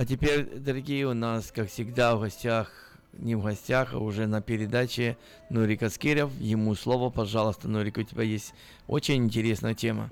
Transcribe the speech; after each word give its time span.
А 0.00 0.06
теперь, 0.06 0.46
дорогие, 0.46 1.06
у 1.06 1.12
нас, 1.12 1.52
как 1.54 1.68
всегда, 1.68 2.16
в 2.16 2.22
гостях, 2.22 2.72
не 3.12 3.34
в 3.34 3.42
гостях, 3.42 3.92
а 3.92 3.98
уже 3.98 4.26
на 4.26 4.40
передаче 4.40 5.18
Нурик 5.50 5.82
Аскеров. 5.82 6.32
Ему 6.40 6.74
слово, 6.74 7.10
пожалуйста, 7.10 7.68
Нурик, 7.68 7.98
у 7.98 8.02
тебя 8.02 8.22
есть 8.22 8.54
очень 8.86 9.16
интересная 9.16 9.74
тема. 9.74 10.08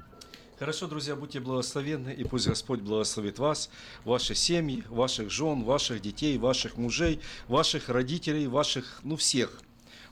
Хорошо, 0.59 0.89
друзья, 0.89 1.17
будьте 1.17 1.41
благословенны, 1.41 2.11
и 2.13 2.23
пусть 2.25 2.47
Господь 2.47 2.81
благословит 2.81 3.39
вас, 3.39 3.71
ваши 4.05 4.35
семьи, 4.35 4.85
ваших 4.91 5.31
жен, 5.31 5.63
ваших 5.63 6.03
детей, 6.03 6.37
ваших 6.37 6.77
мужей, 6.77 7.23
ваших 7.47 7.89
родителей, 7.89 8.47
ваших, 8.47 9.01
ну, 9.05 9.17
всех. 9.17 9.59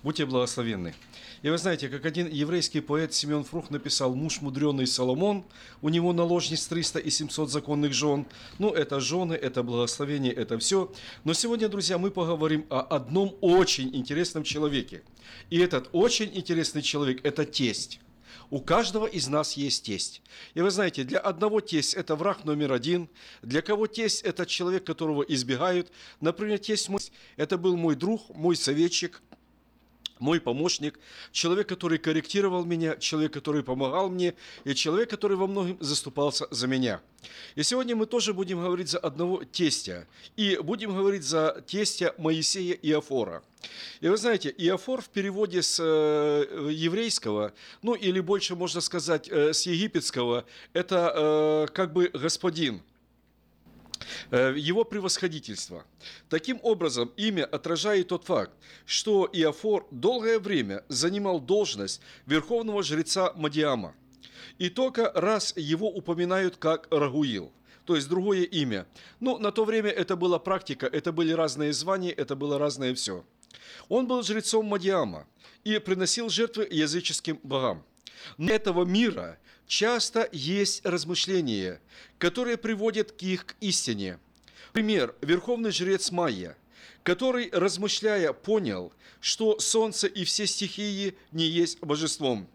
Будьте 0.02 0.26
благословенны. 0.26 0.94
И 1.42 1.50
вы 1.50 1.58
знаете, 1.58 1.88
как 1.88 2.04
один 2.04 2.28
еврейский 2.28 2.80
поэт 2.80 3.14
Семен 3.14 3.44
Фрух 3.44 3.70
написал, 3.70 4.14
муж 4.14 4.40
мудреный 4.40 4.86
Соломон, 4.86 5.44
у 5.82 5.88
него 5.88 6.12
наложниц 6.12 6.66
300 6.66 6.98
и 7.00 7.10
700 7.10 7.50
законных 7.50 7.92
жен. 7.92 8.26
Ну, 8.58 8.70
это 8.70 9.00
жены, 9.00 9.34
это 9.34 9.62
благословение, 9.62 10.32
это 10.32 10.58
все. 10.58 10.92
Но 11.24 11.34
сегодня, 11.34 11.68
друзья, 11.68 11.98
мы 11.98 12.10
поговорим 12.10 12.66
о 12.70 12.80
одном 12.80 13.36
очень 13.40 13.94
интересном 13.94 14.44
человеке. 14.44 15.02
И 15.50 15.58
этот 15.58 15.88
очень 15.92 16.30
интересный 16.34 16.82
человек– 16.82 17.20
это 17.24 17.44
тесть. 17.44 18.00
У 18.50 18.60
каждого 18.60 19.06
из 19.06 19.26
нас 19.26 19.54
есть 19.54 19.84
тесть. 19.84 20.22
И 20.54 20.60
вы 20.60 20.70
знаете, 20.70 21.04
для 21.04 21.18
одного 21.18 21.60
тесть– 21.60 21.94
это 21.96 22.14
враг 22.14 22.44
номер 22.44 22.72
один, 22.72 23.08
для 23.42 23.60
кого 23.60 23.86
тесть– 23.88 24.22
это 24.24 24.46
человек, 24.46 24.84
которого 24.84 25.22
избегают. 25.22 25.90
Например, 26.20 26.58
тесть 26.58 26.88
мой– 26.88 27.00
это 27.36 27.58
был 27.58 27.76
мой 27.76 27.96
друг, 27.96 28.34
мой 28.34 28.56
советчик– 28.56 29.22
мой 30.18 30.40
помощник, 30.40 30.98
человек, 31.32 31.68
который 31.68 31.98
корректировал 31.98 32.64
меня, 32.64 32.96
человек, 32.96 33.32
который 33.32 33.62
помогал 33.62 34.08
мне, 34.08 34.34
и 34.64 34.74
человек, 34.74 35.10
который 35.10 35.36
во 35.36 35.46
многом 35.46 35.76
заступался 35.80 36.46
за 36.50 36.66
меня. 36.66 37.00
И 37.54 37.62
сегодня 37.62 37.96
мы 37.96 38.06
тоже 38.06 38.32
будем 38.32 38.60
говорить 38.60 38.88
за 38.88 38.98
одного 38.98 39.44
тестя, 39.44 40.06
и 40.36 40.58
будем 40.62 40.94
говорить 40.94 41.24
за 41.24 41.62
тестя 41.66 42.14
Моисея 42.18 42.74
Иофора. 42.74 43.42
И 44.00 44.08
вы 44.08 44.16
знаете, 44.16 44.54
Иофор 44.56 45.00
в 45.00 45.08
переводе 45.08 45.62
с 45.62 45.80
э, 45.82 46.70
еврейского, 46.70 47.52
ну 47.82 47.94
или 47.94 48.20
больше 48.20 48.54
можно 48.54 48.80
сказать 48.80 49.28
э, 49.28 49.52
с 49.52 49.66
египетского, 49.66 50.44
это 50.72 51.12
э, 51.14 51.72
как 51.72 51.92
бы 51.92 52.10
господин– 52.12 52.82
его 54.30 54.84
превосходительство. 54.84 55.84
Таким 56.28 56.58
образом, 56.62 57.12
имя 57.16 57.44
отражает 57.44 58.08
тот 58.08 58.24
факт, 58.24 58.52
что 58.84 59.28
Иофор 59.32 59.86
долгое 59.90 60.38
время 60.38 60.84
занимал 60.88 61.40
должность 61.40 62.00
верховного 62.26 62.82
жреца 62.82 63.32
Мадиама. 63.36 63.94
И 64.58 64.70
только 64.70 65.12
раз 65.14 65.52
его 65.56 65.88
упоминают 65.88 66.56
как 66.56 66.88
Рагуил, 66.90 67.52
то 67.84 67.94
есть 67.94 68.08
другое 68.08 68.42
имя. 68.44 68.86
Ну, 69.20 69.38
на 69.38 69.52
то 69.52 69.64
время 69.64 69.90
это 69.90 70.16
была 70.16 70.38
практика, 70.38 70.86
это 70.86 71.12
были 71.12 71.32
разные 71.32 71.72
звания, 71.72 72.12
это 72.12 72.36
было 72.36 72.58
разное 72.58 72.94
все. 72.94 73.24
Он 73.88 74.06
был 74.06 74.22
жрецом 74.22 74.66
Мадиама 74.66 75.26
и 75.64 75.78
приносил 75.78 76.28
жертвы 76.28 76.66
языческим 76.70 77.38
богам. 77.42 77.84
Но 78.38 78.50
этого 78.52 78.84
мира 78.84 79.38
часто 79.66 80.28
есть 80.32 80.84
размышления, 80.84 81.80
которые 82.18 82.56
приводят 82.56 83.12
к 83.12 83.22
их 83.22 83.46
истине. 83.60 84.18
Пример. 84.72 85.14
Верховный 85.22 85.70
жрец 85.70 86.10
Майя, 86.10 86.56
который, 87.02 87.48
размышляя, 87.52 88.32
понял, 88.32 88.92
что 89.20 89.58
солнце 89.58 90.06
и 90.06 90.24
все 90.24 90.46
стихии 90.46 91.16
не 91.32 91.44
есть 91.44 91.80
божеством. 91.80 92.48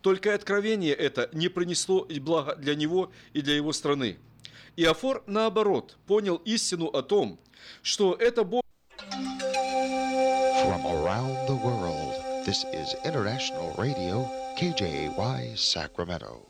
Только 0.00 0.34
откровение 0.34 0.94
это 0.94 1.28
не 1.32 1.48
принесло 1.48 2.06
блага 2.20 2.56
для 2.56 2.74
него 2.74 3.12
и 3.34 3.42
для 3.42 3.54
его 3.54 3.72
страны. 3.72 4.18
Иофор, 4.76 5.22
наоборот, 5.26 5.96
понял 6.06 6.36
истину 6.44 6.86
о 6.86 7.02
том, 7.02 7.38
что 7.82 8.14
это 8.14 8.44
Бог... 8.44 8.62
From 10.64 10.84
around 10.86 11.46
the 11.46 11.56
world, 11.56 12.14
this 12.46 12.64
is 12.72 12.94
International 13.04 13.74
Radio, 13.76 14.28
KJY, 14.58 15.56
Sacramento. 15.56 16.49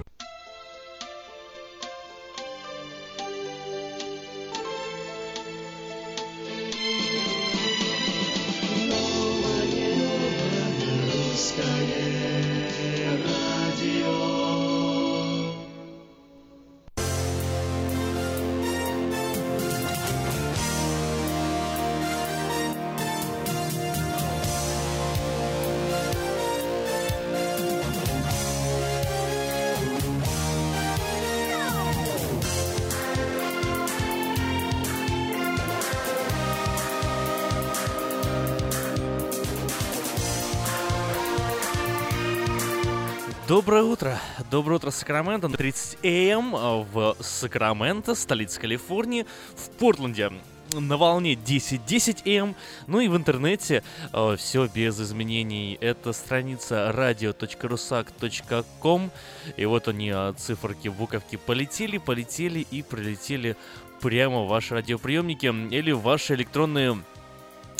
Доброе 43.61 43.83
утро. 43.83 44.17
Доброе 44.49 44.77
утро, 44.77 44.89
Сакраменто. 44.89 45.47
30 45.47 46.03
АМ 46.03 46.55
в 46.91 47.15
Сакраменто, 47.19 48.15
столице 48.15 48.59
Калифорнии, 48.59 49.27
в 49.55 49.69
Портленде 49.77 50.31
на 50.73 50.97
волне 50.97 51.33
10.10 51.33 52.23
М. 52.25 52.55
Ну 52.87 53.01
и 53.01 53.07
в 53.07 53.15
интернете 53.15 53.83
э, 54.11 54.35
все 54.35 54.65
без 54.65 54.99
изменений. 54.99 55.77
Это 55.79 56.11
страница 56.11 56.91
radio.rusak.com. 56.91 59.11
И 59.57 59.65
вот 59.65 59.87
они, 59.87 60.11
э, 60.11 60.33
циферки, 60.35 60.87
буковки 60.87 61.35
полетели, 61.35 61.99
полетели 61.99 62.65
и 62.71 62.81
прилетели 62.81 63.55
прямо 64.01 64.41
в 64.41 64.47
ваши 64.47 64.73
радиоприемники 64.73 65.45
или 65.71 65.91
в 65.91 66.01
ваши 66.01 66.33
электронные 66.33 66.97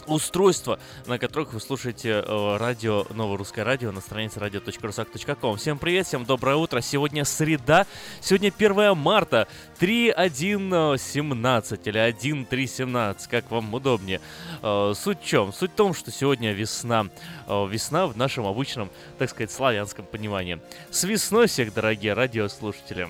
устройства, 0.08 0.80
на 1.08 1.18
которых 1.18 1.54
вы 1.54 1.60
слушаете 1.60 2.24
э, 2.26 2.58
радио, 2.58 3.06
новое 3.14 3.38
русское 3.38 3.64
радио 3.64 3.92
на 3.92 4.02
странице 4.02 4.40
radio.rusak.com. 4.40 5.58
Всем 5.58 5.80
привет, 5.80 6.08
всем 6.08 6.26
доброе 6.26 6.56
утро. 6.56 6.82
Сегодня 6.82 7.26
среда, 7.26 7.86
сегодня 8.22 8.52
1 8.56 8.98
марта, 8.98 9.48
3.1.17 9.80 11.80
или 11.86 12.10
1.3.17, 12.10 13.30
как 13.30 13.52
вам 13.52 13.74
удобнее. 13.74 14.22
Э, 14.62 14.94
суть 14.96 15.22
в 15.22 15.26
чем? 15.26 15.52
Суть 15.54 15.72
в 15.72 15.76
том, 15.76 15.94
что 15.94 16.12
сегодня 16.12 16.54
весна. 16.54 17.08
Э, 17.48 17.68
весна 17.68 18.08
в 18.08 18.18
нашем 18.18 18.46
обычном, 18.46 18.90
так 19.18 19.30
сказать, 19.30 19.52
славянском 19.52 20.06
понимании. 20.06 20.60
С 20.90 21.04
весной 21.04 21.48
всех, 21.48 21.74
дорогие 21.74 22.14
радиослушатели. 22.14 23.08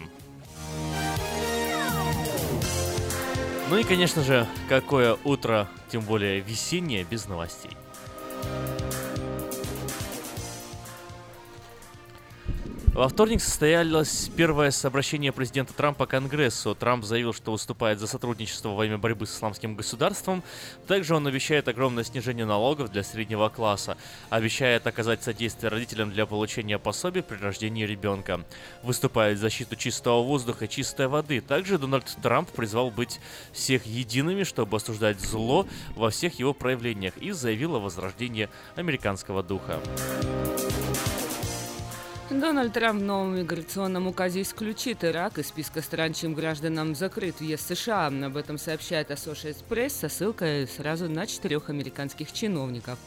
Ну 3.71 3.77
и, 3.77 3.85
конечно 3.85 4.21
же, 4.21 4.45
какое 4.67 5.17
утро, 5.23 5.65
тем 5.89 6.01
более 6.01 6.41
весеннее, 6.41 7.05
без 7.05 7.29
новостей. 7.29 7.71
Во 12.93 13.07
вторник 13.07 13.41
состоялось 13.41 14.29
первое 14.35 14.69
сообщение 14.69 15.31
президента 15.31 15.73
Трампа 15.73 16.05
Конгрессу. 16.05 16.75
Трамп 16.75 17.05
заявил, 17.05 17.31
что 17.31 17.53
выступает 17.53 17.99
за 17.99 18.07
сотрудничество 18.07 18.69
во 18.69 18.85
имя 18.85 18.97
борьбы 18.97 19.25
с 19.25 19.33
исламским 19.33 19.75
государством. 19.75 20.43
Также 20.87 21.15
он 21.15 21.25
обещает 21.25 21.69
огромное 21.69 22.03
снижение 22.03 22.45
налогов 22.45 22.91
для 22.91 23.03
среднего 23.03 23.47
класса. 23.47 23.97
Обещает 24.29 24.85
оказать 24.87 25.23
содействие 25.23 25.69
родителям 25.69 26.11
для 26.11 26.25
получения 26.25 26.77
пособий 26.77 27.23
при 27.23 27.37
рождении 27.37 27.85
ребенка. 27.85 28.43
Выступает 28.83 29.37
в 29.37 29.41
защиту 29.41 29.77
чистого 29.77 30.21
воздуха 30.21 30.65
и 30.65 30.69
чистой 30.69 31.07
воды. 31.07 31.39
Также 31.39 31.77
Дональд 31.77 32.13
Трамп 32.21 32.49
призвал 32.49 32.91
быть 32.91 33.21
всех 33.53 33.85
едиными, 33.85 34.43
чтобы 34.43 34.75
осуждать 34.75 35.21
зло 35.21 35.65
во 35.95 36.09
всех 36.09 36.39
его 36.39 36.53
проявлениях 36.53 37.15
и 37.17 37.31
заявил 37.31 37.77
о 37.77 37.79
возрождении 37.79 38.49
американского 38.75 39.43
духа. 39.43 39.79
Дональд 42.39 42.71
Трамп 42.71 43.01
в 43.01 43.03
новом 43.03 43.35
миграционном 43.35 44.07
указе 44.07 44.41
исключит 44.41 45.03
Ирак 45.03 45.37
из 45.37 45.47
списка 45.47 45.81
стран, 45.81 46.13
чьим 46.13 46.33
гражданам 46.33 46.95
закрыт 46.95 47.41
въезд 47.41 47.67
США. 47.67 48.07
Об 48.07 48.37
этом 48.37 48.57
сообщает 48.57 49.11
Associated 49.11 49.57
Press 49.69 49.89
со 49.89 50.07
ссылкой 50.07 50.65
сразу 50.65 51.09
на 51.09 51.27
четырех 51.27 51.69
американских 51.69 52.31
чиновников. 52.31 52.97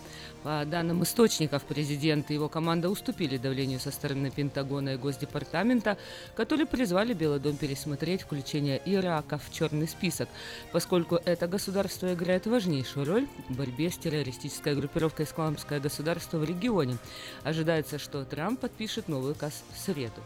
По 0.42 0.62
данным 0.66 1.02
источников, 1.02 1.62
президент 1.62 2.30
и 2.30 2.34
его 2.34 2.50
команда 2.50 2.90
уступили 2.90 3.38
давлению 3.38 3.80
со 3.80 3.90
стороны 3.90 4.30
Пентагона 4.30 4.90
и 4.90 4.96
Госдепартамента, 4.98 5.96
которые 6.36 6.66
призвали 6.66 7.14
Белый 7.14 7.40
дом 7.40 7.56
пересмотреть 7.56 8.20
включение 8.20 8.80
Ирака 8.84 9.38
в 9.38 9.50
черный 9.50 9.88
список, 9.88 10.28
поскольку 10.70 11.18
это 11.24 11.46
государство 11.46 12.12
играет 12.12 12.46
важнейшую 12.46 13.06
роль 13.06 13.26
в 13.48 13.56
борьбе 13.56 13.90
с 13.90 13.96
террористической 13.96 14.74
группировкой 14.74 15.24
«Исламское 15.24 15.80
государство» 15.80 16.36
в 16.36 16.44
регионе. 16.44 16.98
Ожидается, 17.42 17.98
что 17.98 18.26
Трамп 18.26 18.60
подпишет 18.60 19.08
новый 19.14 19.32
указ 19.32 19.62
в 19.72 19.78
среду. 19.78 20.20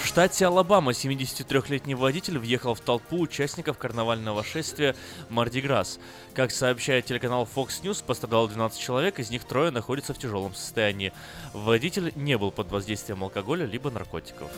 В 0.00 0.06
штате 0.06 0.46
Алабама 0.46 0.92
73-летний 0.92 1.96
водитель 1.96 2.38
въехал 2.38 2.74
в 2.74 2.80
толпу 2.80 3.20
участников 3.20 3.76
карнавального 3.76 4.44
шествия 4.44 4.94
Марди 5.28 5.60
Грасс. 5.60 5.98
Как 6.32 6.52
сообщает 6.52 7.04
телеканал 7.04 7.46
Fox 7.52 7.82
News, 7.82 8.04
пострадало 8.04 8.48
12 8.48 8.80
человек, 8.80 9.18
из 9.18 9.30
них 9.30 9.44
трое 9.44 9.72
находятся 9.72 10.14
в 10.14 10.18
тяжелом 10.18 10.54
состоянии. 10.54 11.12
Водитель 11.52 12.12
не 12.14 12.38
был 12.38 12.52
под 12.52 12.70
воздействием 12.70 13.24
алкоголя 13.24 13.66
либо 13.66 13.90
наркотиков. 13.90 14.48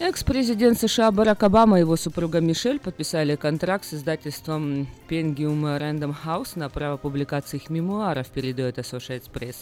Экс-президент 0.00 0.78
США 0.78 1.10
Барак 1.10 1.42
Обама 1.42 1.78
и 1.78 1.80
его 1.80 1.96
супруга 1.96 2.40
Мишель 2.40 2.78
подписали 2.78 3.34
контракт 3.34 3.84
с 3.84 3.94
издательством 3.94 4.86
Penguin 5.08 5.60
Random 5.60 6.14
House 6.24 6.52
на 6.54 6.68
право 6.68 6.96
публикации 6.96 7.56
их 7.56 7.68
мемуаров, 7.68 8.28
передает 8.28 8.78
Associated 8.78 9.28
Press. 9.32 9.56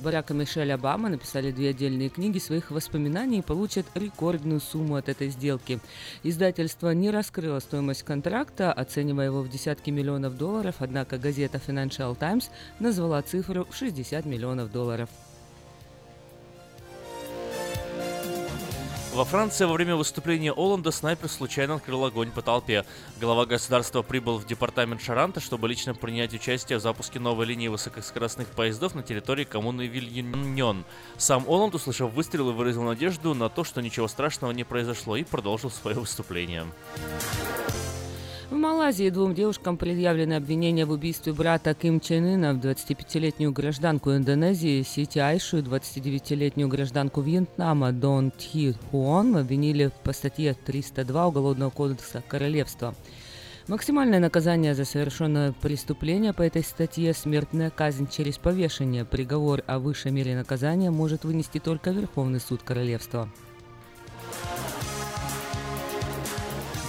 Барак 0.00 0.30
и 0.30 0.34
Мишель 0.34 0.72
Обама 0.72 1.10
написали 1.10 1.50
две 1.50 1.68
отдельные 1.70 2.08
книги 2.08 2.38
своих 2.38 2.70
воспоминаний 2.70 3.40
и 3.40 3.42
получат 3.42 3.84
рекордную 3.94 4.62
сумму 4.62 4.96
от 4.96 5.10
этой 5.10 5.28
сделки. 5.28 5.78
Издательство 6.22 6.92
не 6.92 7.10
раскрыло 7.10 7.58
стоимость 7.58 8.04
контракта, 8.04 8.72
оценивая 8.72 9.26
его 9.26 9.42
в 9.42 9.50
десятки 9.50 9.90
миллионов 9.90 10.38
долларов, 10.38 10.76
однако 10.78 11.18
газета 11.18 11.60
Financial 11.64 12.16
Times 12.16 12.50
назвала 12.80 13.20
цифру 13.20 13.66
в 13.68 13.76
60 13.76 14.24
миллионов 14.24 14.72
долларов. 14.72 15.10
Во 19.12 19.26
Франции 19.26 19.66
во 19.66 19.74
время 19.74 19.94
выступления 19.94 20.52
Оланда 20.52 20.90
снайпер 20.90 21.28
случайно 21.28 21.74
открыл 21.74 22.06
огонь 22.06 22.30
по 22.30 22.40
толпе. 22.40 22.86
Глава 23.20 23.44
государства 23.44 24.00
прибыл 24.00 24.38
в 24.38 24.46
департамент 24.46 25.02
Шаранта, 25.02 25.38
чтобы 25.38 25.68
лично 25.68 25.94
принять 25.94 26.32
участие 26.32 26.78
в 26.78 26.80
запуске 26.80 27.20
новой 27.20 27.44
линии 27.44 27.68
высокоскоростных 27.68 28.48
поездов 28.48 28.94
на 28.94 29.02
территории 29.02 29.44
коммуны 29.44 29.86
Вильюньон. 29.86 30.86
Сам 31.18 31.44
Оланд, 31.46 31.74
услышав 31.74 32.10
выстрелы, 32.14 32.52
выразил 32.52 32.84
надежду 32.84 33.34
на 33.34 33.50
то, 33.50 33.64
что 33.64 33.82
ничего 33.82 34.08
страшного 34.08 34.52
не 34.52 34.64
произошло 34.64 35.14
и 35.14 35.24
продолжил 35.24 35.70
свое 35.70 35.98
выступление. 35.98 36.64
В 38.52 38.54
Малайзии 38.54 39.08
двум 39.08 39.34
девушкам 39.34 39.78
предъявлены 39.78 40.34
обвинения 40.34 40.84
в 40.84 40.90
убийстве 40.90 41.32
брата 41.32 41.72
Ким 41.72 42.00
Чен 42.00 42.34
Ына 42.34 42.52
в 42.52 42.58
25-летнюю 42.58 43.50
гражданку 43.50 44.14
Индонезии 44.14 44.82
Сити 44.82 45.18
Айшу 45.20 45.56
и 45.56 45.62
29-летнюю 45.62 46.68
гражданку 46.68 47.22
Вьетнама 47.22 47.92
Дон 47.92 48.30
Тхи 48.30 48.74
Хуон 48.90 49.38
обвинили 49.38 49.90
по 50.04 50.12
статье 50.12 50.52
302 50.52 51.28
Уголовного 51.28 51.70
кодекса 51.70 52.22
Королевства. 52.28 52.94
Максимальное 53.68 54.20
наказание 54.20 54.74
за 54.74 54.84
совершенное 54.84 55.52
преступление 55.52 56.34
по 56.34 56.42
этой 56.42 56.62
статье– 56.62 57.14
смертная 57.14 57.70
казнь 57.70 58.06
через 58.06 58.36
повешение. 58.36 59.06
Приговор 59.06 59.62
о 59.66 59.78
высшей 59.78 60.12
мере 60.12 60.36
наказания 60.36 60.90
может 60.90 61.24
вынести 61.24 61.58
только 61.58 61.90
Верховный 61.90 62.38
суд 62.38 62.62
Королевства. 62.62 63.30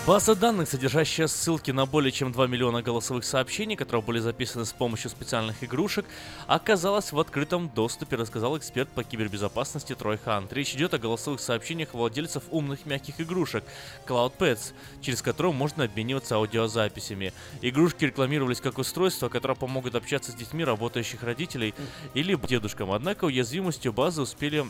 База 0.05 0.35
данных, 0.35 0.67
содержащая 0.67 1.27
ссылки 1.27 1.71
на 1.71 1.85
более 1.85 2.11
чем 2.11 2.33
2 2.33 2.47
миллиона 2.47 2.81
голосовых 2.81 3.23
сообщений, 3.23 3.77
которые 3.77 4.03
были 4.03 4.19
записаны 4.19 4.65
с 4.65 4.73
помощью 4.73 5.09
специальных 5.09 5.63
игрушек, 5.63 6.05
оказалась 6.45 7.13
в 7.13 7.19
открытом 7.21 7.69
доступе, 7.69 8.17
рассказал 8.17 8.57
эксперт 8.57 8.89
по 8.89 9.05
кибербезопасности 9.05 9.95
Трой 9.95 10.17
Хант. 10.17 10.51
Речь 10.51 10.73
идет 10.75 10.93
о 10.93 10.97
голосовых 10.97 11.39
сообщениях 11.39 11.93
владельцев 11.93 12.43
умных 12.51 12.85
мягких 12.85 13.21
игрушек 13.21 13.63
CloudPets, 14.05 14.73
через 14.99 15.21
которые 15.21 15.53
можно 15.53 15.85
обмениваться 15.85 16.35
аудиозаписями. 16.35 17.31
Игрушки 17.61 18.03
рекламировались 18.03 18.59
как 18.59 18.79
устройства, 18.79 19.29
которые 19.29 19.55
помогут 19.55 19.95
общаться 19.95 20.33
с 20.33 20.35
детьми 20.35 20.65
работающих 20.65 21.23
родителей 21.23 21.73
или 22.13 22.35
дедушкам, 22.35 22.91
однако 22.91 23.23
уязвимостью 23.23 23.93
базы 23.93 24.23
успели 24.23 24.65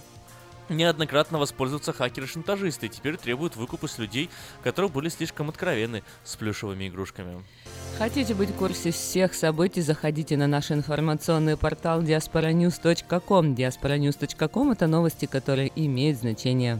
неоднократно 0.70 1.38
воспользоваться 1.38 1.94
хакеры-шантажисты 1.94 2.88
и 2.88 2.90
теперь 2.90 3.18
требуют 3.18 3.56
выкупа 3.56 3.88
с 3.88 3.98
людей, 3.98 4.30
которые 4.64 4.92
были 4.92 5.10
слишком 5.10 5.50
откровенны 5.50 6.04
с 6.24 6.36
плюшевыми 6.36 6.88
игрушками. 6.88 7.44
Хотите 7.98 8.34
быть 8.34 8.50
в 8.50 8.56
курсе 8.56 8.92
всех 8.92 9.34
событий, 9.34 9.82
заходите 9.82 10.36
на 10.38 10.48
наш 10.48 10.72
информационный 10.72 11.58
портал 11.58 12.02
diasporanews.com. 12.02 13.56
diasporanews.com– 13.56 14.72
это 14.74 14.88
новости, 14.88 15.26
которые 15.26 15.72
имеют 15.76 16.20
значение. 16.20 16.80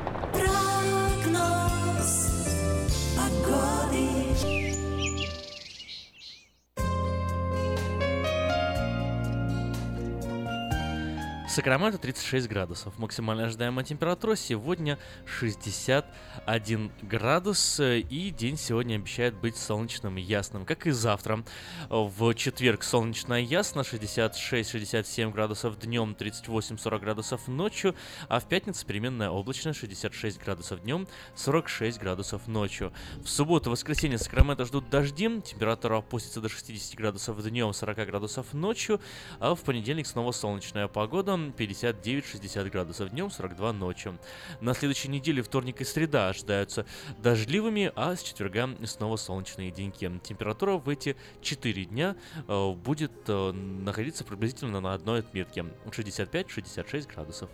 Сакраменто 11.51 11.97
36 11.97 12.47
градусов. 12.47 12.97
Максимальная 12.97 13.47
ожидаемая 13.47 13.83
температура 13.83 14.37
сегодня 14.37 14.97
61 15.25 16.91
градус. 17.01 17.77
И 17.81 18.33
день 18.37 18.55
сегодня 18.55 18.95
обещает 18.95 19.35
быть 19.35 19.57
солнечным 19.57 20.17
и 20.17 20.21
ясным, 20.21 20.65
как 20.65 20.87
и 20.87 20.91
завтра. 20.91 21.43
В 21.89 22.33
четверг 22.35 22.83
солнечно 22.83 23.41
и 23.41 23.43
ясно, 23.43 23.81
66-67 23.81 25.33
градусов 25.33 25.77
днем, 25.77 26.15
38-40 26.17 26.99
градусов 26.99 27.49
ночью. 27.49 27.95
А 28.29 28.39
в 28.39 28.45
пятницу 28.45 28.85
переменная 28.85 29.29
облачная, 29.29 29.73
66 29.73 30.41
градусов 30.41 30.83
днем, 30.83 31.05
46 31.35 31.99
градусов 31.99 32.47
ночью. 32.47 32.93
В 33.21 33.27
субботу 33.27 33.69
и 33.69 33.73
воскресенье 33.73 34.17
Сакраменто 34.17 34.63
ждут 34.63 34.89
дожди. 34.89 35.41
Температура 35.41 35.97
опустится 35.97 36.39
до 36.39 36.47
60 36.47 36.95
градусов 36.95 37.43
днем, 37.43 37.73
40 37.73 38.07
градусов 38.07 38.53
ночью. 38.53 39.01
А 39.41 39.53
в 39.53 39.59
понедельник 39.63 40.07
снова 40.07 40.31
солнечная 40.31 40.87
погода. 40.87 41.40
59-60 41.49 42.69
градусов 42.69 43.09
днем, 43.09 43.29
42 43.29 43.73
ночью. 43.73 44.19
На 44.59 44.73
следующей 44.73 45.09
неделе 45.09 45.41
вторник 45.41 45.81
и 45.81 45.83
среда 45.83 46.29
ожидаются 46.29 46.85
дождливыми, 47.19 47.91
а 47.95 48.15
с 48.15 48.23
четверга 48.23 48.69
снова 48.85 49.17
солнечные 49.17 49.71
деньки. 49.71 50.11
Температура 50.23 50.77
в 50.77 50.87
эти 50.89 51.15
4 51.41 51.85
дня 51.85 52.15
э, 52.47 52.71
будет 52.73 53.11
э, 53.27 53.51
находиться 53.51 54.23
приблизительно 54.23 54.79
на 54.79 54.93
одной 54.93 55.19
отметке 55.19 55.65
65-66 55.85 57.13
градусов. 57.13 57.49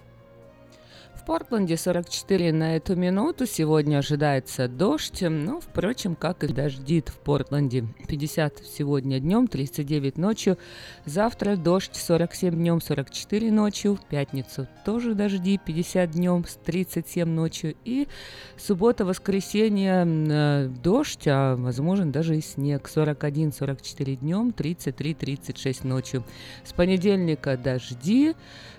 Портленде 1.28 1.76
44 1.76 2.54
на 2.54 2.78
эту 2.78 2.96
минуту. 2.96 3.46
Сегодня 3.46 3.98
ожидается 3.98 4.70
дождь. 4.70 5.22
Ну, 5.22 5.60
впрочем, 5.60 6.16
как 6.16 6.46
и 6.46 6.48
дождит 6.48 7.10
в 7.10 7.18
Портленде. 7.18 7.84
50 8.08 8.64
сегодня 8.66 9.20
днем, 9.20 9.50
39 9.50 10.18
ночью. 10.18 10.58
Завтра 11.04 11.58
дождь 11.58 11.98
47 11.98 12.56
днем, 12.56 12.80
44 12.80 13.52
ночью. 13.52 13.96
В 13.96 14.06
пятницу 14.06 14.70
тоже 14.86 15.16
дожди 15.16 15.58
50 15.58 16.12
днем, 16.12 16.46
37 16.64 17.28
ночью. 17.28 17.76
И 17.84 18.08
суббота, 18.56 19.04
воскресенье 19.04 20.06
э, 20.08 20.70
дождь, 20.82 21.28
а 21.28 21.58
возможен 21.58 22.10
даже 22.10 22.38
и 22.38 22.42
снег. 22.42 22.90
41-44 22.90 24.16
днем, 24.16 24.54
33-36 24.58 25.86
ночью. 25.86 26.24
С 26.64 26.72
понедельника 26.72 27.58
дожди. 27.58 28.34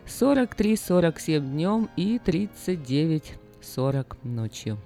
43-47 0.08 1.40
днем 1.40 1.90
и 1.96 2.18
39-40 2.18 4.16
ночью. 4.24 4.78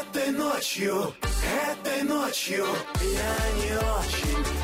Этой 0.00 0.30
ночью, 0.32 1.14
этой 1.70 2.02
ночью 2.02 2.64
я 3.02 3.36
не 3.60 3.76
очень. 3.76 4.63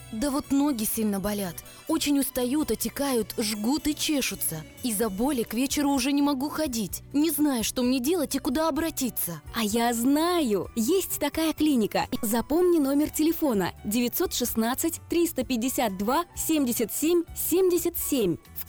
Да 0.11 0.29
вот 0.29 0.51
ноги 0.51 0.83
сильно 0.83 1.19
болят. 1.19 1.55
Очень 1.87 2.19
устают, 2.19 2.71
отекают, 2.71 3.33
жгут 3.37 3.87
и 3.87 3.95
чешутся. 3.95 4.61
Из-за 4.83 5.09
боли 5.09 5.43
к 5.43 5.53
вечеру 5.53 5.91
уже 5.91 6.11
не 6.11 6.21
могу 6.21 6.49
ходить. 6.49 7.01
Не 7.13 7.31
знаю, 7.31 7.63
что 7.63 7.81
мне 7.81 7.99
делать 7.99 8.35
и 8.35 8.39
куда 8.39 8.67
обратиться. 8.67 9.41
А 9.55 9.63
я 9.63 9.93
знаю! 9.93 10.69
Есть 10.75 11.19
такая 11.19 11.53
клиника. 11.53 12.07
Запомни 12.21 12.79
номер 12.79 13.09
телефона 13.09 13.71
916 13.85 15.01
352 15.09 16.25
77 16.35 17.23
77. 17.35 18.37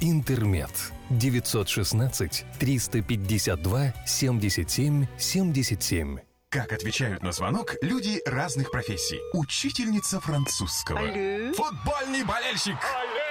«Интермед». 0.00 0.70
916 1.10 2.44
352 2.58 3.94
77 4.06 5.06
77. 5.18 6.18
Как 6.48 6.72
отвечают 6.72 7.22
на 7.22 7.32
звонок 7.32 7.74
люди 7.82 8.20
разных 8.24 8.70
профессий. 8.70 9.20
Учительница 9.32 10.20
французского. 10.20 11.00
Алле. 11.00 11.52
Футбольный 11.52 12.24
болельщик. 12.24 12.76
Алле, 12.76 13.22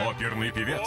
алле, 0.00 0.10
Оперный 0.10 0.52
певец. 0.52 0.86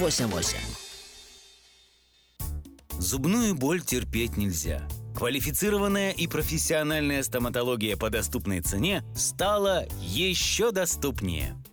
88. 0.01 0.57
Зубную 2.97 3.53
боль 3.53 3.81
терпеть 3.81 4.35
нельзя. 4.35 4.81
Квалифицированная 5.15 6.09
и 6.09 6.25
профессиональная 6.25 7.21
стоматология 7.21 7.95
по 7.95 8.09
доступной 8.09 8.61
цене 8.61 9.03
стала 9.15 9.85
еще 9.99 10.71
доступнее. 10.71 11.55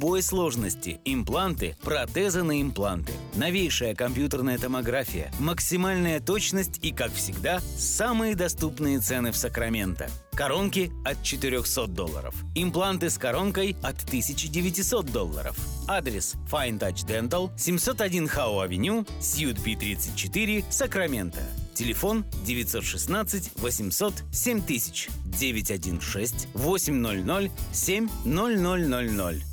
любой 0.00 0.22
сложности. 0.22 0.98
Импланты, 1.04 1.76
протезы 1.82 2.42
на 2.42 2.62
импланты. 2.62 3.12
Новейшая 3.34 3.94
компьютерная 3.94 4.56
томография, 4.56 5.30
максимальная 5.38 6.20
точность 6.20 6.78
и, 6.80 6.90
как 6.90 7.12
всегда, 7.12 7.60
самые 7.76 8.34
доступные 8.34 9.00
цены 9.00 9.30
в 9.30 9.36
Сакраменто. 9.36 10.08
Коронки 10.32 10.90
от 11.04 11.22
400 11.22 11.86
долларов. 11.88 12.34
Импланты 12.54 13.10
с 13.10 13.18
коронкой 13.18 13.76
от 13.82 14.02
1900 14.04 15.04
долларов. 15.04 15.54
Адрес 15.86 16.34
Fine 16.50 16.78
Touch 16.78 17.06
Dental, 17.06 17.50
701 17.58 18.26
Хау 18.26 18.60
Авеню, 18.60 19.04
Сьют 19.20 19.58
Би 19.58 19.76
34, 19.76 20.64
Сакраменто. 20.70 21.42
Телефон 21.74 22.24
916 22.46 23.52
800 23.58 24.14
7000 24.32 25.10
916 25.26 26.48
800 26.54 27.50
7000. 27.72 29.49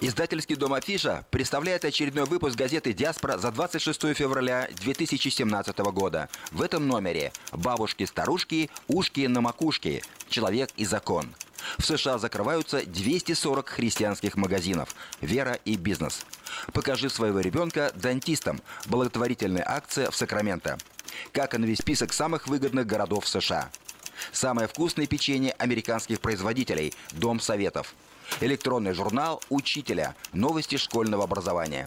Издательский 0.00 0.54
дом 0.54 0.74
«Афиша» 0.74 1.24
представляет 1.32 1.84
очередной 1.84 2.24
выпуск 2.24 2.56
газеты 2.56 2.92
«Диаспора» 2.92 3.36
за 3.36 3.50
26 3.50 4.14
февраля 4.14 4.68
2017 4.80 5.76
года. 5.78 6.28
В 6.52 6.62
этом 6.62 6.86
номере 6.86 7.32
«Бабушки-старушки, 7.50 8.70
ушки 8.86 9.26
на 9.26 9.40
макушке. 9.40 10.02
Человек 10.28 10.70
и 10.76 10.84
закон». 10.84 11.34
В 11.78 11.84
США 11.84 12.18
закрываются 12.18 12.86
240 12.86 13.68
христианских 13.68 14.36
магазинов. 14.36 14.94
Вера 15.20 15.58
и 15.64 15.76
бизнес. 15.76 16.24
Покажи 16.72 17.10
своего 17.10 17.40
ребенка 17.40 17.90
дантистам. 17.96 18.60
Благотворительная 18.86 19.64
акция 19.68 20.12
в 20.12 20.16
Сакраменто. 20.16 20.78
Как 21.32 21.58
навести 21.58 21.82
список 21.82 22.12
самых 22.12 22.46
выгодных 22.46 22.86
городов 22.86 23.26
США. 23.26 23.68
Самое 24.30 24.68
вкусное 24.68 25.06
печенье 25.08 25.52
американских 25.58 26.20
производителей. 26.20 26.94
Дом 27.12 27.40
советов. 27.40 27.96
Электронный 28.40 28.94
журнал 28.94 29.42
«Учителя. 29.48 30.14
Новости 30.32 30.76
школьного 30.76 31.24
образования». 31.24 31.86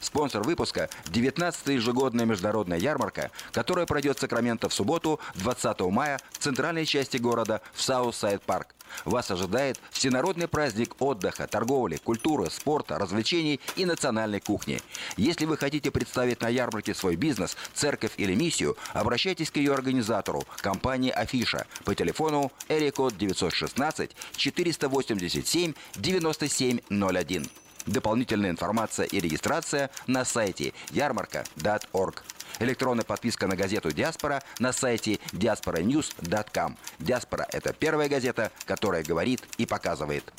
Спонсор 0.00 0.42
выпуска– 0.42 0.88
19-я 1.06 1.74
ежегодная 1.74 2.26
международная 2.26 2.78
ярмарка, 2.78 3.30
которая 3.52 3.86
пройдет 3.86 4.18
в 4.18 4.20
Сакраменто 4.20 4.68
в 4.68 4.74
субботу, 4.74 5.20
20 5.36 5.80
мая, 5.82 6.20
в 6.32 6.38
центральной 6.38 6.86
части 6.86 7.16
города, 7.16 7.60
в 7.72 7.82
Саутсайд 7.82 8.42
Парк. 8.42 8.74
Вас 9.04 9.30
ожидает 9.30 9.80
всенародный 9.90 10.48
праздник 10.48 11.00
отдыха, 11.00 11.46
торговли, 11.46 11.96
культуры, 11.96 12.50
спорта, 12.50 12.98
развлечений 12.98 13.60
и 13.76 13.84
национальной 13.84 14.40
кухни. 14.40 14.80
Если 15.16 15.46
вы 15.46 15.56
хотите 15.56 15.90
представить 15.90 16.40
на 16.40 16.48
ярмарке 16.48 16.94
свой 16.94 17.16
бизнес, 17.16 17.56
церковь 17.74 18.12
или 18.16 18.34
миссию, 18.34 18.76
обращайтесь 18.92 19.50
к 19.50 19.56
ее 19.56 19.72
организатору, 19.72 20.44
компании 20.58 21.10
«Афиша» 21.10 21.66
по 21.84 21.94
телефону 21.94 22.52
Эрикод 22.68 23.16
916 23.16 24.10
487 24.36 25.74
9701. 25.96 27.61
Дополнительная 27.86 28.50
информация 28.50 29.06
и 29.06 29.20
регистрация 29.20 29.90
на 30.06 30.24
сайте 30.24 30.72
ярмарка.org. 30.90 32.22
Электронная 32.60 33.04
подписка 33.04 33.46
на 33.46 33.56
газету 33.56 33.90
«Диаспора» 33.92 34.42
на 34.58 34.72
сайте 34.72 35.18
diasporanews.com. 35.32 36.76
«Диаспора»— 36.98 37.46
это 37.50 37.72
первая 37.72 38.08
газета, 38.08 38.52
которая 38.66 39.02
говорит 39.02 39.42
и 39.58 39.66
показывает. 39.66 40.32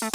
Когда 0.00 0.10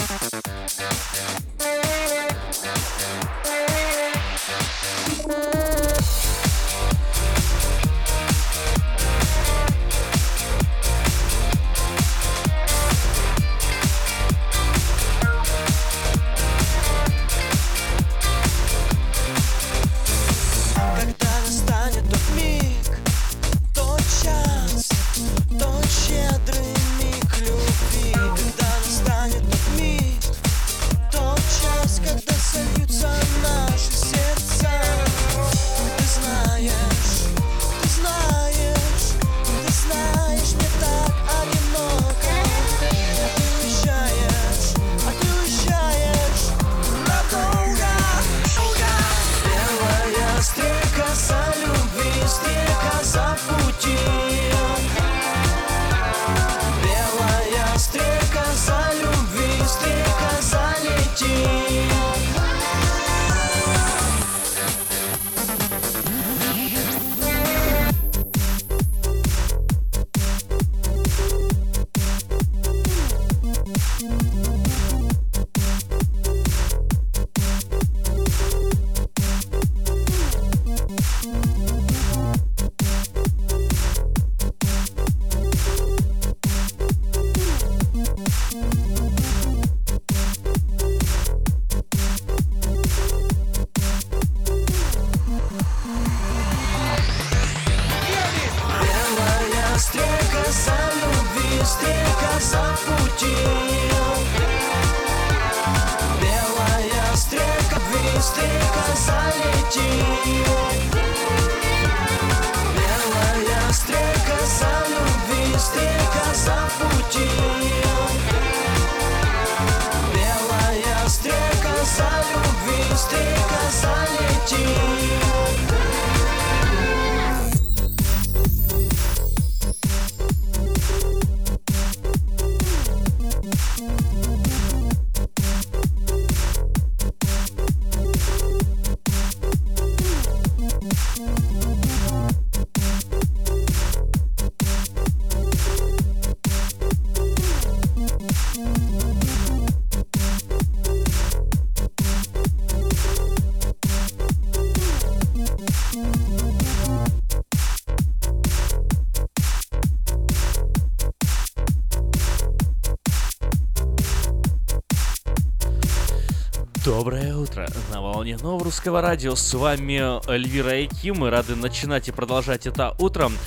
волне 168.26 168.38
нового 168.42 168.64
русского 168.64 169.02
радио. 169.02 169.36
С 169.36 169.54
вами 169.54 170.02
Эльвира 170.28 170.80
и 170.80 170.88
Ким. 170.88 171.18
Мы 171.20 171.30
рады 171.30 171.56
начинать 171.56 172.08
и 172.08 172.12
продолжать 172.12 172.66
это 172.66 172.96
утром. 172.98 173.38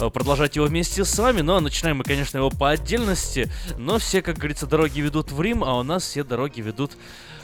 э, 0.00 0.08
продолжать 0.08 0.56
его 0.56 0.64
вместе 0.64 1.04
с 1.04 1.18
вами. 1.18 1.42
Но 1.42 1.60
начинаем 1.60 1.98
мы, 1.98 2.04
конечно, 2.04 2.38
его 2.38 2.48
по 2.48 2.70
отдельности. 2.70 3.50
Но 3.76 3.98
все, 3.98 4.22
как 4.22 4.38
говорится, 4.38 4.66
дороги 4.66 5.00
ведут 5.00 5.32
в 5.32 5.42
Рим, 5.42 5.62
а 5.62 5.78
у 5.78 5.82
нас 5.82 6.04
все 6.04 6.24
дороги 6.24 6.62
ведут 6.62 6.92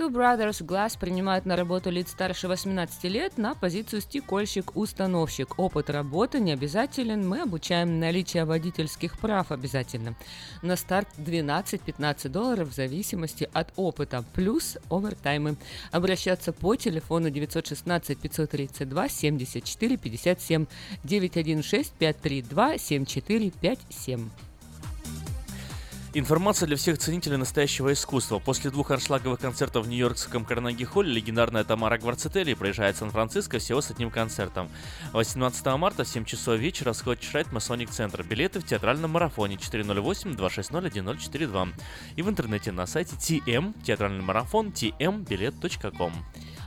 Two 0.00 0.08
Brothers 0.08 0.64
Glass 0.64 0.98
принимают 0.98 1.44
на 1.44 1.56
работу 1.56 1.90
лиц 1.90 2.12
старше 2.12 2.48
18 2.48 3.04
лет 3.04 3.36
на 3.36 3.54
позицию 3.54 4.00
стекольщик-установщик. 4.00 5.58
Опыт 5.58 5.90
работы 5.90 6.40
не 6.40 6.52
обязателен, 6.52 7.28
мы 7.28 7.42
обучаем 7.42 8.00
наличие 8.00 8.46
водительских 8.46 9.18
прав 9.18 9.52
обязательно. 9.52 10.14
На 10.62 10.76
старт 10.76 11.06
12-15 11.18 12.30
долларов 12.30 12.70
в 12.70 12.74
зависимости 12.74 13.46
от 13.52 13.74
опыта, 13.76 14.24
плюс 14.32 14.78
овертаймы. 14.88 15.58
Обращаться 15.92 16.54
по 16.54 16.76
телефону 16.76 17.28
916 17.28 18.18
532 18.18 19.08
74 19.10 19.96
57 19.98 20.66
916 21.04 21.92
532 21.92 22.78
7457. 22.78 24.30
Информация 26.12 26.66
для 26.66 26.76
всех 26.76 26.98
ценителей 26.98 27.36
настоящего 27.36 27.92
искусства. 27.92 28.40
После 28.40 28.70
двух 28.70 28.90
аншлаговых 28.90 29.38
концертов 29.38 29.86
в 29.86 29.88
нью-йоркском 29.88 30.44
Карнеги-холле 30.44 31.12
легендарная 31.12 31.62
Тамара 31.62 31.98
Гварцетели 31.98 32.54
проезжает 32.54 32.96
Сан-Франциско 32.96 33.60
всего 33.60 33.80
с 33.80 33.92
одним 33.92 34.10
концертом. 34.10 34.68
18 35.12 35.64
марта 35.78 36.02
в 36.02 36.08
7 36.08 36.24
часов 36.24 36.58
вечера 36.58 36.90
Rite 36.90 37.52
Масоник 37.52 37.90
Центр. 37.90 38.24
Билеты 38.24 38.58
в 38.58 38.66
театральном 38.66 39.12
марафоне 39.12 39.54
408-260-1042. 39.54 41.74
И 42.16 42.22
в 42.22 42.28
интернете 42.28 42.72
на 42.72 42.86
сайте 42.86 43.14
TM, 43.14 43.72
театральный 43.84 44.24
марафон, 44.24 44.70
tmbilet.com. 44.70 46.12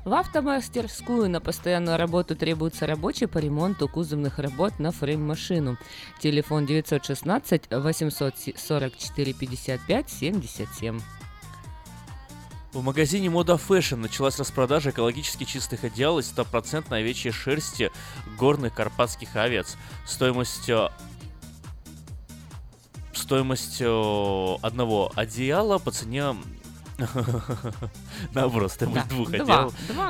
В 0.06 0.13
автомастерскую 0.16 1.30
на 1.30 1.39
постоянную 1.39 1.98
работу 1.98 2.36
требуется 2.36 2.86
рабочий 2.86 3.26
по 3.26 3.38
ремонту 3.38 3.88
кузовных 3.88 4.38
работ 4.38 4.78
на 4.78 4.92
фрейм-машину. 4.92 5.78
Телефон 6.20 6.66
916 6.66 7.72
844 7.72 9.34
55 9.34 10.10
77. 10.10 11.00
В 12.74 12.84
магазине 12.84 13.30
Мода 13.30 13.54
Fashion 13.54 13.96
началась 13.96 14.38
распродажа 14.39 14.89
экологически 14.89 15.46
чистых 15.46 15.86
одеял 15.86 16.20
из 16.20 16.34
100% 16.34 16.94
овечьей 16.94 17.32
шерсти 17.32 17.89
горных 18.38 18.74
карпатских 18.74 19.38
овец. 19.38 19.78
Стоимость 20.06 20.70
э, 20.70 20.89
стоимость 23.13 23.78
э, 23.80 24.56
одного 24.62 25.13
одеяла 25.16 25.78
по 25.78 25.92
цене 25.92 26.36
Наоборот, 28.34 28.71
стоимость 28.71 29.08
Да, 29.10 29.15
двух 29.15 29.32
два 29.32 29.69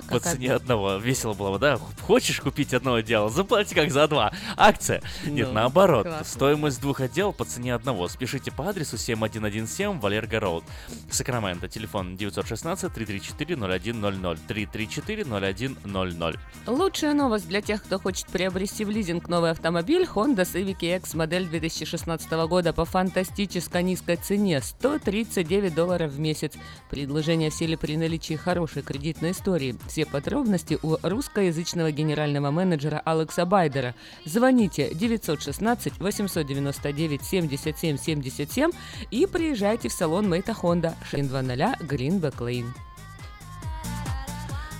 по 0.10 0.20
цене 0.20 0.54
одного. 0.54 0.96
Весело 0.98 1.34
было 1.34 1.52
бы, 1.52 1.60
да? 1.60 1.78
Хочешь 2.02 2.40
купить 2.42 2.74
одно 2.74 2.96
одеяло, 2.96 3.30
заплати 3.30 3.76
как 3.76 3.92
за 3.92 4.08
два. 4.08 4.34
Акция. 4.58 5.02
Нет, 5.26 5.48
Ну, 5.50 5.54
наоборот. 5.54 6.08
классно. 6.08 6.26
Стоимость 6.26 6.82
двух 6.82 7.02
одеял 7.02 7.34
по 7.34 7.46
цене 7.46 7.74
одного. 7.76 8.08
Спешите 8.08 8.52
по 8.52 8.68
адресу 8.70 8.98
7117 8.98 10.02
Валерго 10.02 10.40
Роуд. 10.40 10.64
Сакраменто. 11.10 11.68
Телефон 11.68 12.16
916-334-0100. 12.16 14.40
334-0100. 14.48 16.40
Лучшая 16.68 17.14
новость 17.14 17.48
для 17.48 17.62
тех, 17.62 17.84
кто 17.84 18.00
хочет 18.00 18.28
приобрести 18.28 18.86
в 18.86 18.90
лизинг 18.90 19.28
новый 19.30 19.52
автомобиль 19.52 20.04
Honda 20.04 20.44
Civic 20.44 20.80
EX 20.80 21.16
модель 21.16 21.48
2016 21.48 22.30
года 22.48 22.74
по 22.74 22.86
фантастически 22.86 23.78
низкой 23.78 24.18
цене 24.18 24.62
139 24.62 25.74
долларов 25.74 26.12
в 26.12 26.20
месяц. 26.20 26.54
Предложение 26.90 27.50
в 27.50 27.54
силе 27.54 27.78
при 27.78 27.98
наличии 27.98 28.36
хорошей 28.36 28.82
кредитной 28.82 29.32
истории. 29.32 29.76
Все 29.88 30.06
подробности 30.06 30.78
у 30.82 30.98
русскоязычного 31.02 31.92
генерального 31.92 32.52
менеджера 32.52 33.02
Алекса 33.06 33.46
Байдера. 33.46 33.96
Звоните 34.26 34.94
916 34.94 36.00
899 36.00 37.24
77 37.24 37.98
77 37.98 38.72
и 39.12 39.26
приезжайте 39.26 39.90
в 39.90 39.94
салон 39.94 40.30
Мейта 40.30 40.54
Honda 40.54 40.94
620 41.10 41.82
Greenback 41.82 42.38
Lane. 42.38 42.93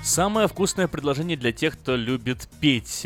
Самое 0.04 0.50
вкусное 0.50 0.90
предложение 0.90 1.38
для 1.38 1.54
тех, 1.54 1.80
кто 1.80 1.96
любит 1.96 2.50
петь. 2.60 3.06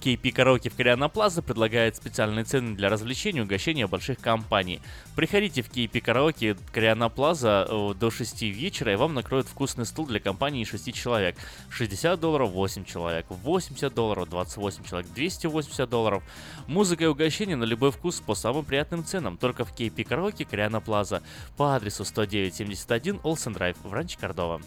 KP 0.00 0.32
Караоке 0.32 0.70
в 0.70 0.76
Кориана 0.76 1.10
Плаза 1.10 1.42
предлагает 1.42 1.96
специальные 1.96 2.46
цены 2.46 2.74
для 2.74 2.88
развлечений 2.88 3.40
и 3.40 3.42
угощения 3.42 3.86
больших 3.86 4.18
компаний. 4.18 4.80
Приходите 5.14 5.60
в 5.60 5.70
KP 5.70 6.00
Караоке 6.00 6.56
Кориана 6.72 7.10
Плаза 7.10 7.66
э, 7.68 7.94
до 8.00 8.10
6 8.10 8.40
вечера, 8.44 8.94
и 8.94 8.96
вам 8.96 9.12
накроют 9.12 9.46
вкусный 9.46 9.84
стул 9.84 10.06
для 10.06 10.20
компании 10.20 10.64
6 10.64 10.94
человек. 10.94 11.36
60 11.68 12.18
долларов 12.18 12.50
8 12.50 12.86
человек, 12.86 13.26
80 13.28 13.92
долларов 13.92 14.30
28 14.30 14.84
человек, 14.84 15.12
280 15.12 15.90
долларов. 15.90 16.22
Музыка 16.66 17.04
и 17.04 17.08
угощения 17.08 17.56
на 17.56 17.64
любой 17.64 17.92
вкус 17.92 18.22
по 18.24 18.34
самым 18.34 18.64
приятным 18.64 19.04
ценам. 19.04 19.36
Только 19.36 19.66
в 19.66 19.74
KP 19.74 20.02
Караоке 20.02 20.46
Кориана 20.46 20.80
Плаза 20.80 21.22
по 21.58 21.76
адресу 21.76 22.06
10971 22.06 23.20
Олсен 23.22 23.52
Драйв 23.52 23.76
в 23.82 23.92
Ранче 23.92 24.16
Кордова. 24.18 24.62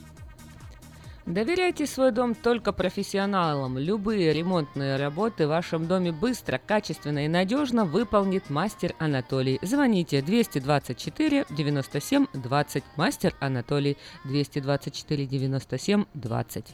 Доверяйте 1.25 1.85
свой 1.85 2.11
дом 2.11 2.33
только 2.33 2.73
профессионалам. 2.73 3.77
Любые 3.77 4.33
ремонтные 4.33 4.97
работы 4.97 5.45
в 5.45 5.49
вашем 5.49 5.87
доме 5.87 6.11
быстро, 6.11 6.59
качественно 6.65 7.25
и 7.25 7.27
надежно 7.27 7.85
выполнит 7.85 8.49
мастер 8.49 8.95
Анатолий. 8.97 9.59
Звоните 9.61 10.21
224 10.21 11.45
97 11.49 12.25
20. 12.33 12.83
Мастер 12.97 13.35
Анатолий 13.39 13.97
224 14.25 15.27
97 15.27 16.05
20. 16.13 16.65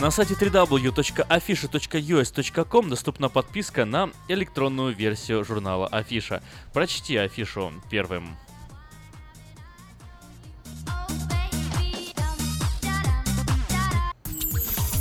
На 0.00 0.10
сайте 0.10 0.34
www.afisha.us.com 0.34 2.88
доступна 2.88 3.28
подписка 3.28 3.84
на 3.84 4.10
электронную 4.28 4.94
версию 4.94 5.44
журнала 5.44 5.86
Афиша. 5.86 6.42
Прочти 6.72 7.16
афишу 7.16 7.70
первым. 7.90 8.36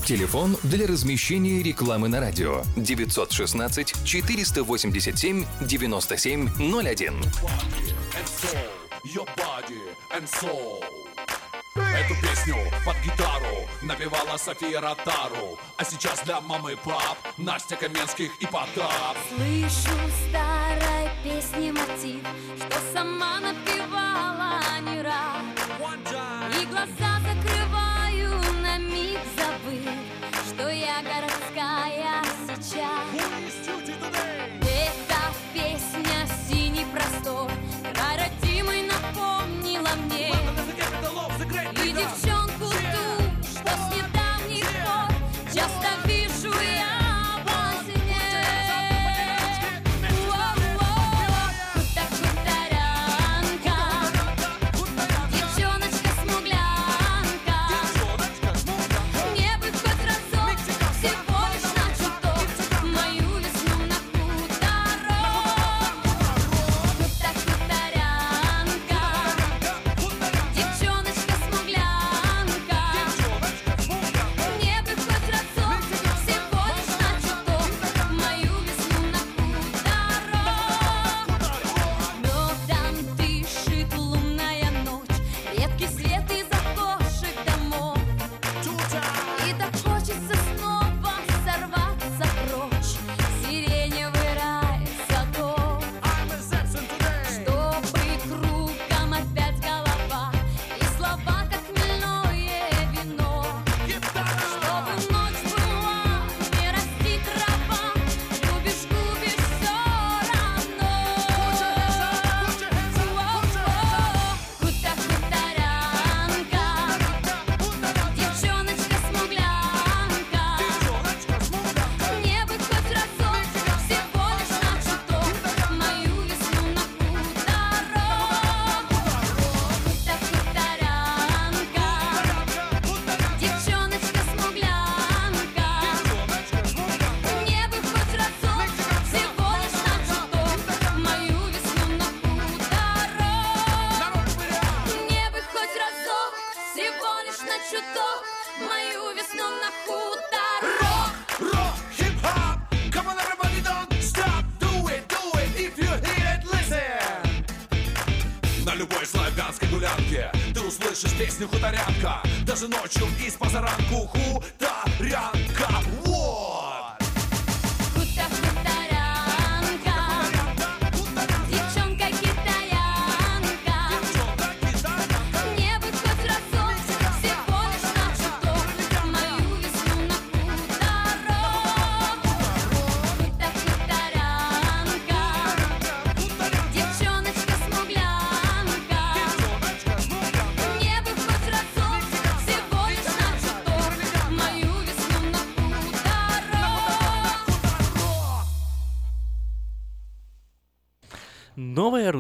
Телефон 0.06 0.58
для 0.64 0.86
размещения 0.86 1.64
рекламы 1.64 2.10
на 2.10 2.20
радио 2.20 2.64
916 2.76 3.94
487 4.04 5.46
9701. 5.62 7.22
Your 9.06 9.26
body 9.38 9.80
and 10.12 10.28
soul. 10.28 10.84
Эту 11.76 12.16
песню 12.22 12.56
под 12.86 12.98
гитару 13.06 13.66
напевала 13.82 14.38
София 14.38 14.80
Ротару 14.80 15.58
А 15.78 15.84
сейчас 15.84 16.22
для 16.24 16.40
мамы 16.42 16.74
и 16.74 16.76
пап 16.76 17.18
Настя 17.38 17.78
Каменских 17.78 18.30
и 18.40 18.46
Потап 18.46 19.18
Слышу 19.30 19.98
старой 20.30 21.10
песни 21.24 21.72
мотив, 21.72 22.22
что 22.58 22.78
сама 22.94 23.40
напевала 23.40 24.60
не 24.82 25.02
раз. 25.02 25.44
И 26.62 26.66
глаза 26.66 27.20
закрываю 27.22 27.63
городская 32.64 33.44
сейчас. 33.44 33.90
Эта 33.90 34.43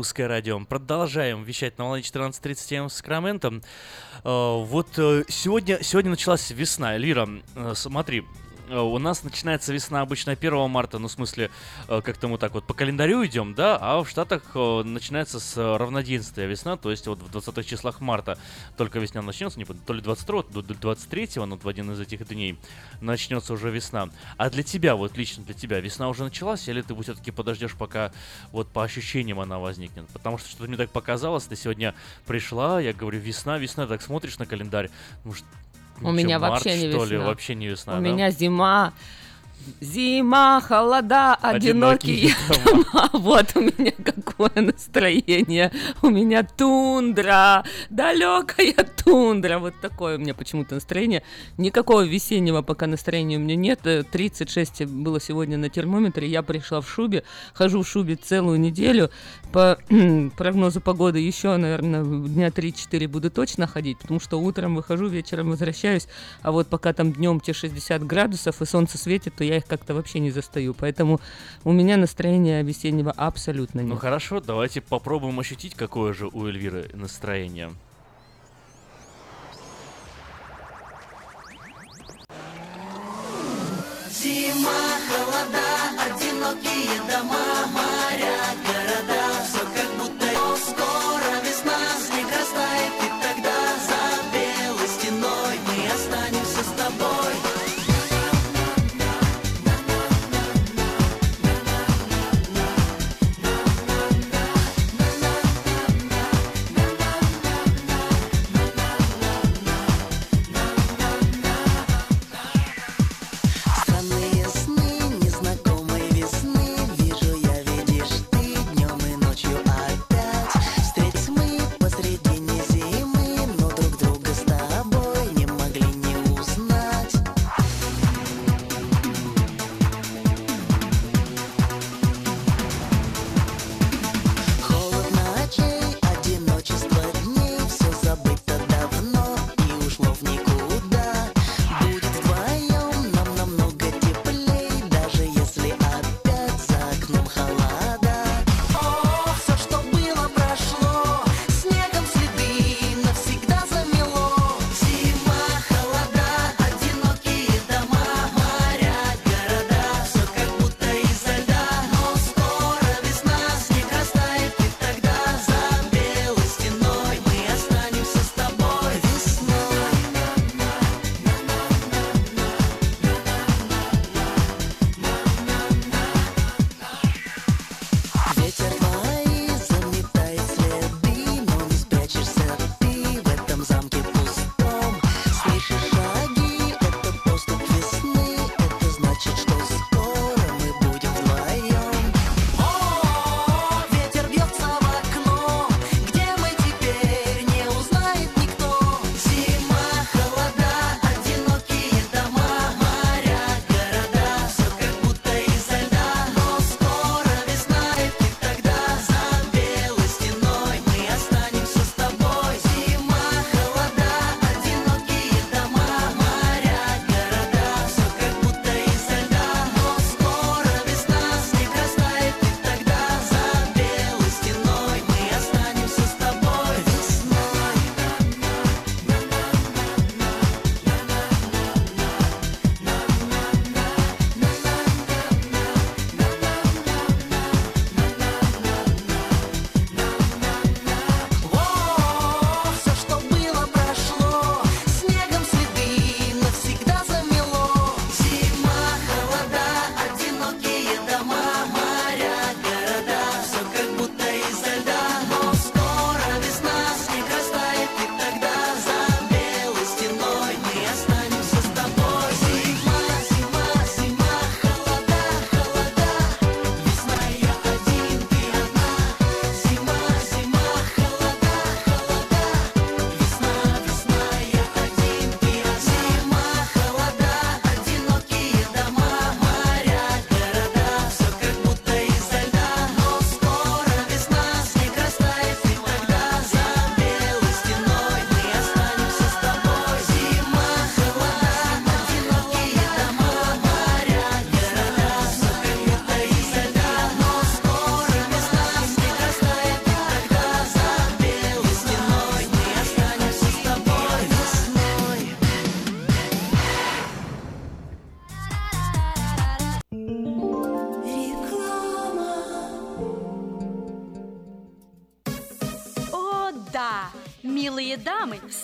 русское 0.03 0.27
радио. 0.27 0.59
Продолжаем 0.59 1.43
вещать 1.43 1.77
на 1.77 1.85
волне 1.85 2.01
14.30 2.01 2.89
с 2.89 2.95
Сакраменто. 2.95 3.61
Э, 4.25 4.63
Вот 4.65 4.99
э, 4.99 5.23
сегодня, 5.29 5.81
сегодня 5.81 6.11
началась 6.11 6.51
весна. 6.51 6.95
Эльвира, 6.95 7.29
э, 7.55 7.71
смотри, 7.73 8.25
у 8.81 8.97
нас 8.97 9.23
начинается 9.23 9.73
весна 9.73 10.01
обычно 10.01 10.31
1 10.33 10.69
марта, 10.69 10.99
ну, 10.99 11.07
в 11.07 11.11
смысле, 11.11 11.51
э, 11.87 12.01
как-то 12.01 12.27
мы 12.27 12.37
так 12.37 12.53
вот 12.53 12.65
по 12.65 12.73
календарю 12.73 13.25
идем, 13.25 13.53
да, 13.53 13.77
а 13.79 14.03
в 14.03 14.09
Штатах 14.09 14.43
э, 14.55 14.83
начинается 14.83 15.39
с 15.39 15.57
э, 15.57 15.77
равноденствия 15.77 16.45
весна, 16.45 16.77
то 16.77 16.91
есть 16.91 17.07
вот 17.07 17.19
в 17.21 17.29
20 17.29 17.65
числах 17.65 18.01
марта 18.01 18.37
только 18.77 18.99
весна 18.99 19.21
начнется, 19.21 19.59
не 19.59 19.65
то 19.65 19.93
ли 19.93 20.01
22 20.01 20.43
то 20.43 20.61
ли 20.61 20.75
23 20.75 21.29
ну, 21.35 21.57
в 21.57 21.67
один 21.67 21.91
из 21.91 21.99
этих 21.99 22.27
дней 22.27 22.57
начнется 23.01 23.53
уже 23.53 23.69
весна. 23.69 24.09
А 24.37 24.49
для 24.49 24.63
тебя, 24.63 24.95
вот 24.95 25.17
лично 25.17 25.43
для 25.43 25.53
тебя, 25.53 25.79
весна 25.79 26.09
уже 26.09 26.23
началась, 26.23 26.67
или 26.67 26.81
ты 26.81 26.95
все-таки 27.01 27.31
подождешь, 27.31 27.75
пока 27.75 28.11
вот 28.51 28.67
по 28.69 28.83
ощущениям 28.83 29.39
она 29.39 29.59
возникнет? 29.59 30.07
Потому 30.09 30.37
что 30.37 30.49
что-то 30.49 30.67
мне 30.67 30.77
так 30.77 30.89
показалось, 30.89 31.45
ты 31.45 31.55
сегодня 31.55 31.93
пришла, 32.25 32.79
я 32.81 32.93
говорю, 32.93 33.19
весна, 33.19 33.57
весна, 33.57 33.87
так 33.87 34.01
смотришь 34.01 34.37
на 34.39 34.45
календарь, 34.45 34.89
ш- 35.25 35.43
У 36.03 36.11
меня 36.11 36.39
март, 36.39 36.65
вообще 36.65 36.77
не 36.79 36.87
ли? 36.87 36.93
весна. 36.93 37.25
Вообще 37.25 37.55
не 37.55 37.67
весна, 37.67 37.93
У 37.93 37.95
да? 37.95 38.01
меня 38.01 38.31
зима. 38.31 38.93
Зима, 39.81 40.61
холода, 40.61 41.35
одинокие 41.35 42.33
Одинокие 42.33 42.35
дома. 42.65 43.09
Вот 43.13 43.51
у 43.55 43.61
меня 43.61 43.91
какое 44.03 44.51
настроение. 44.55 45.71
У 46.01 46.09
меня 46.09 46.43
тундра, 46.43 47.63
далекая 47.89 48.75
тундра. 49.03 49.59
Вот 49.59 49.73
такое 49.81 50.17
у 50.17 50.19
меня 50.19 50.33
почему-то 50.33 50.75
настроение. 50.75 51.23
Никакого 51.57 52.01
весеннего 52.01 52.61
пока 52.61 52.87
настроения 52.87 53.37
у 53.37 53.39
меня 53.39 53.55
нет. 53.55 53.79
Э, 53.85 54.03
36 54.03 54.85
было 54.85 55.19
сегодня 55.19 55.57
на 55.57 55.69
термометре. 55.69 56.27
Я 56.27 56.43
пришла 56.43 56.81
в 56.81 56.89
шубе. 56.89 57.23
Хожу 57.53 57.83
в 57.83 57.87
шубе 57.87 58.15
целую 58.15 58.59
неделю. 58.59 59.09
По 59.51 59.77
прогнозу 60.37 60.81
погоды 60.81 61.19
еще, 61.19 61.55
наверное, 61.57 62.03
дня 62.03 62.47
3-4 62.47 63.07
буду 63.07 63.29
точно 63.31 63.67
ходить, 63.67 63.99
потому 63.99 64.19
что 64.19 64.39
утром 64.39 64.75
выхожу, 64.75 65.07
вечером 65.07 65.51
возвращаюсь. 65.51 66.07
А 66.41 66.51
вот 66.51 66.67
пока 66.67 66.93
там 66.93 67.11
днем 67.13 67.39
те 67.39 67.53
60 67.53 68.05
градусов 68.05 68.61
и 68.61 68.65
солнце 68.65 68.97
светит, 68.97 69.35
то 69.35 69.43
я 69.43 69.52
их 69.57 69.65
как-то 69.65 69.93
вообще 69.93 70.19
не 70.19 70.31
застаю. 70.31 70.73
Поэтому 70.73 71.19
у 71.63 71.71
меня 71.71 71.97
настроения 71.97 72.61
весеннего 72.63 73.11
абсолютно 73.11 73.81
нет. 73.81 73.89
Ну 73.89 73.97
хорошо, 73.97 74.41
давайте 74.41 74.81
попробуем 74.81 75.39
ощутить, 75.39 75.75
какое 75.75 76.13
же 76.13 76.27
у 76.27 76.45
Эльвиры 76.45 76.89
настроение. 76.93 77.71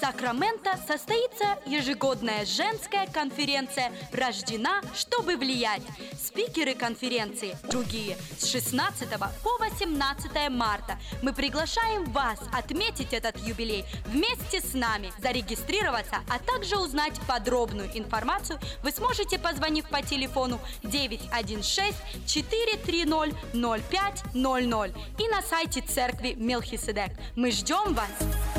Сакраменто 0.10 0.72
состоится 0.88 1.60
ежегодная 1.68 2.44
женская 2.44 3.06
конференция 3.06 3.92
«Рождена, 4.12 4.82
чтобы 4.96 5.36
влиять». 5.36 5.84
Спикеры 6.20 6.74
конференции 6.74 7.56
другие 7.70 8.18
с 8.40 8.48
16 8.48 9.08
по 9.44 9.58
18 9.60 10.50
марта. 10.50 10.98
Мы 11.22 11.32
приглашаем 11.32 12.06
вас 12.06 12.40
отметить 12.52 13.14
этот 13.14 13.38
юбилей 13.46 13.86
вместе 14.08 14.62
с 14.62 14.74
нами, 14.74 15.14
зарегистрироваться, 15.22 16.22
а 16.28 16.40
также 16.40 16.80
узнать 16.80 17.20
подробную 17.28 17.96
информацию 17.96 18.60
вы 18.82 18.92
сможете, 18.92 19.38
позвонив 19.38 19.88
по 19.90 20.02
телефону 20.02 20.60
916 20.82 21.96
430 22.26 23.36
0500 23.54 24.96
и 25.20 25.28
на 25.28 25.44
сайте 25.44 25.82
церкви 25.82 26.34
Мелхиседек. 26.36 27.12
Мы 27.36 27.52
ждем 27.52 27.94
вас! 27.94 28.59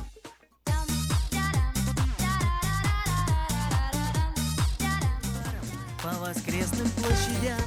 По 6.01 6.09
воскресным 6.15 6.89
площадям 6.89 7.59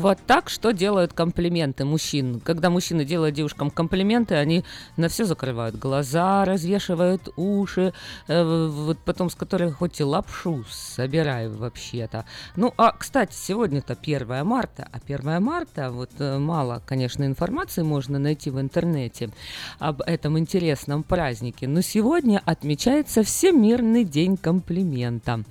Вот 0.00 0.18
так, 0.26 0.48
что 0.48 0.70
делают 0.72 1.12
комплименты 1.12 1.84
мужчин. 1.84 2.40
Когда 2.40 2.70
мужчины 2.70 3.04
делают 3.04 3.34
девушкам 3.34 3.70
комплименты, 3.70 4.34
они 4.34 4.64
на 4.96 5.10
все 5.10 5.26
закрывают 5.26 5.76
глаза, 5.76 6.46
развешивают 6.46 7.28
уши, 7.36 7.92
э, 8.26 8.68
вот 8.70 8.96
потом 9.04 9.28
с 9.28 9.34
которых 9.34 9.76
хоть 9.76 10.00
и 10.00 10.04
лапшу 10.04 10.64
собирай 10.70 11.48
вообще-то. 11.48 12.24
Ну, 12.56 12.72
а, 12.78 12.92
кстати, 12.92 13.34
сегодня-то 13.34 13.94
1 13.94 14.42
марта, 14.42 14.88
а 14.90 15.00
1 15.06 15.42
марта, 15.42 15.90
вот 15.90 16.12
э, 16.18 16.38
мало, 16.38 16.80
конечно, 16.86 17.24
информации 17.24 17.82
можно 17.82 18.18
найти 18.18 18.48
в 18.48 18.58
интернете 18.58 19.28
об 19.78 20.00
этом 20.00 20.38
интересном 20.38 21.02
празднике, 21.02 21.68
но 21.68 21.82
сегодня 21.82 22.40
отмечается 22.46 23.22
Всемирный 23.22 24.04
день 24.04 24.38
комплимента. 24.38 25.44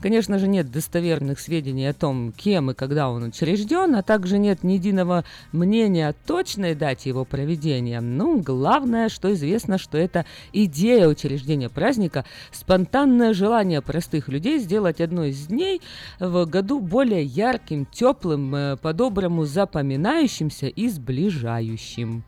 Конечно 0.00 0.38
же, 0.38 0.46
нет 0.46 0.70
достоверных 0.70 1.40
сведений 1.40 1.88
о 1.88 1.92
том, 1.92 2.30
кем 2.30 2.70
и 2.70 2.74
когда 2.74 3.10
он 3.10 3.24
учрежден, 3.24 3.95
а 3.96 4.02
также 4.02 4.38
нет 4.38 4.62
ни 4.62 4.74
единого 4.74 5.24
мнения 5.52 6.08
о 6.08 6.12
точной 6.12 6.74
дате 6.74 7.08
его 7.08 7.24
проведения. 7.24 8.02
Ну, 8.02 8.42
главное, 8.42 9.08
что 9.08 9.32
известно, 9.32 9.78
что 9.78 9.96
это 9.96 10.26
идея 10.52 11.08
учреждения 11.08 11.70
праздника, 11.70 12.26
спонтанное 12.52 13.32
желание 13.32 13.80
простых 13.80 14.28
людей 14.28 14.58
сделать 14.58 15.00
одно 15.00 15.24
из 15.24 15.46
дней 15.46 15.80
в 16.20 16.44
году 16.44 16.80
более 16.80 17.22
ярким, 17.22 17.86
теплым, 17.86 18.54
э, 18.54 18.76
по-доброму 18.76 19.46
запоминающимся 19.46 20.66
и 20.66 20.88
сближающим. 20.88 22.22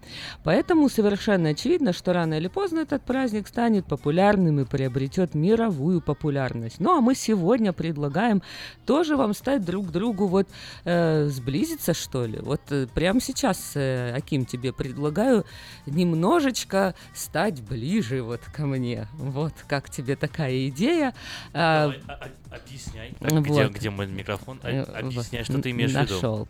Поэтому 0.45 0.89
совершенно 0.89 1.51
очевидно, 1.51 1.93
что 1.93 2.15
рано 2.15 2.35
или 2.35 2.49
поздно 2.49 2.79
этот 2.79 3.03
праздник 3.03 3.47
станет 3.47 3.85
популярным 3.85 4.61
и 4.61 4.65
приобретет 4.65 5.35
мировую 5.35 6.01
популярность. 6.01 6.81
Ну 6.81 6.97
а 6.97 7.03
мы 7.03 7.15
сегодня 7.15 7.75
предлагаем 7.75 8.43
тоже 8.87 9.17
вам 9.17 9.35
стать 9.35 9.67
друг 9.67 9.91
другу 9.91 10.29
вот 10.29 10.49
э, 10.85 11.29
сблизиться, 11.59 11.95
что 11.95 12.25
ли. 12.27 12.39
Вот 12.41 12.61
э, 12.71 12.87
прямо 12.95 13.21
сейчас, 13.21 13.73
э, 13.75 14.13
Аким, 14.17 14.47
тебе 14.47 14.73
предлагаю 14.73 15.45
немножечко 15.87 16.95
стать 17.15 17.61
ближе 17.63 18.23
вот 18.23 18.41
ко 18.41 18.67
мне. 18.67 19.09
Вот 19.15 19.53
как 19.67 19.91
тебе 19.91 20.17
такая 20.17 20.69
идея. 20.69 21.15
А, 21.53 21.83
Давай, 21.89 22.01
а- 22.07 22.13
а- 22.51 22.55
объясняй. 22.57 23.15
Так, 23.19 23.43
где, 23.43 23.65
вот. 23.65 23.73
где 23.73 23.91
мой 23.91 24.07
микрофон? 24.07 24.61
А- 24.63 24.69
Э, 24.71 24.83
объясняй, 24.83 25.43
вот, 25.43 25.53
что 25.53 25.63
ты 25.63 25.71
имеешь 25.71 25.91
в 25.91 26.01
виду. 26.01 26.15
нашел. 26.15 26.49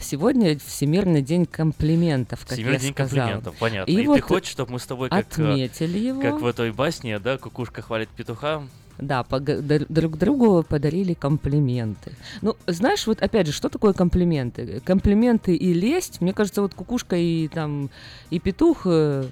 Сегодня 0.00 0.58
Всемирный 0.58 1.22
день 1.22 1.46
комплиментов, 1.46 2.40
как 2.40 2.52
Всемирный 2.52 2.74
я 2.74 2.80
день 2.80 2.92
сказала. 2.92 3.18
комплиментов, 3.20 3.56
понятно. 3.58 3.90
И, 3.90 3.94
И, 4.02 4.06
вот 4.06 4.16
ты 4.16 4.20
хочешь, 4.22 4.50
чтобы 4.50 4.72
мы 4.72 4.78
с 4.80 4.86
тобой 4.86 5.10
как, 5.10 5.26
отметили 5.26 5.98
его. 5.98 6.20
как 6.22 6.40
в 6.40 6.46
этой 6.46 6.72
басне, 6.72 7.18
да, 7.18 7.36
кукушка 7.38 7.82
хвалит 7.82 8.08
петуха? 8.10 8.62
Да, 8.98 9.24
друг 9.24 10.16
другу 10.16 10.62
подарили 10.62 11.14
комплименты. 11.14 12.12
Ну, 12.40 12.56
знаешь, 12.66 13.06
вот 13.06 13.22
опять 13.22 13.46
же, 13.46 13.52
что 13.52 13.68
такое 13.68 13.92
комплименты? 13.92 14.80
Комплименты 14.84 15.54
и 15.54 15.74
лесть, 15.74 16.20
мне 16.20 16.32
кажется, 16.32 16.62
вот 16.62 16.74
кукушка 16.74 17.16
и 17.16 17.48
там 17.48 17.90
и 18.30 18.38
петух, 18.38 18.82
э, 18.86 19.24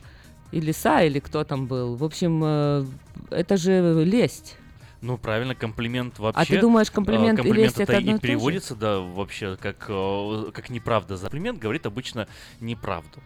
и 0.53 0.61
лиса, 0.61 1.03
или 1.03 1.19
кто 1.19 1.45
там 1.45 1.67
был. 1.67 1.97
В 1.97 2.05
общем, 2.05 2.43
э, 2.45 2.85
это 3.31 3.57
же 3.57 4.05
лесть. 4.05 4.57
Ну, 5.01 5.19
правильно, 5.19 5.55
комплимент 5.55 6.19
вообще. 6.19 6.41
А 6.41 6.45
ты 6.47 6.61
думаешь, 6.61 6.89
э, 6.89 6.93
комплимент 6.93 7.39
и 7.39 7.43
комплимент 7.43 7.77
лесть 7.77 7.81
это 7.81 7.97
одно 7.97 8.11
и 8.11 8.15
то 8.15 8.17
же? 8.17 8.23
переводится, 8.23 8.75
да, 8.75 8.99
вообще, 9.01 9.57
как, 9.57 9.79
как 9.79 10.71
неправда. 10.71 11.17
За 11.17 11.25
комплимент 11.25 11.59
говорит 11.59 11.87
обычно 11.87 12.29
неправду. 12.61 13.21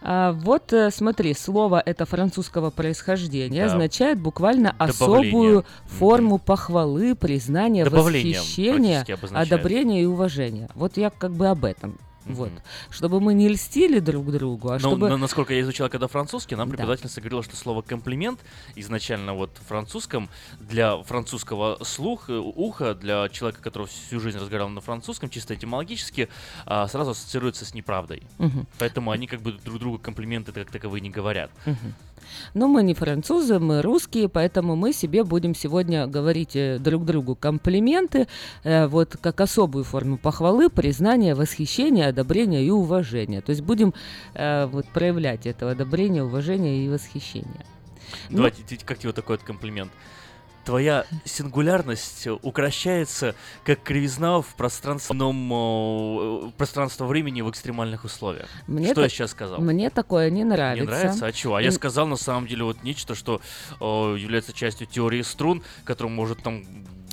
А, 0.00 0.32
вот 0.32 0.72
э, 0.72 0.90
смотри, 0.90 1.34
слово 1.34 1.82
это 1.84 2.06
французского 2.06 2.70
происхождения, 2.70 3.60
Да. 3.62 3.66
означает 3.66 4.20
буквально 4.20 4.74
Добавление. 4.78 5.32
особую 5.32 5.64
форму 5.86 6.38
похвалы, 6.38 7.14
признания, 7.14 7.84
восхищения, 7.84 9.04
одобрения 9.32 10.02
и 10.02 10.06
уважения. 10.06 10.68
Вот 10.74 10.96
я 10.96 11.10
как 11.10 11.32
бы 11.32 11.48
об 11.48 11.64
этом. 11.64 11.98
Вот. 12.28 12.52
Чтобы 12.90 13.20
мы 13.20 13.34
не 13.34 13.48
льстили 13.48 13.98
друг 14.00 14.30
другу, 14.30 14.68
а 14.70 14.74
Но, 14.74 14.78
чтобы... 14.78 15.08
но 15.08 15.16
насколько 15.16 15.54
я 15.54 15.60
изучал 15.60 15.88
когда 15.88 16.08
французский, 16.08 16.56
нам 16.56 16.68
Да. 16.68 16.72
преподавательница 16.72 17.20
говорила, 17.20 17.42
что 17.42 17.56
слово 17.56 17.82
комплимент 17.82 18.40
изначально 18.76 19.34
вот 19.34 19.56
в 19.58 19.66
французском 19.66 20.28
для 20.60 20.96
французского 21.02 21.82
слуха, 21.84 22.38
уха, 22.40 22.94
для 22.94 23.28
человека, 23.28 23.62
который 23.62 23.86
всю 23.88 24.20
жизнь 24.20 24.38
разговаривал 24.38 24.70
на 24.70 24.80
французском, 24.80 25.30
чисто 25.30 25.54
этимологически, 25.54 26.28
а, 26.66 26.86
сразу 26.88 27.10
ассоциируется 27.12 27.64
с 27.64 27.74
неправдой. 27.74 28.22
Мгм. 28.38 28.66
Поэтому 28.78 29.10
они 29.10 29.26
как 29.26 29.40
бы 29.40 29.52
друг 29.52 29.78
другу 29.78 29.98
комплименты 29.98 30.52
как 30.52 30.70
таковые 30.70 31.00
не 31.00 31.10
говорят. 31.10 31.50
Мгм. 31.66 31.94
Но 32.54 32.68
мы 32.68 32.82
не 32.82 32.94
французы, 32.94 33.58
мы 33.58 33.82
русские, 33.82 34.28
поэтому 34.28 34.76
мы 34.76 34.92
себе 34.92 35.24
будем 35.24 35.54
сегодня 35.54 36.06
говорить 36.06 36.56
э, 36.56 36.78
друг 36.78 37.04
другу 37.04 37.34
комплименты, 37.36 38.26
э, 38.64 38.86
вот 38.86 39.16
как 39.20 39.40
особую 39.40 39.84
форму 39.84 40.18
похвалы, 40.18 40.70
признания, 40.70 41.34
восхищения, 41.34 42.08
одобрения 42.08 42.62
и 42.64 42.70
уважения. 42.70 43.40
То 43.40 43.50
есть 43.50 43.62
будем 43.62 43.94
э, 44.34 44.66
вот 44.66 44.86
проявлять 44.88 45.46
это 45.46 45.70
одобрение, 45.70 46.24
уважение 46.24 46.84
и 46.84 46.88
восхищение. 46.88 47.64
Ну, 48.30 48.36
Давайте, 48.38 48.62
ти- 48.62 48.78
как 48.84 48.98
тебе 48.98 49.12
такой 49.12 49.36
вот 49.36 49.44
комплимент? 49.44 49.90
Твоя 50.68 51.06
сингулярность 51.24 52.26
э, 52.26 52.30
укращается, 52.42 53.34
как 53.64 53.82
кривизна 53.82 54.42
в 54.42 54.54
пространственном 54.54 55.50
э, 55.50 56.50
пространство 56.58 57.06
времени 57.06 57.40
в 57.40 57.48
экстремальных 57.48 58.04
условиях. 58.04 58.50
Мне 58.66 58.90
что 58.90 59.00
я 59.00 59.08
сейчас 59.08 59.30
сказал? 59.30 59.62
Мне 59.62 59.88
такое 59.88 60.28
не 60.28 60.44
нравится. 60.44 60.84
Не 60.84 60.90
нравится? 60.90 61.24
А 61.24 61.32
чего? 61.32 61.54
А 61.54 61.62
я 61.62 61.72
сказал 61.72 62.06
на 62.06 62.16
самом 62.16 62.46
деле 62.46 62.64
вот 62.64 62.82
нечто, 62.82 63.14
что 63.14 63.40
э, 63.80 63.84
является 64.18 64.52
частью 64.52 64.86
теории 64.86 65.22
струн, 65.22 65.62
которую 65.84 66.14
может 66.14 66.42
там 66.42 66.66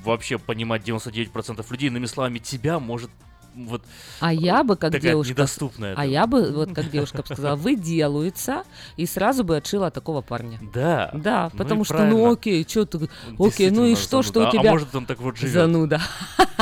вообще 0.04 0.38
понимать 0.38 0.82
99% 0.86 1.66
людей. 1.70 1.88
Иными 1.88 2.08
словами, 2.08 2.40
тебя 2.40 2.80
может 2.80 3.10
вот 3.56 3.82
А 4.20 4.34
я 4.34 4.64
бы, 4.64 4.76
как 4.76 5.00
девушка... 5.00 5.32
недоступная. 5.34 5.94
А 5.98 6.06
я 6.06 6.28
бы, 6.28 6.52
вот 6.52 6.74
как 6.74 6.90
девушка 6.90 7.18
бы 7.20 7.26
сказала, 7.26 7.56
выделывается, 7.56 8.64
и 8.98 9.06
сразу 9.06 9.44
бы 9.44 9.58
отшила 9.58 9.92
такого 9.92 10.22
парня. 10.22 10.60
Да. 10.74 11.10
Да, 11.14 11.50
Ну 11.54 11.58
потому 11.58 11.84
что, 11.86 11.96
правильно. 11.96 12.18
ну 12.18 12.32
окей, 12.34 12.66
что 12.68 12.86
ты... 12.86 13.10
Окей, 13.40 13.70
ну 13.72 13.86
и 13.86 13.96
что, 13.96 14.22
что 14.22 14.42
зануда. 14.42 14.46
у 14.46 14.48
А 14.48 14.52
тебя... 14.62 14.72
может, 14.72 14.96
он 14.96 15.06
так 15.06 15.20
вот 15.20 15.38
живет? 15.38 15.54
Зануда. 15.54 16.02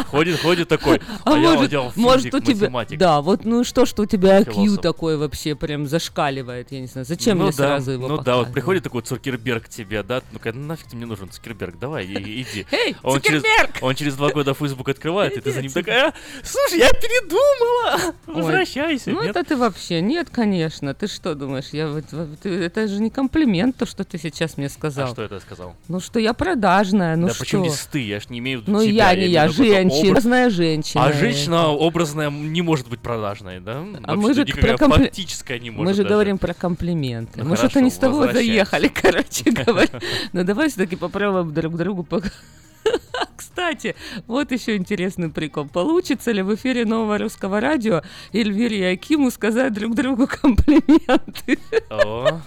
Ходит, 0.07 0.39
ходит 0.41 0.67
такой, 0.67 1.01
А 1.25 1.33
а, 1.33 1.37
я 1.37 1.53
может, 1.53 1.95
может 1.95 2.23
физик, 2.25 2.33
у 2.35 2.39
тебя... 2.39 2.55
математик. 2.67 2.99
Да, 2.99 3.21
вот 3.21 3.45
ну 3.45 3.61
и 3.61 3.63
что, 3.63 3.85
что 3.85 4.03
у 4.03 4.05
тебя 4.05 4.41
IQ 4.41 4.53
Философ. 4.53 4.81
такой 4.81 5.17
вообще 5.17 5.55
прям 5.55 5.87
зашкаливает, 5.87 6.71
я 6.71 6.79
не 6.81 6.87
знаю. 6.87 7.05
Зачем 7.05 7.37
ну 7.39 7.45
мне 7.45 7.53
да, 7.53 7.57
сразу 7.57 7.91
его 7.91 8.07
Ну 8.07 8.17
да, 8.19 8.37
вот 8.37 8.51
приходит 8.53 8.83
такой 8.83 9.01
Цукерберг 9.01 9.67
тебе, 9.69 10.03
да, 10.03 10.21
ну-ка, 10.31 10.53
нафиг 10.53 10.87
ты 10.87 10.95
мне 10.95 11.05
нужен, 11.05 11.29
Цукерберг, 11.29 11.79
давай, 11.79 12.05
иди. 12.05 12.65
Эй, 12.71 12.95
Цукерберг! 13.01 13.77
он 13.81 13.95
через 13.95 14.15
два 14.15 14.29
года 14.31 14.53
Facebook 14.53 14.89
открывает, 14.89 15.37
и 15.37 15.41
ты 15.41 15.51
за 15.51 15.61
ним 15.61 15.71
такая, 15.71 16.09
«А, 16.09 16.13
слушай, 16.43 16.79
я 16.83 16.91
передумала, 16.93 18.13
Ой, 18.27 18.33
возвращайся. 18.35 19.11
Ну 19.11 19.21
нет?» 19.23 19.35
это 19.35 19.43
ты 19.49 19.57
вообще, 19.57 20.01
нет, 20.01 20.29
конечно. 20.31 20.93
Ты 20.93 21.07
что 21.07 21.35
думаешь, 21.35 21.69
я 21.71 21.89
ты- 22.41 22.49
это 22.49 22.87
же 22.87 23.01
не 23.01 23.09
комплимент, 23.09 23.77
то, 23.77 23.85
что 23.85 24.03
ты 24.03 24.17
сейчас 24.17 24.57
мне 24.57 24.69
сказал. 24.69 25.09
А 25.09 25.11
что 25.11 25.23
это 25.23 25.35
я 25.35 25.41
сказал? 25.41 25.75
Ну 25.87 25.99
что 25.99 26.19
я 26.19 26.33
продажная, 26.33 27.15
ну 27.15 27.27
да 27.27 27.33
что? 27.33 27.43
почему 27.43 27.65
здесь 27.67 27.87
ты? 27.91 27.99
Я 28.05 28.19
ж 28.19 28.29
не 28.29 28.39
имею 28.39 28.59
в 28.59 28.61
виду 28.63 28.71
Ну 28.73 28.83
тебя, 28.83 29.11
я 29.11 29.15
не 29.15 29.27
я, 29.27 29.47
какой-то 29.47 29.63
женщина, 29.73 29.99
образ. 30.09 30.15
разная 30.15 30.49
женщина. 30.49 31.05
А 31.05 31.13
женщина 31.13 31.67
образная 31.69 32.29
не 32.29 32.61
может 32.61 32.87
быть 32.89 32.99
продажной, 32.99 33.59
да? 33.59 33.79
А 34.03 34.15
Вообще-то 34.15 34.17
мы 34.17 34.33
же 34.33 34.45
про 34.45 34.73
компли- 34.77 35.05
фактическая 35.05 35.59
не 35.59 35.69
может 35.71 35.87
Мы 35.87 35.93
же 35.93 36.03
даже. 36.03 36.13
говорим 36.13 36.37
про 36.37 36.53
комплименты. 36.53 37.43
Ну 37.43 37.49
мы 37.49 37.55
что-то 37.57 37.81
не 37.81 37.89
с 37.91 37.95
того 37.97 38.31
заехали, 38.31 38.87
короче 38.93 39.51
говоря. 39.51 39.99
Но 40.33 40.43
давай 40.43 40.69
все-таки 40.69 40.95
попробуем 40.95 41.53
друг 41.53 41.75
другу 41.77 42.03
пок- 42.09 42.31
Кстати, 43.35 43.95
вот 44.27 44.51
еще 44.51 44.75
интересный 44.75 45.29
прикол. 45.29 45.67
Получится 45.67 46.31
ли 46.31 46.41
в 46.41 46.53
эфире 46.55 46.85
нового 46.85 47.17
русского 47.17 47.59
радио 47.59 48.01
Эльвире 48.31 48.79
и 48.79 48.93
Акиму 48.93 49.31
сказать 49.31 49.73
друг 49.73 49.95
другу 49.95 50.27
комплименты? 50.41 51.59
О, 51.89 52.41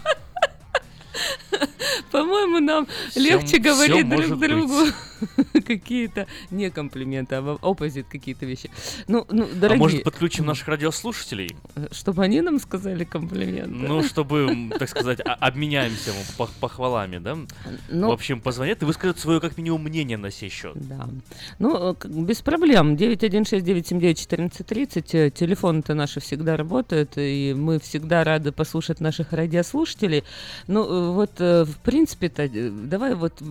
По-моему, 2.13 2.61
нам 2.61 2.87
Всё- 3.11 3.21
легче 3.21 3.59
говорить 3.59 4.09
друг 4.09 4.39
другу 4.39 4.75
какие-то 5.67 6.27
не 6.51 6.71
комплименты, 6.71 7.35
а 7.37 7.59
оппозит 7.63 8.07
какие-то 8.09 8.47
вещи. 8.47 8.71
Ну, 9.09 9.25
ну, 9.31 9.45
а 9.45 9.55
дорогие, 9.55 9.79
может 9.83 10.03
подключим 10.05 10.47
наших 10.47 10.69
радиослушателей? 10.69 11.57
чтобы 11.93 12.23
они 12.25 12.41
нам 12.41 12.59
сказали 12.61 13.05
комплименты. 13.05 13.71
Ну, 13.71 14.03
чтобы, 14.03 14.71
так 14.79 14.89
сказать, 14.89 15.21
а- 15.25 15.35
обменяемся 15.35 16.13
похвалами, 16.61 17.19
да? 17.19 17.37
Ну- 17.89 18.09
В 18.09 18.13
общем, 18.13 18.41
позвонят 18.41 18.83
и 18.83 18.85
выскажут 18.85 19.19
свое, 19.19 19.41
как 19.41 19.57
минимум, 19.59 19.83
мнение 19.85 20.17
на 20.19 20.31
сей 20.31 20.49
счет. 20.51 20.73
Да. 20.75 21.09
Ну, 21.59 21.93
э, 21.93 21.95
без 22.09 22.41
проблем. 22.43 22.97
916-979-1430. 22.97 25.15
э, 25.15 25.31
Телефоны-то 25.31 25.95
наши 25.95 26.21
всегда 26.21 26.57
работают, 26.57 27.13
и 27.17 27.55
мы 27.57 27.79
всегда 27.81 28.25
рады 28.25 28.53
послушать 28.53 29.01
наших 29.01 29.33
радиослушателей. 29.33 30.25
Ну, 30.67 30.85
э, 30.85 31.11
вот, 31.13 31.41
э, 31.41 31.46
в 31.65 31.77
принципе-то, 31.83 32.43
э, 32.45 32.71
давай 32.71 33.15
вот 33.15 33.43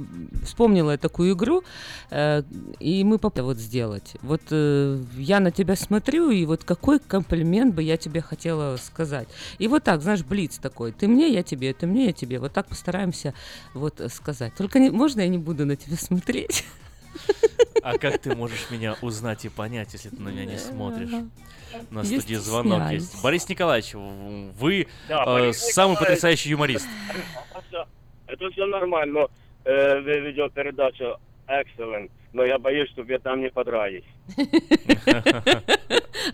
вспомнила 0.44 0.92
я 0.92 0.98
такую 0.98 1.34
игру, 1.34 1.64
э, 2.10 2.44
и 2.80 3.04
мы 3.04 3.18
попробуем 3.18 3.36
вот 3.46 3.58
сделать. 3.58 4.16
Вот 4.22 4.42
э, 4.52 5.00
я 5.18 5.40
на 5.40 5.52
тебя 5.52 5.76
смотрю, 5.76 6.32
и 6.32 6.46
вот 6.46 6.64
какой 6.64 7.00
комплимент 7.00 7.76
бы 7.76 7.84
я 7.84 7.98
тебе 7.98 8.22
хотела 8.22 8.78
сказать. 8.78 9.28
И 9.60 9.68
вот 9.68 9.84
так, 9.84 10.02
знаешь, 10.02 10.24
блиц 10.24 10.58
такой. 10.58 10.92
Ты 10.92 11.08
мне, 11.08 11.30
я 11.30 11.44
тебе, 11.44 11.74
ты 11.74 11.86
мне, 11.86 12.08
я 12.08 12.14
тебе. 12.14 12.40
Вот 12.40 12.54
так 12.54 12.68
постараемся 12.68 13.34
вот 13.74 14.02
э, 14.02 14.10
сказать. 14.10 14.54
Только 14.56 14.80
не, 14.80 14.90
можно 14.90 15.22
я 15.22 15.28
не 15.28 15.38
буду 15.38 15.66
на 15.66 15.76
тебя 15.76 15.98
смотреть? 15.98 16.64
А 17.82 17.98
как 17.98 18.18
ты 18.20 18.36
можешь 18.36 18.68
меня 18.72 18.96
узнать 19.02 19.46
и 19.46 19.50
понять, 19.50 19.94
если 19.94 20.10
ты 20.10 20.20
на 20.22 20.30
меня 20.30 20.46
не 20.46 20.58
смотришь? 20.58 21.12
На 21.92 22.04
студии 22.04 22.36
звонок 22.36 22.92
есть. 22.92 23.22
Борис 23.22 23.48
Николаевич, 23.50 23.94
вы 23.94 24.88
Да, 25.08 25.24
э, 25.24 25.26
Борис 25.26 25.58
самый 25.58 25.92
Николаевич. 25.92 26.00
потрясающий 26.00 26.50
юморист. 26.50 26.88
Это 28.28 28.50
все 28.52 28.66
нормально, 28.66 29.14
но 29.14 29.30
э, 29.72 30.00
вы 30.02 30.20
ведете 30.20 30.50
передачу 30.54 31.18
Excellent, 31.48 32.10
но 32.34 32.44
я 32.44 32.58
боюсь, 32.58 32.90
чтобы 32.90 33.12
я 33.12 33.20
там 33.20 33.42
не 33.42 33.50
подрались. 33.50 34.04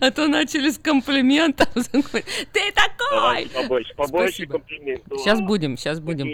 А 0.00 0.10
то 0.10 0.26
начали 0.26 0.70
с 0.70 0.78
комплиментов. 0.78 1.68
Ты 1.74 2.72
такой! 2.72 3.46
Побольше, 3.54 3.94
побольше 3.94 4.46
комплиментов. 4.46 5.18
Сейчас 5.18 5.40
будем, 5.40 5.76
сейчас 5.76 6.00
будем. 6.00 6.26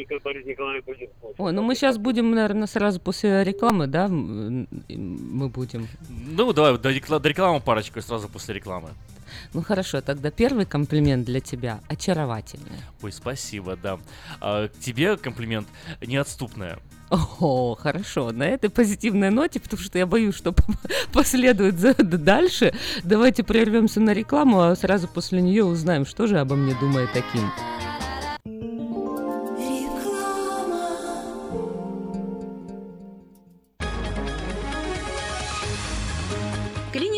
Ой, 1.38 1.52
ну 1.52 1.62
мы 1.62 1.74
сейчас 1.74 1.98
будем, 1.98 2.30
наверное, 2.30 2.68
сразу 2.68 3.00
после 3.00 3.42
рекламы, 3.42 3.88
да, 3.88 4.06
мы 4.08 5.48
будем. 5.48 5.88
Ну, 6.08 6.52
давай 6.52 6.78
до, 6.78 6.90
рекла- 6.90 7.18
до 7.18 7.28
рекламы 7.28 7.60
парочку 7.60 8.00
сразу 8.00 8.28
после 8.28 8.54
рекламы. 8.54 8.90
Ну 9.52 9.62
хорошо, 9.62 10.00
тогда 10.00 10.30
первый 10.30 10.66
комплимент 10.66 11.24
для 11.24 11.40
тебя 11.40 11.80
очаровательный. 11.88 12.78
Ой, 13.02 13.12
спасибо, 13.12 13.76
да. 13.76 13.98
А, 14.40 14.68
к 14.68 14.78
тебе 14.78 15.16
комплимент 15.16 15.68
неотступная. 16.04 16.78
О, 17.10 17.74
хорошо, 17.74 18.32
на 18.32 18.42
этой 18.44 18.68
позитивной 18.68 19.30
ноте, 19.30 19.60
потому 19.60 19.80
что 19.82 19.98
я 19.98 20.06
боюсь, 20.06 20.34
что 20.34 20.54
последует 21.12 21.78
за- 21.78 21.94
дальше. 21.94 22.74
Давайте 23.02 23.42
прервемся 23.44 24.00
на 24.00 24.12
рекламу, 24.12 24.60
а 24.60 24.76
сразу 24.76 25.08
после 25.08 25.40
нее 25.40 25.64
узнаем, 25.64 26.04
что 26.04 26.26
же 26.26 26.38
обо 26.38 26.54
мне 26.54 26.74
думает 26.80 27.08
таким. 27.12 27.50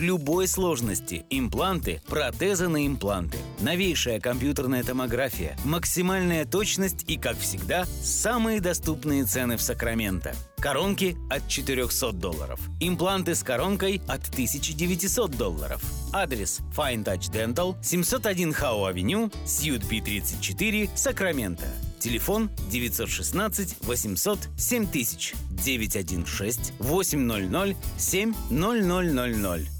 любой 0.00 0.48
сложности, 0.48 1.24
импланты, 1.30 2.02
протезы 2.06 2.68
на 2.68 2.86
импланты, 2.86 3.38
новейшая 3.60 4.20
компьютерная 4.20 4.82
томография, 4.82 5.56
максимальная 5.64 6.44
точность 6.44 7.04
и, 7.08 7.16
как 7.16 7.38
всегда, 7.38 7.86
самые 8.02 8.60
доступные 8.60 9.24
цены 9.24 9.56
в 9.56 9.62
Сакраменто. 9.62 10.34
Коронки 10.58 11.16
от 11.30 11.46
400 11.48 12.12
долларов. 12.12 12.60
Импланты 12.80 13.34
с 13.34 13.42
коронкой 13.42 14.02
от 14.08 14.28
1900 14.28 15.30
долларов. 15.32 15.82
Адрес 16.12 16.60
Fine 16.76 17.04
Touch 17.04 17.30
Dental, 17.32 17.76
701 17.82 18.52
Хау 18.52 18.84
Авеню, 18.84 19.30
Сьют 19.46 19.84
Би 19.84 20.00
34, 20.00 20.90
Сакраменто. 20.94 21.66
Телефон 22.00 22.50
916 22.70 23.76
800 23.82 24.38
7000 24.56 25.34
916 25.50 26.72
800 26.78 27.76
7000. 27.98 29.77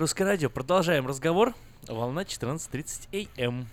Русское 0.00 0.24
радио. 0.24 0.48
Продолжаем 0.48 1.06
разговор. 1.06 1.54
Волна 1.86 2.22
14.30 2.22 3.28
АМ. 3.38 3.66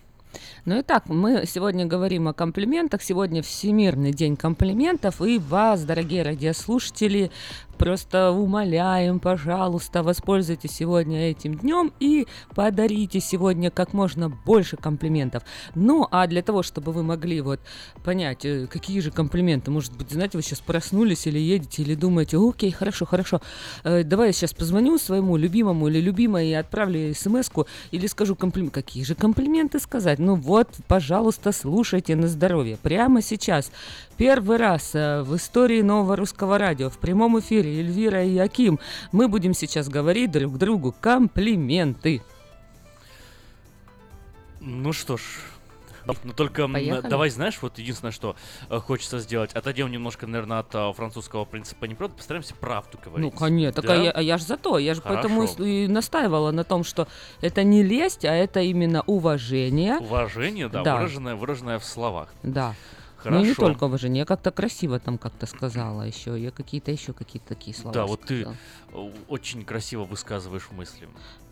Ну 0.65 0.80
и 0.80 0.82
так, 0.84 1.07
мы 1.07 1.45
сегодня 1.45 1.86
говорим 1.86 2.28
о 2.28 2.34
комплиментах. 2.34 3.01
Сегодня 3.01 3.41
Всемирный 3.41 4.11
день 4.11 4.36
комплиментов. 4.36 5.21
И 5.21 5.39
вас, 5.39 5.86
дорогие 5.86 6.23
радиослушатели, 6.23 7.32
просто 7.78 8.32
умоляем, 8.32 9.19
пожалуйста, 9.19 10.03
воспользуйтесь 10.03 10.71
сегодня 10.71 11.30
этим 11.30 11.55
днем 11.55 11.93
и 11.99 12.28
подарите 12.55 13.19
сегодня 13.19 13.71
как 13.71 13.93
можно 13.93 14.30
больше 14.30 14.78
комплиментов. 14.78 15.43
Ну, 15.75 16.07
а 16.11 16.28
для 16.28 16.41
того, 16.41 16.63
чтобы 16.63 16.91
вы 16.91 17.03
могли 17.03 17.41
вот 17.41 17.59
понять, 18.03 18.45
э, 18.45 18.67
какие 18.67 18.99
же 18.99 19.11
комплименты, 19.11 19.71
может 19.71 19.95
быть, 19.95 20.11
знаете, 20.11 20.38
вы 20.38 20.41
сейчас 20.41 20.59
проснулись 20.59 21.28
или 21.28 21.39
едете, 21.39 21.84
или 21.84 21.95
думаете, 21.95 22.38
окей, 22.38 22.71
хорошо, 22.71 23.05
хорошо, 23.05 23.41
э, 23.84 24.03
давай 24.03 24.28
я 24.28 24.34
сейчас 24.34 24.53
позвоню 24.53 24.97
своему 24.97 25.38
любимому 25.38 25.88
или 25.88 25.99
любимой 25.99 26.49
и 26.49 26.53
отправлю 26.53 27.13
смс 27.13 27.49
или 27.91 28.07
скажу 28.07 28.36
комплимент. 28.36 28.73
Какие 28.73 29.03
же 29.03 29.15
комплименты 29.15 29.80
сказать? 29.80 30.19
Ну 30.19 30.36
вот, 30.36 30.69
пожалуйста, 30.88 31.51
слушайте 31.51 32.15
на 32.15 32.28
здоровье. 32.28 32.78
Прямо 32.82 33.21
сейчас. 33.21 33.71
Первый 34.18 34.57
раз 34.57 34.95
э, 34.95 35.22
в 35.22 35.36
истории 35.36 35.82
нового 35.82 36.15
русского 36.15 36.57
радио 36.57 36.89
в 36.89 36.97
прямом 36.97 37.39
эфире 37.39 37.80
Эльвира 37.80 38.24
и 38.24 38.30
Яким 38.30 38.80
мы 39.11 39.28
будем 39.28 39.53
сейчас 39.53 39.89
говорить 39.89 40.32
друг 40.32 40.57
другу 40.57 40.95
комплименты. 40.99 42.24
Ну 44.59 44.91
что 44.91 45.18
ж, 45.18 45.22
Ну 46.24 46.34
только 46.34 46.68
Поехали. 46.68 47.07
давай, 47.07 47.30
знаешь, 47.30 47.59
вот 47.61 47.78
единственное, 47.78 48.11
что 48.11 48.36
э, 48.70 48.80
хочется 48.80 49.20
сделать, 49.20 49.53
отойдем 49.53 49.91
немножко, 49.91 50.26
наверное, 50.26 50.59
от 50.59 50.74
а, 50.74 50.91
французского 50.93 51.45
принципа 51.45 51.86
неправды, 51.86 52.18
постараемся 52.18 52.55
правду 52.55 52.97
говорить. 53.03 53.32
Ну, 53.32 53.38
конечно, 53.38 53.82
так 53.82 53.86
Да? 53.86 53.93
а 53.93 54.03
я, 54.03 54.11
а 54.11 54.22
я 54.22 54.38
ж 54.38 54.41
за 54.41 54.57
то, 54.57 54.80
я 54.80 54.95
же 54.95 55.01
поэтому 55.01 55.43
и 55.43 55.88
настаивала 55.88 56.51
на 56.51 56.63
том, 56.63 56.84
что 56.84 57.07
это 57.41 57.63
не 57.63 57.84
лесть, 57.84 58.26
а 58.26 58.34
это 58.34 58.61
именно 58.61 59.03
уважение. 59.05 59.97
Уважение, 59.97 60.70
да, 60.70 60.82
Да. 60.82 60.95
Выраженное, 60.95 61.36
выраженное 61.36 61.78
в 61.78 61.86
словах. 61.86 62.30
Да. 62.41 62.74
Хорошо. 63.28 63.43
Ну 63.43 63.49
не 63.49 63.55
только 63.55 63.84
уважение, 63.86 64.19
я 64.19 64.25
как-то 64.25 64.51
красиво 64.51 64.99
там 64.99 65.17
как-то 65.17 65.45
сказала 65.45 66.03
еще, 66.03 66.39
я 66.41 66.51
какие-то 66.51 66.91
еще 66.91 67.13
какие-то 67.13 67.47
такие 67.49 67.75
слова 67.75 67.93
Да, 67.93 68.05
вот 68.05 68.21
ты 68.21 68.41
сказала. 68.41 68.55
э, 68.93 69.11
очень 69.28 69.63
красиво 69.65 70.03
высказываешь 70.05 70.69
мысли. 70.71 71.07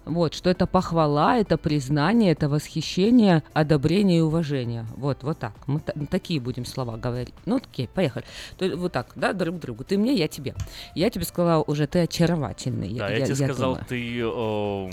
Вот, 0.05 0.35
что 0.35 0.51
это 0.51 0.67
похвала, 0.67 1.37
это 1.37 1.57
признание, 1.57 2.31
это 2.31 2.47
восхищение, 2.47 3.41
одобрение 3.53 4.19
и 4.19 4.21
уважение. 4.21 4.85
Вот, 4.95 5.23
вот 5.23 5.39
так. 5.39 5.53
Мы 5.67 5.79
та- 5.79 5.93
такие 6.11 6.39
будем 6.39 6.63
слова 6.65 6.95
говорить. 6.95 7.33
Ну, 7.47 7.55
окей, 7.57 7.87
поехали. 7.87 8.23
То 8.57 8.77
вот 8.77 8.91
так, 8.91 9.13
да, 9.15 9.33
друг 9.33 9.59
другу. 9.59 9.83
Ты 9.83 9.97
мне, 9.97 10.13
я 10.13 10.27
тебе. 10.27 10.53
Я 10.93 11.09
тебе 11.09 11.25
сказала 11.25 11.63
уже, 11.63 11.87
ты 11.87 11.99
очаровательный. 12.03 12.93
Да, 12.93 13.09
я, 13.09 13.25
тебе 13.25 13.35
сказал, 13.35 13.71
думаю. 13.71 13.85
ты 13.89 14.19
э, 14.21 14.89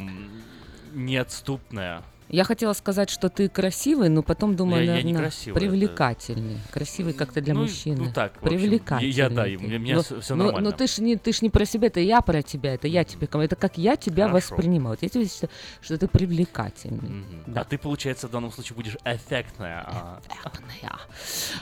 неотступная. 0.94 2.02
Я 2.32 2.44
хотела 2.44 2.72
сказать, 2.72 3.10
что 3.10 3.28
ты 3.28 3.50
красивый, 3.50 4.08
но 4.08 4.22
потом 4.22 4.56
думаю, 4.56 4.82
Я- 4.84 4.96
я 4.96 5.02
наверное, 5.04 5.20
красивый, 5.24 5.50
это- 5.52 5.60
привлекательный. 5.70 6.56
Красивый 6.70 7.12
как-то 7.12 7.42
для 7.42 7.52
Ну, 7.52 7.60
мужчины. 7.60 8.04
ну 8.06 8.12
так, 8.12 8.32
в 8.40 8.44
общем, 8.46 8.48
привлекательный. 8.58 9.10
я- 9.12 9.24
я, 9.24 9.30
да, 9.30 9.44
ты. 9.44 9.56
у 9.58 9.60
меня 9.60 9.96
Но- 9.96 10.02
всё- 10.02 10.20
всё 10.22 10.34
но- 10.34 10.44
нормально. 10.44 10.70
Но 10.70 10.74
ты 10.76 10.86
ж 10.86 10.98
не, 10.98 11.16
ты 11.16 11.32
ж 11.34 11.42
не 11.42 11.50
про 11.50 11.66
себя, 11.66 11.88
это 11.88 12.00
я 12.00 12.22
про 12.22 12.40
тебя, 12.42 12.72
это 12.72 12.88
я 12.88 13.04
тебе, 13.04 13.28
это 13.30 13.54
как 13.56 13.76
я 13.76 13.96
тебя 13.96 14.28
Хорошо. 14.28 14.54
воспринимаю. 14.54 14.96
Вот 14.96 15.02
я 15.02 15.08
тебе 15.10 15.26
считаю, 15.28 15.50
что 15.82 15.98
ты 15.98 16.08
привлекательный. 16.08 17.24
А 17.54 17.64
ты, 17.64 17.76
получается, 17.76 18.28
в 18.28 18.30
данном 18.30 18.50
случае 18.50 18.76
будешь 18.76 18.96
эффектная. 19.04 19.84
а- 19.86 20.20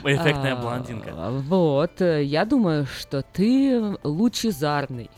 Эффектная 0.05 0.53
А, 0.55 0.61
блондинка. 0.61 1.13
Вот, 1.47 2.01
э, 2.01 2.23
я 2.23 2.45
думаю, 2.45 2.85
что 2.85 3.23
ты 3.23 3.97
лучезарный. 4.03 5.09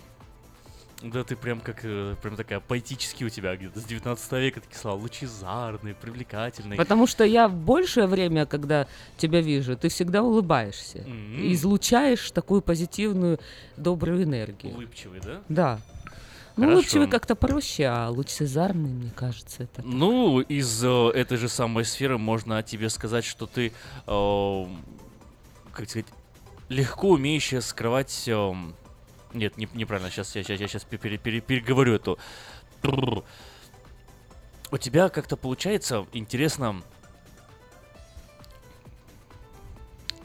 Да 1.04 1.26
ты 1.26 1.36
прям 1.36 1.60
как, 1.60 1.82
э, 1.84 2.16
прям 2.22 2.38
такая 2.38 2.62
поэтически 2.62 3.26
у 3.26 3.30
тебя 3.30 3.56
где-то 3.58 3.80
с 3.82 3.84
19 3.84 4.32
века 4.40 4.62
такие 4.62 4.80
слова. 4.80 4.96
Лучезарный, 4.96 5.94
привлекательный. 5.94 6.78
Потому 6.78 7.08
что 7.08 7.26
я 7.26 7.50
большее 7.50 8.08
время, 8.08 8.46
когда 8.46 8.88
тебя 9.18 9.42
вижу, 9.42 9.76
ты 9.76 9.90
всегда 9.90 10.24
улыбаешься. 10.24 11.00
М. 11.00 11.52
Излучаешь 11.54 12.32
такую 12.32 12.62
позитивную, 12.62 13.40
добрую 13.76 14.24
энергию. 14.24 14.74
Улыбчивый, 14.74 15.20
да? 15.20 15.42
Да. 15.50 15.80
Ну, 16.56 16.66
Хорошо. 16.66 16.78
улыбчивый 16.78 17.08
как-то 17.10 17.36
проще, 17.36 17.86
а 17.86 18.10
лучезарный, 18.10 18.90
мне 18.90 19.12
кажется, 19.14 19.64
это... 19.64 19.82
Ну, 19.82 20.40
из 20.40 20.84
э, 20.84 21.10
этой 21.16 21.38
же 21.38 21.50
самой 21.50 21.84
сферы 21.84 22.18
можно 22.18 22.60
о 22.60 22.64
тебе 22.64 22.90
сказать, 22.90 23.26
что 23.26 23.46
ты, 23.48 23.74
э, 24.08 24.66
как 25.74 25.90
сказать, 25.90 26.06
легко 26.70 27.10
умеющая 27.10 27.60
скрывать... 27.60 28.24
э, 28.28 28.54
нет, 29.34 29.58
не- 29.58 29.70
неправильно, 29.74 30.10
сейчас 30.12 30.36
я, 30.36 30.44
сейчас 30.44 30.84
переговорю 30.84 31.96
эту. 31.96 32.18
У 34.72 34.78
тебя 34.78 35.10
как-то 35.10 35.38
получается 35.38 36.06
интересно... 36.14 36.82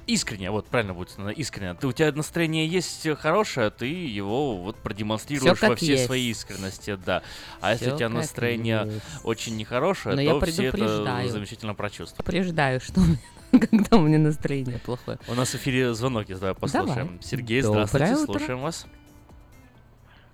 Искренне, 0.06 0.50
вот 0.50 0.66
правильно 0.66 0.94
будет 0.94 1.10
сказано, 1.10 1.28
искренне. 1.28 1.74
Ты, 1.74 1.86
у 1.86 1.92
тебя 1.92 2.10
настроение 2.12 2.66
есть 2.66 3.06
хорошее, 3.18 3.68
ты 3.68 3.84
его 3.86 4.56
вот 4.56 4.76
продемонстрируешь 4.76 5.58
как 5.60 5.68
во 5.68 5.76
всей 5.76 5.90
есть. 5.90 6.06
своей 6.06 6.30
искренности, 6.30 6.96
да. 7.04 7.22
А 7.60 7.72
если 7.72 7.84
Всё 7.84 7.94
у 7.94 7.98
тебя 7.98 8.08
настроение 8.08 8.84
есть. 8.86 9.02
очень 9.22 9.56
нехорошее, 9.58 10.14
Но 10.14 10.22
то 10.22 10.46
я 10.46 10.50
все 10.50 10.68
это 10.68 11.28
замечательно 11.28 11.74
прочувствуют. 11.74 12.24
Предупреждаю, 12.24 12.80
что 12.80 13.02
когда 13.50 13.98
у 13.98 14.00
меня 14.00 14.16
настроение 14.18 14.78
плохое. 14.78 15.18
У 15.28 15.34
нас 15.34 15.50
в 15.50 15.56
эфире 15.56 15.92
звонок 15.92 16.26
есть, 16.26 16.40
давай 16.40 16.54
послушаем. 16.54 17.06
Давай. 17.08 17.22
Сергей, 17.22 17.60
Доброе 17.60 17.84
здравствуйте, 17.84 18.22
утро. 18.22 18.38
слушаем 18.38 18.60
вас. 18.60 18.86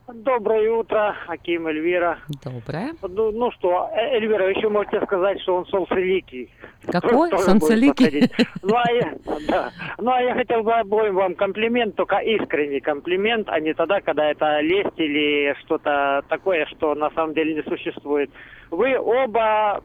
Доброе 0.07 0.71
утро, 0.71 1.17
Аким 1.29 1.67
Эльвира. 1.67 2.19
Доброе. 2.45 2.93
Ну, 3.01 3.33
ну 3.33 3.51
что, 3.53 3.89
Э- 3.95 4.17
Эльвира, 4.17 4.51
еще 4.51 4.69
можете 4.69 5.01
сказать, 5.07 5.41
что 5.41 5.57
он 5.57 5.67
солнцеликий. 5.67 6.51
Какой? 6.87 7.31
Тоже 7.31 7.45
Солнцеликий? 7.45 8.31
Ну 8.63 8.77
а, 8.77 8.93
я, 8.93 9.15
да. 9.49 9.71
ну, 9.99 10.11
а 10.11 10.21
я 10.21 10.35
хотел 10.35 10.63
бы 10.63 10.75
обоим 10.75 11.15
вам 11.15 11.35
комплимент, 11.35 11.97
только 11.97 12.19
искренний 12.19 12.81
комплимент, 12.81 13.49
а 13.49 13.59
не 13.61 13.73
тогда, 13.73 14.03
когда 14.03 14.31
это 14.31 14.61
лесть 14.61 14.93
или 14.97 15.55
что-то 15.65 16.23
такое, 16.29 16.67
что 16.67 16.95
на 16.95 17.11
самом 17.13 17.33
деле 17.33 17.55
не 17.55 17.63
существует. 17.63 18.31
Вы 18.71 18.99
оба 18.99 19.83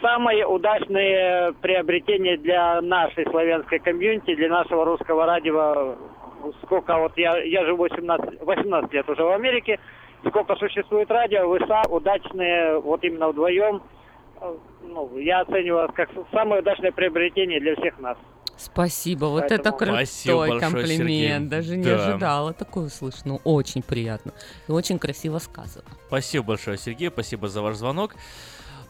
самые 0.00 0.46
удачные 0.46 1.52
приобретения 1.60 2.36
для 2.36 2.80
нашей 2.80 3.24
славянской 3.24 3.80
комьюнити, 3.80 4.36
для 4.36 4.48
нашего 4.48 4.84
русского 4.84 5.26
радио. 5.26 5.96
Сколько 6.64 6.96
вот 6.98 7.12
я, 7.16 7.36
я 7.42 7.64
живу 7.64 7.84
18, 7.84 8.40
18 8.42 8.92
лет 8.92 9.08
уже 9.08 9.22
в 9.22 9.30
Америке, 9.32 9.78
сколько 10.28 10.56
существует 10.56 11.10
радио, 11.10 11.48
вы 11.48 11.58
са- 11.58 11.88
удачные 11.88 12.78
вот 12.80 13.02
именно 13.04 13.28
вдвоем. 13.28 13.82
Э, 14.40 14.54
Ну, 14.84 15.16
я 15.16 15.40
оцениваю 15.42 15.86
вас 15.86 15.90
как 15.94 16.10
самое 16.32 16.60
удачное 16.60 16.90
приобретение 16.92 17.60
для 17.60 17.76
всех 17.76 17.98
нас. 18.00 18.18
Спасибо, 18.58 19.26
вот 19.26 19.44
это 19.44 19.56
Поэтому- 19.56 19.76
крутой 19.78 20.06
Спасибо 20.06 20.38
большое, 20.38 20.60
комплимент. 20.60 20.88
Сергей. 20.98 21.48
Даже 21.48 21.76
не 21.76 21.84
Да. 21.84 21.94
ожидала 22.08 22.52
такое 22.52 22.86
услышать. 22.86 23.24
Ну, 23.24 23.40
очень 23.44 23.82
приятно. 23.82 24.32
И 24.68 24.72
очень 24.72 24.98
красиво 24.98 25.38
сказано. 25.38 25.84
Спасибо 26.08 26.44
большое, 26.44 26.76
Сергей, 26.78 27.08
спасибо 27.08 27.48
за 27.48 27.62
ваш 27.62 27.76
звонок. 27.76 28.14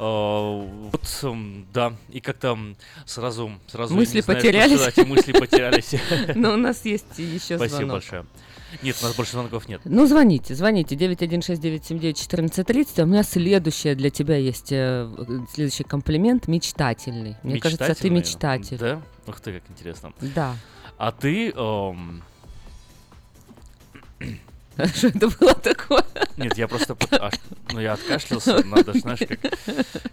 Э, 0.03 0.69
Вот, 0.91 1.19
эм, 1.23 1.65
да, 1.73 1.93
и 2.11 2.21
как-то 2.21 2.59
сразу, 3.07 3.53
сразу 3.69 3.95
Мысли 3.95 4.21
знаю, 4.21 4.41
потерялись. 4.41 4.79
сказать, 4.81 4.99
и 4.99 5.05
мысли 5.05 5.31
потерялись. 5.33 5.95
Но 6.35 6.55
у 6.55 6.57
нас 6.57 6.85
есть 6.85 7.07
еще 7.19 7.57
Спасибо 7.57 7.69
звонок. 7.69 7.91
большое. 7.93 8.27
Нет, 8.83 8.97
у 9.01 9.05
нас 9.05 9.15
больше 9.15 9.33
звонков 9.33 9.69
нет. 9.69 9.81
Ну, 9.85 10.07
звоните, 10.07 10.55
звоните. 10.57 10.97
916-979-1430. 10.97 13.01
А 13.01 13.05
у 13.05 13.07
меня 13.07 13.23
следующее 13.23 13.95
для 13.95 14.11
тебя 14.11 14.37
есть, 14.37 14.73
э, 14.73 15.09
следующий 15.53 15.85
комплимент. 15.85 16.49
Мечтательный. 16.49 17.37
Мне 17.45 17.61
кажется, 17.61 17.95
ты 17.95 18.11
мечтатель. 18.11 18.79
Да? 18.79 19.01
Ух 19.29 19.39
ты, 19.41 19.61
как 19.61 19.71
интересно. 19.71 20.13
Да. 20.35 20.57
А 20.99 21.13
ты... 21.13 21.51
эм, 21.51 22.25
Что 24.95 25.09
это 25.09 25.29
было 25.29 25.55
такое? 25.55 26.05
Нет, 26.37 26.57
я 26.59 26.67
просто... 26.69 26.97
аж- 27.21 27.35
Ну, 27.73 27.81
я 27.81 27.93
откашлялся, 27.95 28.65
надо, 28.65 28.95
ж, 28.95 29.01
знаешь, 29.01 29.21
как... 29.21 29.39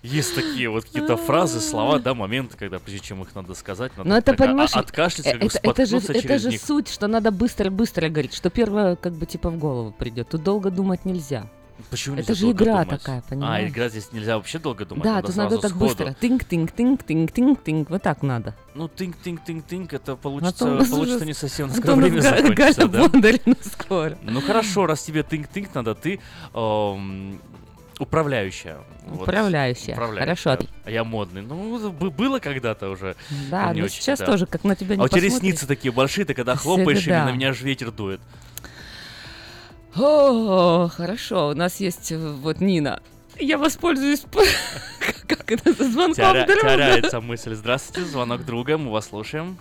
Есть 0.04 0.36
такие 0.36 0.70
вот 0.70 0.86
какие-то 0.86 1.18
фразы, 1.18 1.60
слова, 1.62 2.00
да, 2.00 2.14
моменты, 2.14 2.58
когда 2.58 2.80
прежде 2.80 3.06
чем 3.08 3.22
их 3.22 3.34
надо 3.36 3.54
сказать, 3.54 3.92
надо 3.98 4.10
Ну, 4.10 4.16
это, 4.16 4.34
так, 4.34 4.38
понимаешь, 4.38 4.72
откашляться, 4.74 5.32
как 5.34 5.44
это, 5.56 5.60
это 5.70 5.86
же, 5.86 5.98
это 5.98 6.38
же 6.40 6.50
них. 6.50 6.62
суть, 6.62 6.90
что 6.90 7.08
надо 7.08 7.32
быстро-быстро 7.32 8.10
говорить, 8.10 8.34
что 8.34 8.50
первое, 8.50 8.96
как 8.96 9.14
бы, 9.14 9.26
типа, 9.26 9.50
в 9.50 9.58
голову 9.58 9.92
придет. 9.92 10.30
Тут 10.30 10.44
долго 10.44 10.70
думать 10.72 11.06
нельзя. 11.06 11.50
Почему 11.90 12.18
это 12.18 12.34
же 12.36 12.52
игра 12.52 12.84
думать? 12.84 12.90
такая, 12.90 13.20
А, 13.20 13.22
понимаешь? 13.30 13.70
игра 13.72 13.90
здесь 13.90 14.12
нельзя 14.12 14.38
вообще 14.38 14.60
долго 14.60 14.86
думать, 14.86 15.04
да, 15.04 15.16
надо 15.16 15.28
тут 15.28 15.36
надо 15.38 15.58
так 15.60 15.72
сходу. 15.72 15.86
быстро. 15.86 16.16
Тинг-тинг-тинг-тинг-тинг-тинг. 16.20 17.90
Вот 17.90 18.02
так 18.04 18.22
надо. 18.22 18.56
Ну, 18.76 18.86
тынк-тынк-тынк-тынк, 18.88 19.94
это 19.96 20.14
А 20.14 20.16
получится, 20.16 20.66
то 20.66 20.72
нас 20.76 20.90
получится 20.90 21.18
уже- 21.18 21.26
не 21.26 21.34
совсем 21.34 21.68
а 21.70 21.74
скоро 21.74 21.96
нас 21.96 22.10
время 22.10 22.22
закончится, 22.22 22.88
да? 22.88 23.10
Скоро. 23.64 24.18
Ну 24.24 24.42
хорошо, 24.42 24.86
раз 24.86 25.02
тебе 25.04 25.22
тынк-тынк 25.22 25.70
надо, 25.74 25.96
ты 25.96 26.20
эм, 26.54 27.40
управляющая. 27.98 28.78
Вот, 29.06 29.24
Управляющая, 29.24 29.96
хорошо. 29.96 30.58
А 30.86 30.92
я 30.92 31.04
модный. 31.04 31.42
Ну, 31.42 31.90
б- 31.92 32.10
было 32.12 32.40
когда-то 32.40 32.90
уже. 32.90 33.16
Да, 33.50 33.68
но 33.68 33.80
ну 33.80 33.86
очень, 33.86 33.96
сейчас 34.02 34.20
да. 34.20 34.26
тоже, 34.26 34.46
как 34.46 34.64
на 34.64 34.76
тебя 34.76 34.96
не 34.96 35.02
А 35.02 35.06
у 35.06 35.08
тебя 35.08 35.22
ресницы 35.22 35.66
такие 35.68 35.92
большие, 35.92 36.26
ты 36.26 36.34
когда 36.34 36.56
хлопаешь 36.56 37.04
ими, 37.06 37.10
да. 37.14 37.26
на 37.26 37.32
меня 37.32 37.50
аж 37.50 37.62
ветер 37.62 37.92
дует. 37.92 38.22
О, 39.98 40.88
хорошо, 40.88 41.50
у 41.50 41.54
нас 41.54 41.80
есть 41.80 42.12
э, 42.12 42.18
вот 42.18 42.62
Нина. 42.62 43.02
Я 43.38 43.58
воспользуюсь, 43.58 44.22
как 45.28 45.52
это, 45.52 45.72
за 45.72 45.86
звонком 45.86 46.34
друга. 46.46 46.62
Теряется 46.62 47.22
мысль. 47.22 47.54
Здравствуйте, 47.54 48.08
звонок 48.10 48.46
друга, 48.46 48.78
мы 48.78 48.92
вас 48.92 49.08
слушаем. 49.08 49.58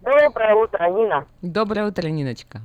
Доброе 0.00 0.54
утро, 0.54 0.90
Нина. 0.90 1.26
Доброе 1.42 1.86
утро, 1.86 2.08
Ниночка. 2.08 2.60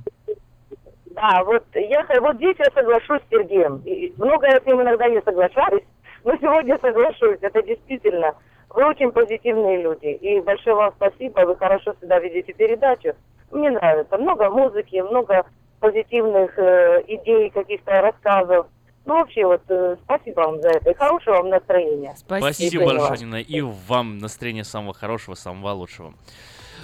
Да, 1.06 1.42
вот 1.44 1.64
я 1.74 2.04
вот 2.20 2.36
здесь 2.36 2.56
я 2.58 2.70
соглашусь 2.74 3.20
с 3.22 3.30
Сергеем. 3.30 3.82
И 3.84 4.12
много 4.16 4.46
я 4.46 4.60
с 4.60 4.66
ним 4.66 4.82
иногда 4.82 5.08
не 5.08 5.22
соглашаюсь, 5.22 5.84
но 6.24 6.36
сегодня 6.36 6.78
соглашусь. 6.80 7.38
Это 7.40 7.62
действительно 7.62 8.34
вы 8.70 8.84
очень 8.84 9.12
позитивные 9.12 9.82
люди. 9.82 10.06
И 10.06 10.40
большое 10.40 10.76
вам 10.76 10.92
спасибо. 10.96 11.40
Вы 11.46 11.56
хорошо 11.56 11.94
всегда 11.94 12.18
ведете 12.18 12.52
передачу. 12.52 13.14
Мне 13.50 13.70
нравится. 13.70 14.18
Много 14.18 14.50
музыки, 14.50 15.00
много 15.00 15.46
позитивных 15.90 16.58
э, 16.58 17.02
идей, 17.06 17.50
каких-то 17.50 18.00
рассказов. 18.00 18.66
Ну, 19.04 19.14
вообще, 19.14 19.46
вот, 19.46 19.62
э, 19.68 19.96
спасибо 20.02 20.40
вам 20.40 20.60
за 20.60 20.68
это. 20.70 20.90
И 20.90 20.94
хорошего 20.94 21.36
вам 21.36 21.50
настроения. 21.50 22.14
Спасибо 22.16 22.50
Искренне 22.50 22.86
большое. 22.86 23.20
Нина. 23.20 23.36
И 23.36 23.60
вам 23.60 24.18
настроения 24.18 24.64
самого 24.64 24.94
хорошего, 24.94 25.34
самого 25.36 25.70
лучшего. 25.72 26.14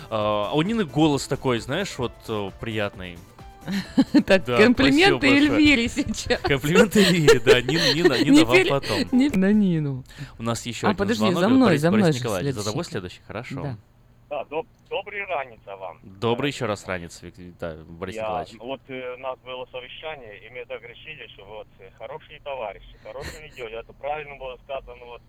А 0.08 0.52
у 0.54 0.62
Нины 0.62 0.84
голос 0.84 1.26
такой, 1.26 1.58
знаешь, 1.58 1.94
вот 1.98 2.12
э, 2.28 2.50
приятный. 2.60 3.18
Так, 4.26 4.44
Да, 4.44 4.56
комплименты 4.62 5.28
спасибо. 5.28 5.54
Эльвире 5.54 5.88
сейчас. 5.88 6.40
Комплименты 6.42 7.00
Эльвире, 7.04 7.40
да, 7.40 7.60
Нина, 7.60 7.92
Нина, 7.94 8.14
Нина 8.14 8.30
Не 8.30 8.44
вам 8.44 8.80
потом. 8.80 8.98
Не 9.12 9.28
на 9.30 9.52
Нину. 9.52 10.04
У 10.38 10.42
нас 10.42 10.64
еще 10.66 10.86
А, 10.86 10.90
один 10.90 10.98
подожди, 10.98 11.20
звонок. 11.24 11.40
за 11.40 11.48
мной, 11.48 11.66
Борис, 11.68 11.80
за 11.80 11.90
мной 11.90 12.12
же 12.12 12.18
Николаевич, 12.20 12.54
за 12.54 12.64
тобой 12.64 12.84
следующий. 12.84 13.20
следующий, 13.20 13.20
хорошо. 13.26 13.62
Да. 13.62 13.76
Да, 14.32 14.44
доб- 14.44 14.66
добрый 14.88 15.26
раница 15.26 15.76
вам. 15.76 16.00
Добрый 16.02 16.48
еще 16.50 16.64
раз 16.64 16.86
ранец, 16.86 17.20
Вик- 17.22 17.54
да, 17.60 17.74
Борис 17.86 18.14
Я, 18.16 18.22
Николаевич. 18.22 18.54
вот 18.60 18.80
э, 18.88 19.14
у 19.14 19.18
нас 19.18 19.38
было 19.40 19.66
совещание, 19.70 20.38
и 20.38 20.48
мы 20.48 20.64
так 20.64 20.80
решили, 20.82 21.26
что 21.34 21.44
вот 21.44 21.66
э, 21.80 21.90
хорошие 21.98 22.40
товарищи, 22.40 22.96
хорошее 23.02 23.42
видео, 23.46 23.68
это 23.68 23.92
правильно 23.92 24.34
было 24.36 24.56
сказано 24.64 25.04
вот 25.04 25.20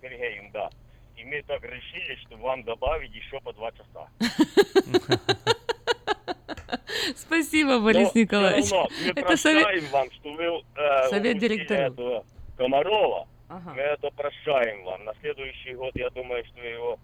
Сергеем, 0.00 0.52
да. 0.52 0.70
И 1.16 1.24
мы 1.24 1.42
так 1.42 1.60
решили, 1.64 2.14
что 2.24 2.36
вам 2.36 2.62
добавить 2.62 3.12
еще 3.12 3.40
по 3.40 3.52
два 3.52 3.72
часа. 3.72 4.06
Спасибо, 7.16 7.80
Борис 7.80 8.14
Но 8.14 8.20
Николаевич. 8.20 8.66
всё 8.66 8.76
равно 8.76 8.90
мы 9.06 9.10
Это 9.22 9.36
совет... 9.36 9.64
прощаем 9.64 9.90
вам, 9.90 10.10
что 10.12 10.32
вы 10.34 10.44
э, 10.76 11.08
Совет 11.08 11.42
этого 11.42 12.24
Комарова. 12.56 13.26
Ага. 13.48 13.72
Мы 13.74 13.80
это 13.82 14.08
прощаем 14.12 14.84
вам. 14.84 15.04
На 15.04 15.14
следующий 15.14 15.74
год, 15.74 15.96
я 15.96 16.10
думаю, 16.10 16.44
что 16.44 16.60
его 16.60 17.00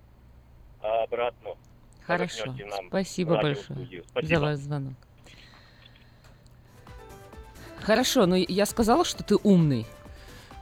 обратно 0.82 1.50
Хорошо. 2.06 2.54
Спасибо 2.88 3.34
большое 3.36 3.66
радиостудию. 3.68 4.02
за 4.04 4.08
Спасибо. 4.10 4.40
ваш 4.40 4.58
звонок. 4.58 4.94
Хорошо, 7.82 8.26
но 8.26 8.36
я 8.36 8.66
сказала, 8.66 9.04
что 9.04 9.22
ты 9.24 9.36
умный. 9.36 9.86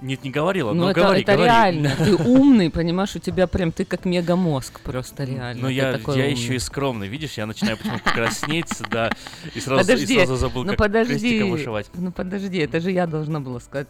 Нет, 0.01 0.25
не 0.25 0.31
говорила, 0.31 0.73
Ну, 0.73 0.85
но 0.85 0.91
это, 0.93 1.01
говори, 1.01 1.21
это 1.21 1.33
говори. 1.33 1.45
реально. 1.51 1.95
Ты 1.99 2.17
умный, 2.17 2.71
понимаешь, 2.71 3.15
у 3.17 3.19
тебя 3.19 3.47
прям 3.47 3.71
ты 3.71 3.85
как 3.85 4.07
мегамозг 4.07 4.81
просто 4.81 5.25
реально. 5.25 5.61
Но 5.61 5.69
ты 5.69 5.75
я, 5.75 5.93
такой 5.93 6.17
я 6.17 6.25
умный. 6.25 6.39
еще 6.39 6.55
и 6.55 6.59
скромный, 6.59 7.07
видишь, 7.09 7.35
я 7.35 7.45
начинаю 7.45 7.77
почему-то 7.77 8.11
краснеть, 8.11 8.71
да, 8.91 9.11
и 9.55 9.61
сразу, 9.61 9.83
и 9.83 9.85
подожди, 9.85 10.17
сразу 10.17 10.37
забыл, 10.37 10.63
ну 10.65 10.71
как 10.71 10.79
подожди, 10.79 11.43
вышивать. 11.43 11.91
ну 11.93 12.13
подожди, 12.13 12.57
это 12.61 12.81
же 12.81 12.91
я 12.93 13.07
должна 13.07 13.41
была 13.41 13.61
сказать 13.61 13.89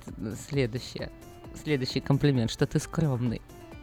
следующее, 0.49 1.13
следующий 1.63 2.01
комплимент, 2.01 2.51
что 2.51 2.67
ты 2.67 2.81
скромный. 2.81 3.41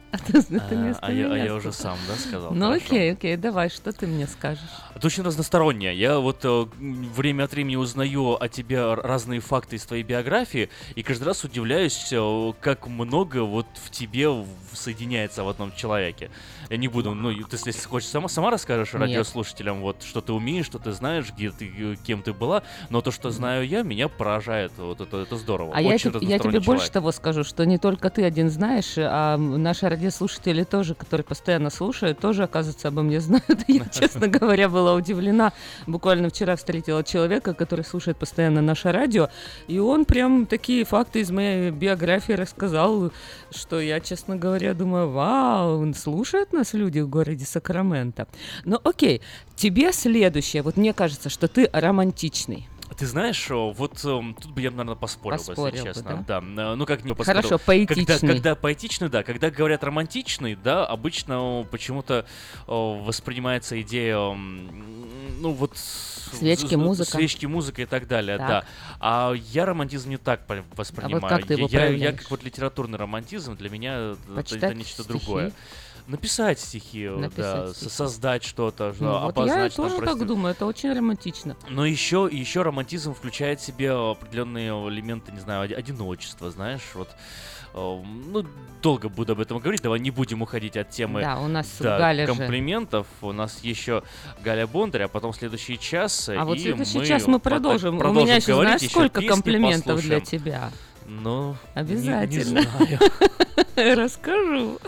А 0.12 0.18
ты, 0.18 0.42
ты 0.42 0.58
А, 0.58 0.98
а 1.02 1.12
я, 1.12 1.26
а 1.26 1.36
я 1.36 1.54
уже 1.54 1.70
сам, 1.72 1.98
да, 2.06 2.16
сказал? 2.16 2.54
Ну 2.54 2.68
Хорошо. 2.68 2.86
окей, 2.86 3.12
окей, 3.12 3.36
давай, 3.36 3.68
что 3.68 3.92
ты 3.92 4.06
мне 4.06 4.26
скажешь? 4.26 4.70
Это 4.94 5.06
очень 5.06 5.22
разностороннее. 5.22 5.94
Я 5.94 6.18
вот 6.18 6.44
э, 6.44 6.64
время 6.78 7.44
от 7.44 7.52
времени 7.52 7.76
узнаю 7.76 8.42
о 8.42 8.48
тебе 8.48 8.94
разные 8.94 9.40
факты 9.40 9.76
из 9.76 9.84
твоей 9.84 10.02
биографии, 10.02 10.70
и 10.94 11.02
каждый 11.02 11.24
раз 11.24 11.44
удивляюсь, 11.44 12.08
э, 12.10 12.52
как 12.60 12.86
много 12.86 13.42
вот 13.42 13.66
в 13.74 13.90
тебе 13.90 14.28
соединяется 14.72 15.44
в 15.44 15.48
одном 15.48 15.72
человеке. 15.72 16.30
Я 16.70 16.78
не 16.78 16.88
буду, 16.88 17.14
ну, 17.14 17.30
ты, 17.44 17.56
если 17.66 17.86
хочешь, 17.86 18.08
сама, 18.08 18.28
сама 18.28 18.50
расскажешь 18.50 18.94
Нет. 18.94 19.02
радиослушателям, 19.02 19.80
вот, 19.80 20.02
что 20.02 20.22
ты 20.22 20.32
умеешь, 20.32 20.66
что 20.66 20.78
ты 20.78 20.92
знаешь, 20.92 21.30
где 21.32 21.50
ты, 21.50 21.66
э, 21.66 21.96
кем 22.02 22.22
ты 22.22 22.32
была, 22.32 22.62
но 22.88 23.02
то, 23.02 23.10
что 23.10 23.30
знаю 23.30 23.66
я, 23.66 23.82
меня 23.82 24.08
поражает, 24.08 24.72
вот 24.78 25.02
это, 25.02 25.18
это 25.18 25.36
здорово. 25.36 25.76
А 25.76 25.82
я, 25.82 25.90
я 25.92 26.38
тебе 26.38 26.60
больше 26.60 26.90
того 26.90 27.12
скажу, 27.12 27.44
что 27.44 27.66
не 27.66 27.76
только 27.76 28.08
ты 28.08 28.24
один 28.24 28.48
знаешь, 28.48 28.94
а 28.96 29.34
м, 29.34 29.62
наши 29.62 29.86
радиослушатели 29.98 30.62
тоже, 30.62 30.94
которые 30.94 31.24
постоянно 31.24 31.70
слушают, 31.70 32.20
тоже, 32.20 32.44
оказывается, 32.44 32.88
обо 32.88 33.02
мне 33.02 33.20
знают. 33.20 33.64
Я, 33.68 33.84
честно 33.86 34.28
говоря, 34.28 34.68
была 34.68 34.94
удивлена. 34.94 35.52
Буквально 35.86 36.28
вчера 36.28 36.54
встретила 36.54 37.02
человека, 37.02 37.52
который 37.52 37.84
слушает 37.84 38.16
постоянно 38.16 38.62
наше 38.62 38.92
радио, 38.92 39.28
и 39.66 39.78
он 39.80 40.04
прям 40.04 40.46
такие 40.46 40.84
факты 40.84 41.20
из 41.20 41.30
моей 41.30 41.70
биографии 41.70 42.32
рассказал, 42.32 43.10
что 43.50 43.80
я, 43.80 44.00
честно 44.00 44.36
говоря, 44.36 44.72
думаю, 44.74 45.10
вау, 45.10 45.80
он 45.80 45.94
слушает 45.94 46.52
нас 46.52 46.74
люди 46.74 47.00
в 47.00 47.08
городе 47.08 47.44
Сакраменто. 47.44 48.28
Ну 48.64 48.78
окей, 48.84 49.20
тебе 49.56 49.92
следующее. 49.92 50.62
Вот 50.62 50.76
мне 50.76 50.92
кажется, 50.92 51.28
что 51.28 51.48
ты 51.48 51.68
романтичный. 51.72 52.68
Ты 52.98 53.06
знаешь, 53.06 53.48
о, 53.52 53.70
вот 53.70 54.04
эм, 54.04 54.34
тут 54.34 54.50
бы 54.50 54.60
я, 54.60 54.70
наверное, 54.72 54.96
поспорил, 54.96 55.38
Поспорил 55.38 55.62
бы, 55.70 55.76
если 55.76 56.00
честно. 56.00 56.24
да? 56.26 56.38
э, 56.40 56.74
ну 56.74 56.84
как 56.84 57.04
не 57.04 57.14
поспорил. 57.14 57.42
Хорошо, 57.42 57.58
Когда, 57.58 57.64
поэтичный. 57.64 58.28
когда 58.28 58.54
поэтичный, 58.56 59.08
да. 59.08 59.22
Когда 59.22 59.50
говорят 59.50 59.84
романтичный, 59.84 60.56
да, 60.56 60.84
обычно 60.84 61.38
о, 61.60 61.64
почему-то 61.64 62.26
воспринимается 62.66 63.80
идея, 63.82 64.16
м, 64.16 64.84
ну 65.40 65.52
вот... 65.52 65.76
Свечки, 65.76 66.74
музыка. 66.74 67.10
Свечки, 67.12 67.46
музыка 67.46 67.82
и 67.82 67.86
так 67.86 68.06
далее, 68.08 68.36
Так. 68.36 68.48
да. 68.48 68.64
А 69.00 69.32
я 69.32 69.64
романтизм 69.64 70.10
не 70.10 70.16
так 70.18 70.42
воспринимаю. 70.76 71.20
как 71.22 71.46
ты 71.46 71.54
его 71.54 71.68
я, 71.70 71.86
я, 71.86 72.10
я 72.10 72.12
как 72.12 72.30
вот 72.30 72.42
литературный 72.42 72.98
романтизм, 72.98 73.56
для 73.56 73.70
меня 73.70 73.94
это- 73.94 74.18
это, 74.26 74.34
Почитать 74.34 74.76
нечто 74.76 75.04
стихи? 75.04 75.18
другое. 75.18 75.52
Написать 76.08 76.58
стихи, 76.58 77.04
э, 77.04 77.16
Написать 77.16 77.66
да, 77.66 77.72
стихи. 77.74 77.84
со- 77.90 77.96
создать 77.96 78.42
что-то, 78.42 78.94
Ну, 78.98 79.10
вот 79.12 79.20
я 79.20 79.26
обозначить 79.28 79.76
там, 79.76 79.90
тоже 79.90 80.02
так 80.04 80.26
думаю, 80.26 80.54
это 80.54 80.64
очень 80.66 80.92
романтично. 80.92 81.54
но 81.68 81.84
еще, 81.84 82.28
еще 82.32 82.62
романтизм 82.62 83.14
включает 83.14 83.60
в 83.60 83.64
себе 83.64 83.92
определенные 83.92 84.70
элементы, 84.88 85.32
не 85.32 85.40
знаю, 85.40 85.62
оди- 85.62 85.74
одиночества, 85.74 86.50
знаешь, 86.50 86.80
вот. 86.94 87.08
э, 87.10 87.14
Ну, 87.74 88.44
долго 88.82 89.08
буду 89.10 89.32
об 89.34 89.40
этом 89.40 89.58
говорить, 89.58 89.82
давай 89.82 90.00
не 90.00 90.10
будем 90.10 90.40
уходить 90.40 90.76
от 90.78 90.88
темы 90.90 91.20
Да, 91.20 91.38
у 91.38 91.46
нас 91.48 91.66
да, 91.78 91.98
Галя 91.98 92.26
же. 92.26 92.34
комплиментов. 92.34 93.06
У 93.20 93.30
нас 93.32 93.62
еще 93.62 94.02
Галя 94.42 94.66
Бондарь, 94.66 95.02
а 95.02 95.08
потом 95.08 95.34
следующий 95.34 95.78
час. 95.78 96.30
А 96.30 96.44
вот 96.46 96.58
следующий 96.58 96.98
мы 96.98 97.06
час 97.06 97.26
мы 97.26 97.38
по- 97.38 97.50
продолжим. 97.50 97.96
У 97.96 97.98
продолжим 97.98 98.24
меня 98.24 98.36
еще 98.36 98.52
говорить, 98.52 98.68
знаешь, 98.70 98.82
еще 98.82 98.90
сколько 98.90 99.20
комплиментов 99.22 100.00
для 100.00 100.18
послушаем. 100.20 100.24
тебя? 100.42 100.70
Ну, 101.06 101.52
не- 101.52 101.80
Обязательно. 101.80 102.58
Не, 102.60 102.96
знаю. 102.96 102.98
Расскажу. 103.98 104.78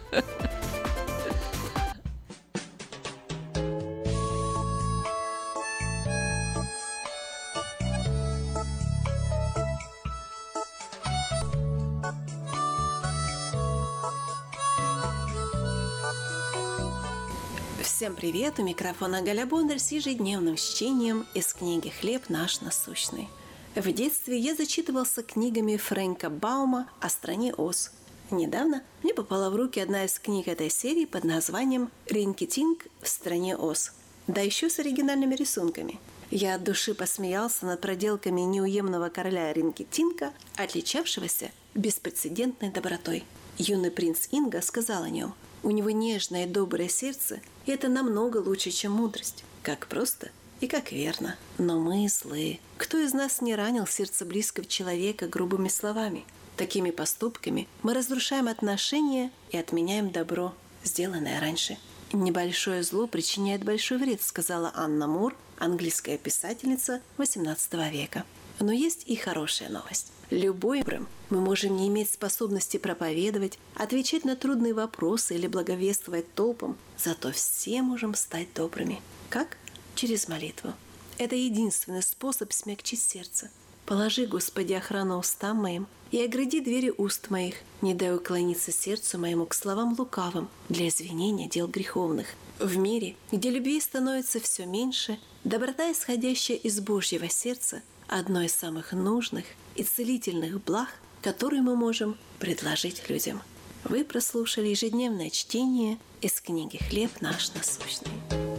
Всем 18.00 18.16
привет! 18.16 18.58
У 18.58 18.62
микрофона 18.62 19.20
Галя 19.20 19.44
Бондарь 19.44 19.78
с 19.78 19.92
ежедневным 19.92 20.56
чтением 20.56 21.26
из 21.34 21.52
книги 21.52 21.90
«Хлеб 21.90 22.30
наш 22.30 22.62
насущный». 22.62 23.28
В 23.74 23.92
детстве 23.92 24.38
я 24.38 24.54
зачитывался 24.54 25.22
книгами 25.22 25.76
Фрэнка 25.76 26.30
Баума 26.30 26.90
о 27.00 27.10
стране 27.10 27.52
Оз. 27.52 27.90
Недавно 28.30 28.82
мне 29.02 29.12
попала 29.12 29.50
в 29.50 29.56
руки 29.56 29.80
одна 29.80 30.06
из 30.06 30.18
книг 30.18 30.48
этой 30.48 30.70
серии 30.70 31.04
под 31.04 31.24
названием 31.24 31.90
«Ринкетинг 32.06 32.86
в 33.02 33.06
стране 33.06 33.54
Оз», 33.54 33.92
да 34.26 34.40
еще 34.40 34.70
с 34.70 34.78
оригинальными 34.78 35.34
рисунками. 35.34 36.00
Я 36.30 36.54
от 36.54 36.64
души 36.64 36.94
посмеялся 36.94 37.66
над 37.66 37.82
проделками 37.82 38.40
неуемного 38.40 39.10
короля 39.10 39.52
Ринкетинка, 39.52 40.32
отличавшегося 40.56 41.50
беспрецедентной 41.74 42.70
добротой. 42.70 43.24
Юный 43.58 43.90
принц 43.90 44.28
Инга 44.30 44.62
сказал 44.62 45.02
о 45.02 45.10
нем, 45.10 45.34
у 45.62 45.70
него 45.70 45.90
нежное 45.90 46.44
и 46.44 46.48
доброе 46.48 46.88
сердце, 46.88 47.40
и 47.66 47.72
это 47.72 47.88
намного 47.88 48.38
лучше, 48.38 48.70
чем 48.70 48.92
мудрость. 48.92 49.44
Как 49.62 49.86
просто 49.86 50.30
и 50.60 50.66
как 50.66 50.92
верно. 50.92 51.36
Но 51.58 51.78
мы 51.78 52.08
злые. 52.08 52.60
Кто 52.76 52.98
из 52.98 53.12
нас 53.12 53.40
не 53.40 53.54
ранил 53.54 53.86
сердце 53.86 54.24
близкого 54.24 54.66
человека 54.66 55.26
грубыми 55.26 55.68
словами? 55.68 56.24
Такими 56.56 56.90
поступками 56.90 57.68
мы 57.82 57.94
разрушаем 57.94 58.48
отношения 58.48 59.30
и 59.50 59.56
отменяем 59.56 60.10
добро, 60.10 60.54
сделанное 60.84 61.40
раньше. 61.40 61.78
«Небольшое 62.12 62.82
зло 62.82 63.06
причиняет 63.06 63.64
большой 63.64 63.98
вред», 63.98 64.20
сказала 64.20 64.72
Анна 64.74 65.06
Мур, 65.06 65.36
английская 65.58 66.18
писательница 66.18 67.00
XVIII 67.18 67.90
века. 67.90 68.24
Но 68.60 68.72
есть 68.72 69.04
и 69.06 69.16
хорошая 69.16 69.70
новость. 69.70 70.12
Любой 70.30 70.80
добрым 70.80 71.08
мы 71.30 71.40
можем 71.40 71.76
не 71.76 71.88
иметь 71.88 72.10
способности 72.10 72.76
проповедовать, 72.76 73.58
отвечать 73.74 74.24
на 74.24 74.36
трудные 74.36 74.74
вопросы 74.74 75.34
или 75.34 75.46
благовествовать 75.46 76.32
толпам, 76.34 76.76
зато 76.98 77.32
все 77.32 77.82
можем 77.82 78.14
стать 78.14 78.52
добрыми. 78.54 79.00
Как? 79.30 79.56
Через 79.94 80.28
молитву. 80.28 80.74
Это 81.18 81.34
единственный 81.34 82.02
способ 82.02 82.52
смягчить 82.52 83.00
сердце. 83.00 83.50
Положи, 83.86 84.26
Господи, 84.26 84.74
охрану 84.74 85.18
устам 85.18 85.56
моим 85.56 85.86
и 86.10 86.22
огради 86.22 86.60
двери 86.60 86.92
уст 86.96 87.30
моих, 87.30 87.56
не 87.80 87.94
дай 87.94 88.14
уклониться 88.14 88.72
сердцу 88.72 89.18
моему 89.18 89.46
к 89.46 89.54
словам 89.54 89.96
лукавым 89.98 90.48
для 90.68 90.88
извинения 90.88 91.48
дел 91.48 91.66
греховных. 91.66 92.26
В 92.58 92.76
мире, 92.76 93.16
где 93.32 93.50
любви 93.50 93.80
становится 93.80 94.38
все 94.38 94.66
меньше, 94.66 95.18
доброта, 95.44 95.90
исходящая 95.90 96.56
из 96.58 96.78
Божьего 96.80 97.28
сердца, 97.28 97.82
одно 98.10 98.42
из 98.42 98.54
самых 98.54 98.92
нужных 98.92 99.44
и 99.76 99.84
целительных 99.84 100.62
благ, 100.62 100.88
которые 101.22 101.62
мы 101.62 101.76
можем 101.76 102.16
предложить 102.38 103.08
людям. 103.08 103.40
Вы 103.84 104.04
прослушали 104.04 104.68
ежедневное 104.68 105.30
чтение 105.30 105.98
из 106.20 106.40
книги 106.40 106.76
«Хлеб 106.76 107.20
наш 107.20 107.54
насущный». 107.54 108.49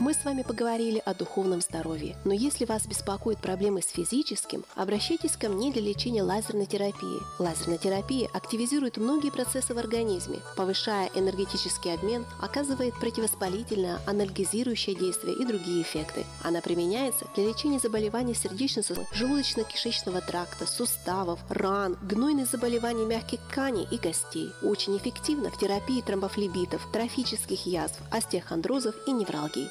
Мы 0.00 0.12
с 0.12 0.24
вами 0.24 0.42
поговорили 0.42 1.00
о 1.06 1.14
духовном 1.14 1.60
здоровье, 1.60 2.16
но 2.24 2.32
если 2.32 2.64
вас 2.64 2.84
беспокоят 2.84 3.38
проблемы 3.38 3.80
с 3.80 3.86
физическим, 3.86 4.64
обращайтесь 4.74 5.36
ко 5.36 5.48
мне 5.48 5.70
для 5.70 5.82
лечения 5.82 6.24
лазерной 6.24 6.66
терапии. 6.66 7.20
Лазерная 7.38 7.78
терапия 7.78 8.28
активизирует 8.32 8.96
многие 8.96 9.30
процессы 9.30 9.72
в 9.72 9.78
организме, 9.78 10.40
повышая 10.56 11.10
энергетический 11.14 11.94
обмен, 11.94 12.26
оказывает 12.42 12.98
противовоспалительное, 12.98 14.00
анальгезирующее 14.04 14.96
действие 14.96 15.36
и 15.36 15.44
другие 15.44 15.82
эффекты. 15.82 16.24
Она 16.42 16.60
применяется 16.60 17.26
для 17.36 17.48
лечения 17.48 17.78
заболеваний 17.78 18.34
сердечно-сосудистой, 18.34 19.16
желудочно-кишечного 19.16 20.26
тракта, 20.26 20.66
суставов, 20.66 21.38
ран, 21.48 21.96
гнойных 22.02 22.50
заболеваний 22.50 23.04
мягких 23.04 23.38
тканей 23.48 23.86
и 23.92 23.98
костей. 23.98 24.50
Очень 24.60 24.96
эффективно 24.96 25.50
в 25.52 25.58
терапии 25.58 26.00
тромбофлебитов, 26.00 26.84
трофических 26.92 27.64
язв, 27.64 28.00
остеохондрозов 28.10 28.96
и 29.06 29.12
невралгии. 29.12 29.70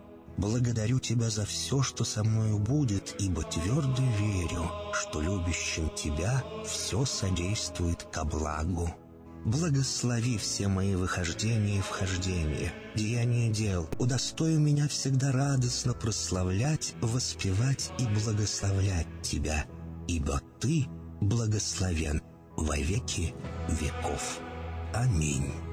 Благодарю 0.41 0.99
Тебя 0.99 1.29
за 1.29 1.45
все, 1.45 1.83
что 1.83 2.03
со 2.03 2.23
мною 2.23 2.57
будет, 2.57 3.15
ибо 3.19 3.43
твердо 3.43 4.01
верю, 4.19 4.71
что 4.91 5.21
любящим 5.21 5.91
Тебя 5.95 6.43
все 6.65 7.05
содействует 7.05 8.01
ко 8.11 8.25
благу. 8.25 8.91
Благослови 9.45 10.39
все 10.39 10.67
мои 10.67 10.95
выхождения 10.95 11.77
и 11.77 11.81
вхождения, 11.81 12.73
деяния 12.95 13.51
дел. 13.51 13.87
Удостой 13.99 14.55
меня 14.55 14.87
всегда 14.87 15.31
радостно 15.31 15.93
прославлять, 15.93 16.95
воспевать 17.01 17.91
и 17.99 18.07
благословлять 18.07 19.07
Тебя, 19.21 19.65
ибо 20.07 20.41
Ты 20.59 20.87
благословен 21.21 22.19
во 22.57 22.77
веки 22.77 23.35
веков. 23.69 24.39
Аминь. 24.91 25.70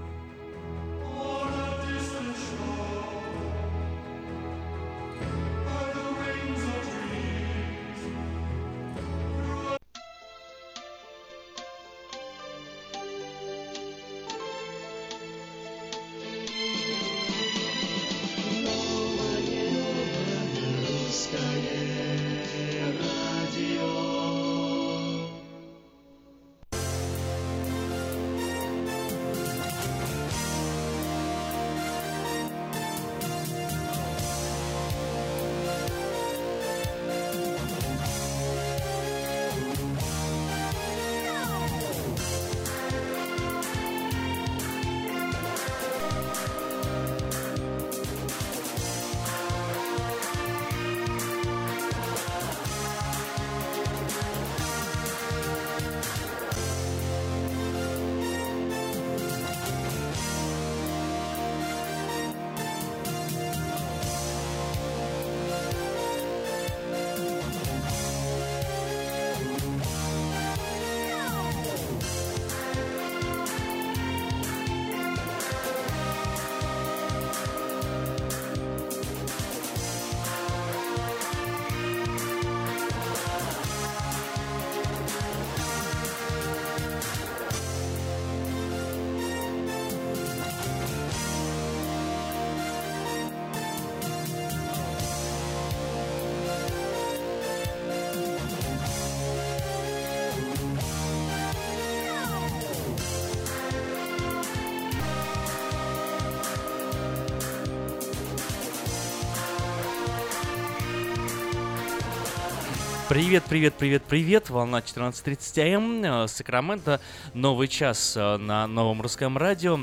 Привет, 113.19 113.43
привет, 113.49 113.75
привет, 113.75 114.05
привет. 114.05 114.49
Волна 114.49 114.79
14.30 114.79 115.75
АМ. 115.75 116.05
э, 116.05 116.29
Сакраменто. 116.29 117.01
Новый 117.35 117.67
час 117.67 118.17
э, 118.17 118.37
на 118.37 118.69
новом 118.69 119.03
русском 119.03 119.37
радио. 119.37 119.81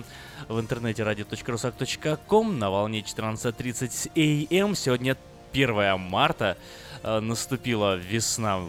В 0.48 0.58
интернете 0.58 1.04
radio.rusak.com 1.04 2.58
на 2.58 2.72
волне 2.72 3.02
14.30 3.02 4.64
АМ. 4.64 4.74
Сегодня 4.74 5.18
1 5.52 6.00
марта. 6.00 6.58
Э, 7.06 7.20
Наступила 7.20 7.96
весна 7.96 8.62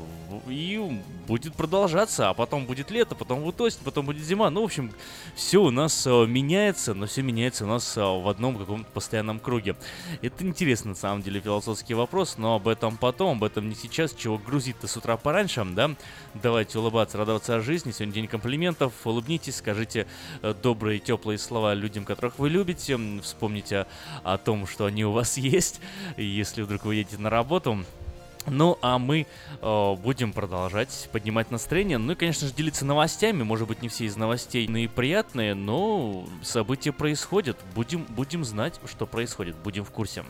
и 0.49 1.01
будет 1.27 1.55
продолжаться, 1.55 2.29
а 2.29 2.35
потом 2.35 2.67
будет 2.67 2.91
лето, 2.91 3.15
потом 3.15 3.43
будет 3.43 3.61
осень, 3.61 3.81
потом 3.85 4.07
будет 4.07 4.23
зима. 4.23 4.51
Ну, 4.51 4.63
в 4.63 4.65
общем, 4.65 4.93
все 5.35 5.63
у 5.63 5.71
нас 5.71 6.07
э, 6.07 6.27
меняется, 6.27 6.95
но 6.95 7.07
все 7.07 7.23
меняется 7.23 7.65
у 7.65 7.69
нас 7.69 7.97
э, 7.97 8.01
в 8.01 8.29
одном 8.29 8.57
каком-то 8.57 8.91
постоянном 8.93 9.41
круге. 9.41 9.77
Это 10.23 10.45
интересно, 10.45 10.91
на 10.91 10.97
самом 10.97 11.23
деле, 11.23 11.41
философский 11.41 11.95
вопрос, 11.95 12.37
но 12.39 12.57
об 12.57 12.69
этом 12.69 12.97
потом, 12.97 13.39
об 13.39 13.45
этом 13.45 13.69
не 13.69 13.75
сейчас, 13.75 14.13
чего 14.13 14.39
грузить-то 14.39 14.87
с 14.87 14.97
утра 14.97 15.17
пораньше, 15.17 15.65
да? 15.65 15.91
Давайте 16.35 16.79
улыбаться, 16.79 17.19
радоваться 17.19 17.57
о 17.57 17.61
жизни. 17.61 17.91
Сегодня 17.91 18.15
день 18.15 18.29
комплиментов. 18.29 18.93
Улыбнитесь, 19.05 19.57
скажите 19.57 20.07
добрые, 20.63 20.99
теплые 20.99 21.39
слова 21.39 21.75
людям, 21.75 22.05
которых 22.05 22.39
вы 22.39 22.51
любите. 22.51 22.99
Вспомните 23.23 23.87
о 24.23 24.37
том, 24.37 24.67
что 24.67 24.85
они 24.85 25.05
у 25.05 25.13
вас 25.13 25.37
есть, 25.39 25.81
если 26.17 26.63
вдруг 26.63 26.85
вы 26.85 26.97
едете 26.97 27.19
на 27.19 27.31
работу. 27.31 27.85
Ну, 28.49 28.79
а 28.81 28.99
мы 28.99 29.27
э, 29.61 29.95
будем 29.97 30.33
продолжать 30.33 31.09
поднимать 31.13 31.51
настроение. 31.51 31.99
Ну 31.99 32.13
и, 32.13 32.15
конечно 32.15 32.47
же, 32.47 32.55
делиться 32.55 32.85
новостями. 32.85 33.43
Может 33.43 33.69
быть, 33.69 33.83
не 33.83 33.89
все 33.89 34.05
из 34.05 34.17
новостей 34.17 34.69
наиприятные, 34.69 35.55
но 35.55 36.27
события 36.43 36.93
происходят. 36.93 37.57
Будем, 37.75 38.05
будем 38.05 38.45
знать, 38.45 38.81
что 38.87 39.07
происходит. 39.07 39.57
Будем 39.57 39.85
в 39.85 39.91
курсе. 39.91 40.25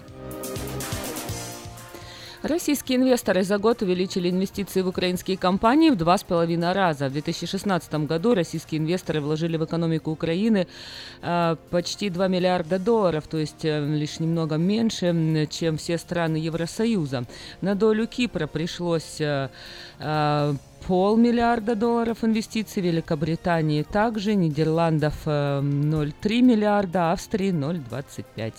Российские 2.46 2.98
инвесторы 2.98 3.42
за 3.42 3.58
год 3.58 3.82
увеличили 3.82 4.30
инвестиции 4.30 4.80
в 4.80 4.88
украинские 4.88 5.36
компании 5.36 5.90
в 5.90 5.96
два 5.96 6.16
с 6.16 6.22
половиной 6.22 6.72
раза. 6.72 7.08
В 7.08 7.12
2016 7.12 8.06
году 8.06 8.34
российские 8.34 8.80
инвесторы 8.80 9.20
вложили 9.20 9.56
в 9.56 9.64
экономику 9.64 10.12
Украины 10.12 10.68
э, 11.22 11.56
почти 11.70 12.08
2 12.08 12.28
миллиарда 12.28 12.78
долларов, 12.78 13.26
то 13.26 13.36
есть 13.36 13.64
э, 13.64 13.84
лишь 13.84 14.20
немного 14.20 14.58
меньше, 14.58 15.48
чем 15.50 15.76
все 15.76 15.98
страны 15.98 16.36
Евросоюза. 16.36 17.24
На 17.62 17.74
долю 17.74 18.06
Кипра 18.06 18.46
пришлось 18.46 19.20
э, 19.20 19.48
полмиллиарда 20.86 21.74
долларов 21.74 22.22
инвестиций, 22.22 22.80
Великобритании 22.80 23.82
также, 23.82 24.36
Нидерландов 24.36 25.14
э, 25.26 25.60
0,3 25.60 26.42
миллиарда, 26.42 27.10
Австрии 27.10 27.50
0,25. 27.50 28.52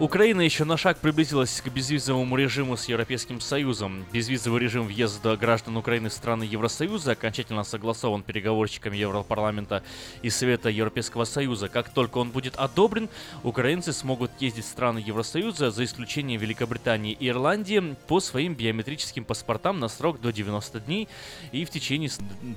Украина 0.00 0.42
еще 0.42 0.62
на 0.62 0.76
шаг 0.76 0.98
приблизилась 0.98 1.60
к 1.60 1.66
безвизовому 1.66 2.36
режиму 2.36 2.76
с 2.76 2.84
Европейским 2.88 3.40
Союзом. 3.40 4.06
Безвизовый 4.12 4.60
режим 4.60 4.86
въезда 4.86 5.36
граждан 5.36 5.76
Украины 5.76 6.08
в 6.08 6.12
страны 6.12 6.44
Евросоюза 6.44 7.12
окончательно 7.12 7.64
согласован 7.64 8.22
переговорщиками 8.22 8.96
Европарламента 8.96 9.82
и 10.22 10.30
Совета 10.30 10.68
Европейского 10.68 11.24
Союза. 11.24 11.68
Как 11.68 11.88
только 11.88 12.18
он 12.18 12.30
будет 12.30 12.54
одобрен, 12.54 13.08
украинцы 13.42 13.92
смогут 13.92 14.30
ездить 14.38 14.66
в 14.66 14.68
страны 14.68 15.02
Евросоюза, 15.04 15.72
за 15.72 15.82
исключением 15.82 16.40
Великобритании 16.40 17.16
и 17.18 17.26
Ирландии, 17.26 17.96
по 18.06 18.20
своим 18.20 18.54
биометрическим 18.54 19.24
паспортам 19.24 19.80
на 19.80 19.88
срок 19.88 20.20
до 20.20 20.32
90 20.32 20.78
дней 20.78 21.08
и 21.50 21.64
в 21.64 21.70
течение 21.70 22.08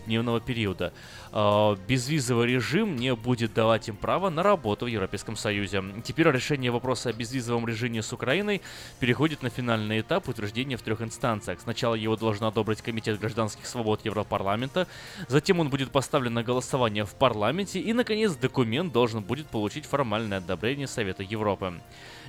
дневного 0.05 0.41
периода. 0.41 0.93
А, 1.31 1.75
Безвизовый 1.87 2.45
режим 2.45 2.97
не 2.97 3.15
будет 3.15 3.55
давать 3.55 3.87
им 3.87 3.95
право 3.95 4.29
на 4.29 4.43
работу 4.43 4.85
в 4.85 4.89
Европейском 4.89 5.35
Союзе. 5.35 5.83
Теперь 6.03 6.29
решение 6.29 6.69
вопроса 6.69 7.09
о 7.09 7.13
безвизовом 7.13 7.30
режиме 7.65 8.01
с 8.01 8.13
Украиной 8.13 8.61
переходит 8.99 9.43
на 9.43 9.49
финальный 9.49 10.01
этап 10.01 10.27
утверждения 10.27 10.77
в 10.77 10.81
трех 10.81 11.01
инстанциях. 11.01 11.59
Сначала 11.61 11.95
его 11.95 12.15
должен 12.15 12.45
одобрить 12.45 12.81
Комитет 12.81 13.19
гражданских 13.19 13.65
свобод 13.65 14.05
Европарламента, 14.05 14.87
затем 15.27 15.59
он 15.59 15.69
будет 15.69 15.91
поставлен 15.91 16.33
на 16.33 16.43
голосование 16.43 17.05
в 17.05 17.13
парламенте 17.15 17.79
и, 17.79 17.93
наконец, 17.93 18.35
документ 18.35 18.93
должен 18.93 19.21
будет 19.21 19.47
получить 19.47 19.85
формальное 19.85 20.39
одобрение 20.39 20.87
Совета 20.87 21.23
Европы. 21.23 21.73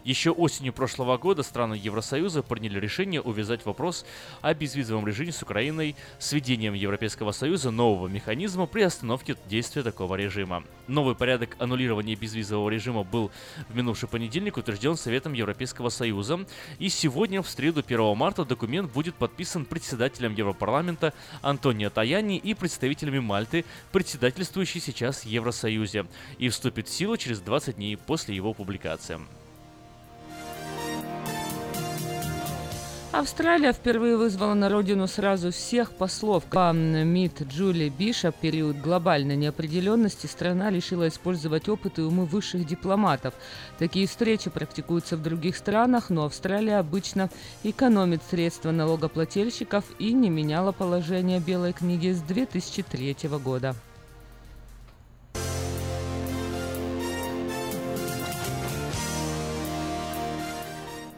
Еще 0.05 0.32
осенью 0.32 0.72
прошлого 0.72 1.16
года 1.16 1.44
страны 1.44 1.74
Евросоюза 1.74 2.42
приняли 2.42 2.80
решение 2.80 3.20
увязать 3.20 3.64
вопрос 3.64 4.05
о 4.40 4.53
безвизовом 4.53 5.07
режиме 5.07 5.30
с 5.30 5.42
Украиной 5.42 5.94
с 6.18 6.32
введением 6.32 6.74
Европейского 6.74 7.30
Союза 7.30 7.70
нового 7.70 8.09
механизма 8.09 8.66
при 8.66 8.82
остановке 8.82 9.36
действия 9.48 9.84
такого 9.84 10.16
режима. 10.16 10.64
Новый 10.88 11.14
порядок 11.14 11.57
аннулирования 11.61 12.16
безвизового 12.16 12.68
режима 12.68 13.05
был 13.05 13.30
в 13.68 13.76
минувший 13.76 14.09
понедельник 14.09 14.57
утвержден 14.57 14.96
Советом 14.96 15.34
Европейского 15.34 15.88
Союза, 15.88 16.46
и 16.80 16.88
сегодня, 16.88 17.40
в 17.40 17.48
среду 17.48 17.84
1 17.86 18.16
марта, 18.16 18.44
документ 18.44 18.92
будет 18.92 19.14
подписан 19.14 19.64
председателем 19.64 20.34
Европарламента 20.34 21.14
Антонио 21.42 21.90
Таяни 21.90 22.38
и 22.38 22.55
представителями 22.55 23.20
Мальты, 23.20 23.64
председательствующей 23.92 24.80
сейчас 24.80 25.24
в 25.24 25.26
Евросоюзе, 25.26 26.07
и 26.38 26.48
вступит 26.48 26.88
в 26.88 26.92
силу 26.92 27.16
через 27.16 27.38
20 27.38 27.76
дней 27.76 27.96
после 27.96 28.34
его 28.34 28.53
публикации. 28.53 29.20
Австралия 33.12 33.74
впервые 33.74 34.16
вызвала 34.16 34.54
на 34.54 34.70
родину 34.70 35.06
сразу 35.06 35.50
всех 35.50 35.92
послов. 35.92 36.44
По 36.44 36.72
МИД 36.72 37.42
Джули 37.42 37.90
Бишоп, 37.90 38.34
период 38.36 38.78
глобальной 38.78 39.36
неопределенности 39.36 40.24
страна 40.26 40.70
решила 40.70 41.06
использовать 41.08 41.68
опыт 41.68 41.98
и 41.98 42.02
умы 42.02 42.24
высших 42.24 42.66
дипломатов. 42.66 43.34
Такие 43.78 44.06
встречи 44.06 44.48
практикуются 44.48 45.18
в 45.18 45.22
других 45.22 45.58
странах, 45.58 46.08
но 46.08 46.24
Австралия 46.24 46.78
обычно 46.78 47.28
экономит 47.64 48.22
средства 48.30 48.70
налогоплательщиков 48.70 49.84
и 49.98 50.14
не 50.14 50.30
меняла 50.30 50.72
положение 50.72 51.38
Белой 51.38 51.74
книги 51.74 52.12
с 52.12 52.22
2003 52.22 53.28
года. 53.44 53.74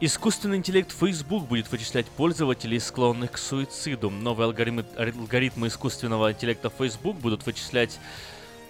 Искусственный 0.05 0.57
интеллект 0.57 0.91
Facebook 0.91 1.47
будет 1.47 1.71
вычислять 1.71 2.05
пользователей, 2.05 2.79
склонных 2.79 3.31
к 3.31 3.37
суициду. 3.39 4.11
Новые 4.11 4.45
алгоритмы, 4.45 4.85
алгоритмы 4.95 5.65
искусственного 5.65 6.31
интеллекта 6.31 6.69
Facebook 6.69 7.15
будут 7.15 7.43
вычислять 7.47 7.99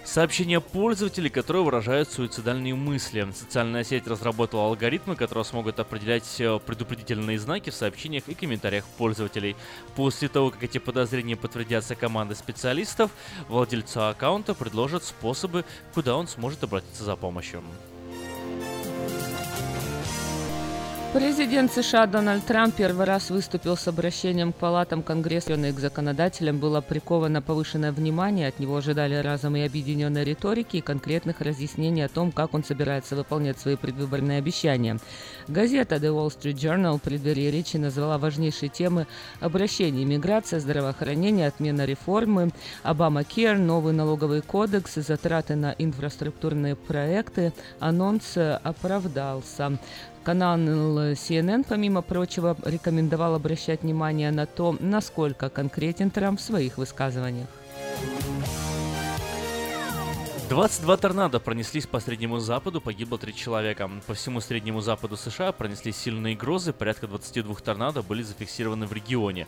сообщения 0.06 0.62
пользователей, 0.62 1.30
которые 1.30 1.66
выражают 1.66 2.10
суицидальные 2.10 2.74
мысли. 2.76 3.28
Социальная 3.36 3.84
сеть 3.84 4.08
разработала 4.08 4.68
алгоритмы, 4.68 5.18
которые 5.18 5.44
смогут 5.44 5.78
определять 5.78 6.40
э, 6.40 6.58
предупредительные 6.66 7.38
знаки 7.38 7.70
в 7.70 7.76
сообщениях 7.76 8.30
и 8.30 8.34
комментариях 8.34 8.86
пользователей. 8.98 9.58
После 9.98 10.30
того, 10.30 10.52
как 10.52 10.64
эти 10.64 10.78
подозрения 10.78 11.36
подтвердятся 11.36 11.96
командой 11.96 12.38
специалистов, 12.38 13.12
владельцу 13.50 14.08
аккаунта 14.08 14.54
предложат 14.54 15.04
способы, 15.04 15.66
куда 15.94 16.16
он 16.16 16.30
сможет 16.30 16.64
обратиться 16.64 17.04
за 17.04 17.18
помощью. 17.18 17.62
Президент 21.16 21.72
США 21.72 22.08
Дональд 22.08 22.44
Трамп 22.44 22.76
первый 22.76 23.06
раз 23.06 23.30
выступил 23.30 23.78
с 23.78 23.88
обращением 23.88 24.52
к 24.52 24.58
палатам 24.58 25.02
Конгресса 25.02 25.54
и 25.54 25.72
к 25.72 25.80
законодателям. 25.80 26.60
Было 26.60 26.82
приковано 26.82 27.42
повышенное 27.42 27.94
внимание. 27.94 28.50
От 28.50 28.60
него 28.60 28.76
ожидали 28.76 29.16
разом 29.16 29.56
и 29.56 29.62
объединенной 29.62 30.26
риторики 30.26 30.76
и 30.76 30.82
конкретных 30.82 31.40
разъяснений 31.40 32.04
о 32.04 32.10
том, 32.10 32.34
как 32.34 32.54
он 32.54 32.66
собирается 32.66 33.16
выполнять 33.16 33.58
свои 33.58 33.78
предвыборные 33.78 34.40
обещания. 34.40 35.00
Газета 35.48 35.96
The 35.96 36.10
Wall 36.10 36.38
Street 36.38 36.56
Journal 36.56 36.98
в 36.98 37.02
преддверии 37.02 37.50
речи 37.50 37.78
назвала 37.78 38.18
важнейшие 38.18 38.68
темы 38.68 39.08
обращения 39.40 40.04
миграция, 40.04 40.60
здравоохранение, 40.60 41.48
отмена 41.48 41.86
реформы, 41.86 42.52
Обама 42.84 43.24
Кер, 43.24 43.58
новый 43.58 43.94
налоговый 43.94 44.42
кодекс, 44.42 44.96
затраты 44.96 45.56
на 45.56 45.74
инфраструктурные 45.78 46.76
проекты. 46.76 47.54
Анонс 47.80 48.36
оправдался. 48.36 49.80
Канал 50.26 50.58
CNN, 50.58 51.64
помимо 51.70 52.02
прочего, 52.02 52.58
рекомендовал 52.66 53.36
обращать 53.36 53.84
внимание 53.84 54.32
на 54.32 54.48
то, 54.48 54.76
насколько 54.80 55.50
конкретен 55.50 56.10
Трамп 56.10 56.40
в 56.40 56.44
своих 56.44 56.80
высказываниях. 56.80 57.48
22 60.48 60.98
торнадо 60.98 61.40
пронеслись 61.40 61.88
по 61.88 62.00
Среднему 62.00 62.38
Западу, 62.38 62.80
погибло 62.80 63.18
3 63.18 63.34
человека. 63.34 63.90
По 64.06 64.14
всему 64.14 64.42
Среднему 64.42 64.80
Западу 64.80 65.18
США 65.18 65.52
пронеслись 65.52 65.98
сильные 65.98 66.36
грозы, 66.36 66.72
порядка 66.72 67.08
22 67.08 67.56
торнадо 67.56 68.04
были 68.04 68.22
зафиксированы 68.22 68.86
в 68.86 68.94
регионе. 68.94 69.48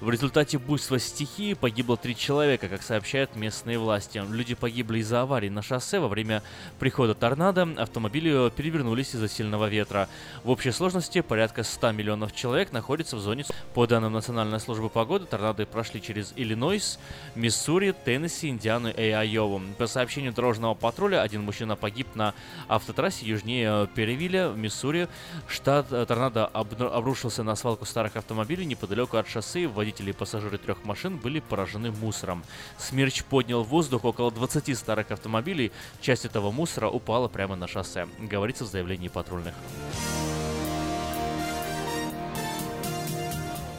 В 0.00 0.08
результате 0.08 0.56
буйства 0.56 0.98
стихии 0.98 1.52
погибло 1.52 1.98
3 1.98 2.16
человека, 2.16 2.68
как 2.68 2.82
сообщают 2.82 3.36
местные 3.36 3.78
власти. 3.78 4.24
Люди 4.30 4.54
погибли 4.54 5.00
из-за 5.00 5.20
аварий 5.20 5.50
на 5.50 5.60
шоссе 5.60 6.00
во 6.00 6.08
время 6.08 6.42
прихода 6.78 7.14
торнадо, 7.14 7.68
автомобили 7.76 8.48
перевернулись 8.48 9.14
из-за 9.14 9.28
сильного 9.28 9.68
ветра. 9.68 10.08
В 10.44 10.50
общей 10.50 10.70
сложности 10.70 11.20
порядка 11.20 11.62
100 11.62 11.92
миллионов 11.92 12.34
человек 12.34 12.72
находятся 12.72 13.16
в 13.16 13.20
зоне. 13.20 13.44
По 13.74 13.86
данным 13.86 14.14
Национальной 14.14 14.60
службы 14.60 14.88
погоды, 14.88 15.26
торнадо 15.26 15.66
прошли 15.66 16.00
через 16.00 16.32
Иллинойс, 16.36 16.98
Миссури, 17.34 17.94
Теннесси, 18.04 18.48
Индиану 18.48 18.88
и 18.88 19.10
Айову. 19.10 19.60
По 19.76 19.86
сообщению 19.86 20.32
железнодорожного 20.38 20.74
патруля. 20.74 21.22
Один 21.22 21.42
мужчина 21.42 21.76
погиб 21.76 22.06
на 22.14 22.34
автотрассе 22.68 23.26
южнее 23.26 23.84
э, 23.84 23.86
Перевиля, 23.94 24.48
в 24.48 24.58
Миссури. 24.58 25.08
Штат 25.48 25.92
э, 25.92 26.06
торнадо 26.06 26.46
обрушился 26.46 27.42
на 27.42 27.56
свалку 27.56 27.84
старых 27.84 28.16
автомобилей 28.16 28.64
неподалеку 28.64 29.16
от 29.16 29.28
шоссе. 29.28 29.66
Водители 29.66 30.10
и 30.10 30.12
пассажиры 30.12 30.58
трех 30.58 30.84
машин 30.84 31.16
были 31.16 31.40
поражены 31.40 31.90
мусором. 31.90 32.44
Смерч 32.78 33.24
поднял 33.24 33.64
в 33.64 33.68
воздух 33.68 34.04
около 34.04 34.30
20 34.30 34.78
старых 34.78 35.10
автомобилей. 35.10 35.72
Часть 36.00 36.24
этого 36.24 36.50
мусора 36.50 36.88
упала 36.88 37.28
прямо 37.28 37.56
на 37.56 37.66
шоссе, 37.66 38.06
говорится 38.18 38.64
в 38.64 38.68
заявлении 38.68 39.08
патрульных. 39.08 39.54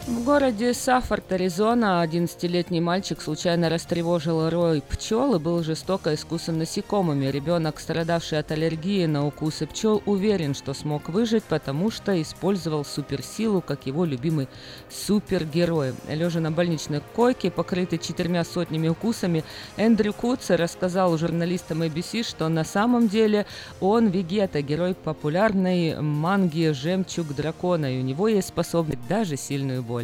В 0.10 0.24
городе 0.24 0.74
Саффорд, 0.74 1.32
Аризона, 1.32 2.04
11-летний 2.04 2.82
мальчик 2.82 3.22
случайно 3.22 3.70
растревожил 3.70 4.50
рой 4.50 4.82
пчел 4.82 5.36
и 5.36 5.40
был 5.40 5.64
жестоко 5.64 6.16
искусан 6.16 6.58
насекомыми. 6.58 7.28
Ребенок, 7.28 7.80
страдавший 7.80 8.40
от 8.40 8.52
аллергии 8.52 9.06
на 9.06 9.28
укусы 9.28 9.68
пчел, 9.68 10.02
уверен, 10.08 10.56
что 10.56 10.74
смог 10.74 11.10
выжить, 11.10 11.44
потому 11.44 11.92
что 11.92 12.20
использовал 12.20 12.86
суперсилу, 12.86 13.62
как 13.62 13.86
его 13.86 14.04
любимый 14.04 14.48
супергерой. 14.90 15.94
Лежа 16.10 16.40
на 16.40 16.50
больничной 16.50 17.02
койке, 17.16 17.52
покрытый 17.52 18.00
четырьмя 18.00 18.44
сотнями 18.44 18.88
укусами, 18.88 19.44
Эндрю 19.78 20.14
Куцер 20.14 20.60
рассказал 20.60 21.16
журналистам 21.20 21.84
ABC, 21.84 22.28
что 22.28 22.50
на 22.50 22.64
самом 22.64 23.10
деле 23.10 23.46
он 23.80 24.08
Вегета, 24.08 24.64
герой 24.64 24.96
популярной 24.96 26.02
манги 26.02 26.72
«Жемчуг 26.72 27.36
дракона», 27.36 27.96
и 27.96 28.00
у 28.00 28.04
него 28.04 28.28
есть 28.28 28.48
способность 28.48 29.08
даже 29.08 29.38
сильную 29.38 29.84
боль. 29.84 29.99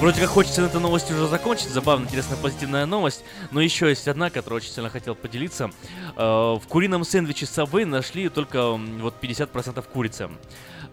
Вроде 0.00 0.20
как 0.20 0.30
хочется 0.30 0.62
на 0.62 0.66
этой 0.66 0.80
новости 0.80 1.12
уже 1.12 1.26
закончить. 1.26 1.70
Забавная, 1.70 2.06
интересная, 2.06 2.38
позитивная 2.38 2.86
новость. 2.86 3.24
Но 3.50 3.60
еще 3.60 3.88
есть 3.88 4.06
одна, 4.06 4.30
которую 4.30 4.58
очень 4.58 4.70
сильно 4.70 4.90
хотел 4.90 5.16
поделиться. 5.16 5.72
Э, 6.16 6.56
В 6.56 6.62
курином 6.68 7.02
сэндвиче 7.02 7.46
Subway 7.46 7.84
нашли 7.84 8.28
только 8.28 8.70
вот 8.74 9.14
50% 9.20 9.84
курицы. 9.92 10.30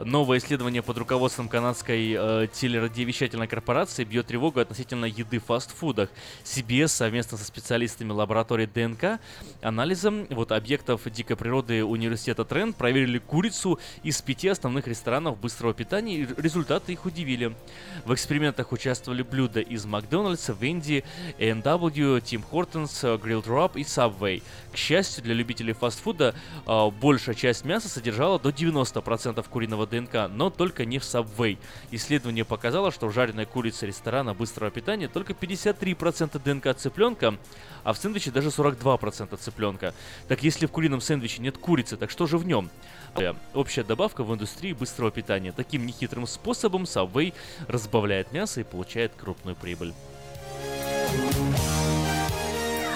Новое 0.03 0.39
исследование 0.39 0.81
под 0.81 0.97
руководством 0.97 1.47
канадской 1.47 2.15
э, 2.17 2.47
телерадиовещательной 2.51 3.47
корпорации 3.47 4.03
бьет 4.03 4.27
тревогу 4.27 4.59
относительно 4.59 5.05
еды 5.05 5.39
в 5.39 5.45
фастфудах. 5.45 6.09
CBS 6.43 6.89
совместно 6.89 7.37
со 7.37 7.45
специалистами 7.45 8.11
лаборатории 8.11 8.65
ДНК 8.65 9.21
анализом 9.61 10.27
вот 10.29 10.51
объектов 10.51 11.01
дикой 11.09 11.37
природы 11.37 11.85
университета 11.85 12.43
Тренд 12.43 12.75
проверили 12.75 13.19
курицу 13.19 13.79
из 14.03 14.21
пяти 14.21 14.49
основных 14.49 14.87
ресторанов 14.87 15.39
быстрого 15.39 15.73
питания, 15.73 16.17
и 16.17 16.27
результаты 16.41 16.91
их 16.91 17.05
удивили. 17.05 17.55
В 18.03 18.13
экспериментах 18.13 18.73
участвовали 18.73 19.21
блюда 19.21 19.61
из 19.61 19.85
Макдональдса, 19.85 20.57
Венди, 20.59 21.05
A&W, 21.39 22.17
Tim 22.17 22.43
Hortons, 22.51 23.21
Grilled 23.21 23.45
Rub 23.45 23.71
и 23.75 23.83
Subway. 23.83 24.43
К 24.73 24.77
счастью, 24.77 25.23
для 25.23 25.33
любителей 25.33 25.73
фастфуда 25.73 26.35
а, 26.65 26.89
большая 26.89 27.35
часть 27.35 27.63
мяса 27.63 27.87
содержала 27.87 28.39
до 28.39 28.49
90% 28.49 29.45
куриного 29.49 29.84
ДНК, 29.85 30.29
но 30.29 30.49
только 30.49 30.85
не 30.85 30.99
в 30.99 31.03
Subway. 31.03 31.57
Исследование 31.91 32.45
показало, 32.45 32.91
что 32.91 33.07
в 33.07 33.13
жареной 33.13 33.45
курице 33.45 33.87
ресторана 33.87 34.33
быстрого 34.33 34.71
питания 34.71 35.07
только 35.07 35.33
53% 35.33 36.41
ДНК 36.43 36.77
цыпленка, 36.77 37.37
а 37.83 37.93
в 37.93 37.97
сэндвиче 37.97 38.31
даже 38.31 38.49
42% 38.49 39.37
цыпленка. 39.37 39.93
Так 40.27 40.43
если 40.43 40.65
в 40.65 40.71
курином 40.71 41.01
сэндвиче 41.01 41.41
нет 41.41 41.57
курицы, 41.57 41.97
так 41.97 42.09
что 42.09 42.27
же 42.27 42.37
в 42.37 42.45
нем? 42.45 42.69
Э, 43.15 43.33
Общая 43.53 43.83
добавка 43.83 44.23
в 44.23 44.33
индустрии 44.33 44.73
быстрого 44.73 45.11
питания. 45.11 45.51
Таким 45.51 45.85
нехитрым 45.85 46.27
способом 46.27 46.83
Subway 46.83 47.33
разбавляет 47.67 48.31
мясо 48.31 48.61
и 48.61 48.63
получает 48.63 49.13
крупную 49.15 49.55
прибыль. 49.55 49.93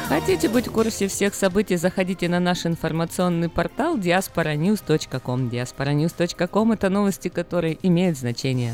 Хотите 0.10 0.50
быть 0.50 0.68
в 0.68 0.72
курсе 0.72 1.08
всех 1.08 1.36
событий, 1.36 1.76
заходите 1.76 2.28
на 2.28 2.40
наш 2.40 2.66
информационный 2.66 3.48
портал 3.48 3.96
diasporanews.com. 3.96 5.50
diasporanews.com– 5.52 6.74
это 6.74 6.90
новости, 6.90 7.28
которые 7.28 7.78
имеют 7.84 8.18
значение. 8.18 8.74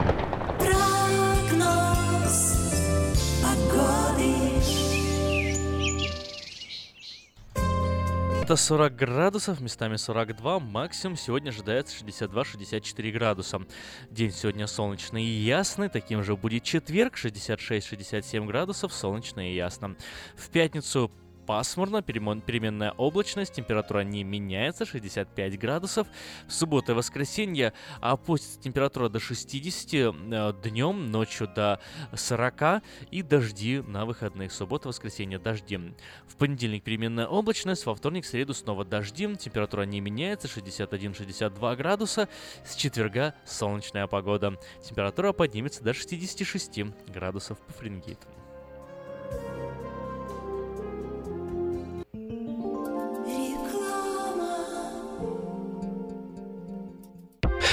Это 8.51 8.57
40 8.57 8.93
градусов, 8.97 9.61
местами 9.61 9.95
42, 9.95 10.59
максимум 10.59 11.15
сегодня 11.15 11.51
ожидается 11.51 11.95
62-64 12.03 13.11
градуса. 13.11 13.61
День 14.09 14.33
сегодня 14.33 14.67
солнечный 14.67 15.23
и 15.23 15.29
ясный, 15.29 15.87
таким 15.87 16.21
же 16.21 16.35
будет 16.35 16.63
четверг, 16.63 17.15
66-67 17.15 18.45
градусов, 18.45 18.91
солнечно 18.91 19.49
и 19.49 19.55
ясно. 19.55 19.95
В 20.35 20.49
пятницу 20.49 21.09
пасмурно, 21.51 22.01
переменная 22.01 22.91
облачность, 22.91 23.51
температура 23.51 24.05
не 24.05 24.23
меняется, 24.23 24.85
65 24.85 25.59
градусов. 25.59 26.07
В 26.47 26.53
субботу 26.53 26.93
и 26.93 26.95
воскресенье 26.95 27.73
опустится 27.99 28.57
температура 28.57 29.09
до 29.09 29.19
60, 29.19 30.61
днем, 30.61 31.11
ночью 31.11 31.49
до 31.53 31.81
40 32.15 32.81
и 33.11 33.21
дожди 33.21 33.81
на 33.81 34.05
выходных. 34.05 34.53
Суббота, 34.53 34.87
воскресенье, 34.87 35.39
дожди. 35.39 35.77
В 36.25 36.37
понедельник 36.37 36.85
переменная 36.85 37.27
облачность, 37.27 37.85
во 37.85 37.95
вторник, 37.95 38.25
среду 38.25 38.53
снова 38.53 38.85
дожди, 38.85 39.35
температура 39.35 39.81
не 39.81 39.99
меняется, 39.99 40.47
61-62 40.47 41.75
градуса. 41.75 42.29
С 42.63 42.75
четверга 42.75 43.35
солнечная 43.43 44.07
погода. 44.07 44.57
Температура 44.81 45.33
поднимется 45.33 45.83
до 45.83 45.93
66 45.93 46.79
градусов 47.09 47.59
по 47.59 47.73
Фаренгейту. 47.73 48.25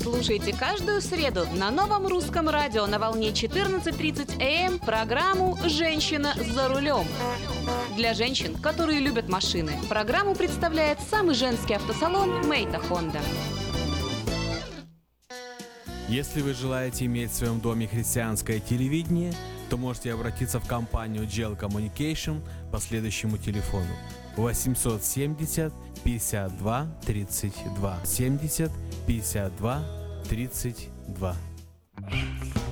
Слушайте 0.00 0.54
каждую 0.54 1.00
среду 1.00 1.46
на 1.54 1.70
новом 1.70 2.06
русском 2.06 2.48
радио 2.48 2.86
на 2.86 2.98
волне 2.98 3.30
14.30 3.30 4.42
АМ 4.42 4.78
программу 4.78 5.56
«Женщина 5.64 6.34
за 6.36 6.68
рулем». 6.68 7.06
Для 7.96 8.14
женщин, 8.14 8.56
которые 8.56 9.00
любят 9.00 9.28
машины, 9.28 9.72
программу 9.88 10.34
представляет 10.34 10.98
самый 11.00 11.34
женский 11.34 11.74
автосалон 11.74 12.48
«Мейта 12.48 12.78
Хонда». 12.78 13.20
Если 16.08 16.42
вы 16.42 16.52
желаете 16.52 17.06
иметь 17.06 17.30
в 17.30 17.34
своем 17.34 17.60
доме 17.60 17.86
христианское 17.86 18.60
телевидение, 18.60 19.32
то 19.70 19.78
можете 19.78 20.12
обратиться 20.12 20.60
в 20.60 20.68
компанию 20.68 21.24
Gel 21.24 21.58
Communication 21.58 22.42
по 22.70 22.78
следующему 22.78 23.38
телефону 23.38 23.86
870 24.36 25.72
52 26.04 26.86
32 27.06 28.00
70 28.04 28.70
52 29.06 29.82
32. 30.24 32.71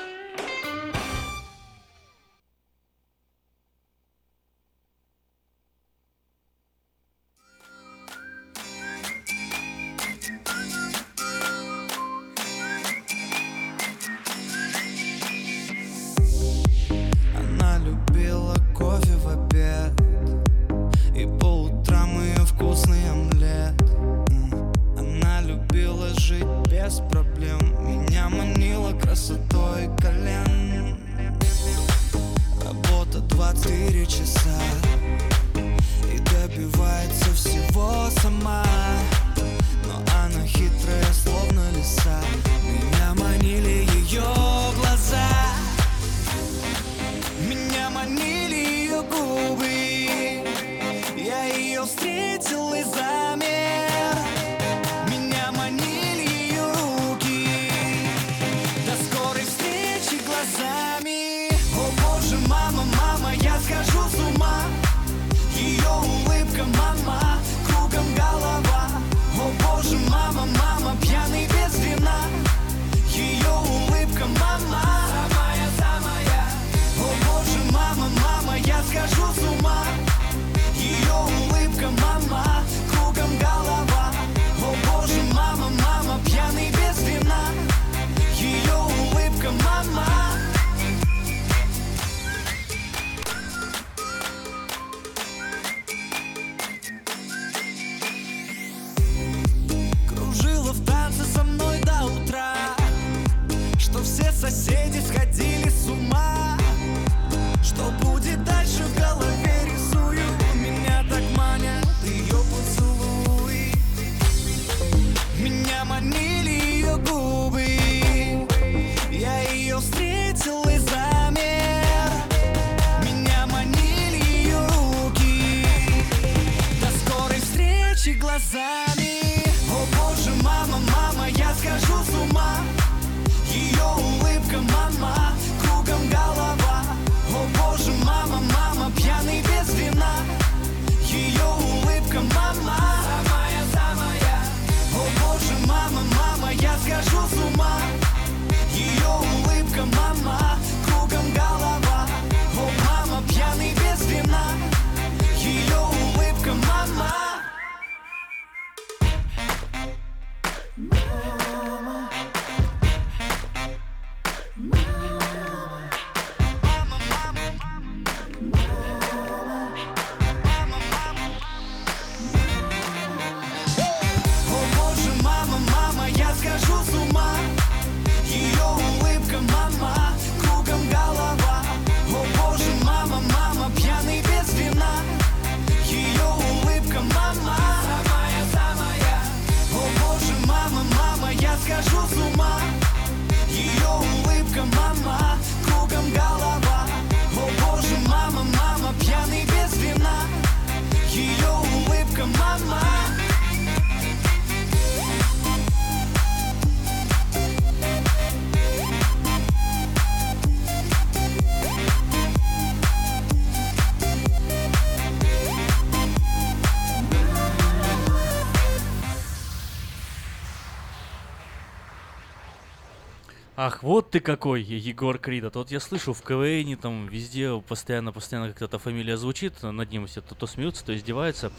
Ах, 223.63 223.83
вот 223.83 224.09
ты 224.09 224.21
какой, 224.21 224.63
Егор 224.63 225.19
Крид. 225.19 225.43
А 225.43 225.51
то 225.51 225.59
вот 225.59 225.69
я 225.69 225.79
слышу 225.79 226.13
в 226.13 226.23
КВН, 226.23 226.75
там 226.77 227.05
везде 227.05 227.61
постоянно-постоянно 227.67 228.47
как-то 228.47 228.65
эта 228.65 228.79
фамилия 228.79 229.17
звучит, 229.17 229.61
над 229.61 229.91
ним 229.91 230.07
все 230.07 230.21
то, 230.21 230.33
то 230.33 230.47
смеются, 230.47 230.83
то 230.83 230.95
издеваются. 230.95 231.51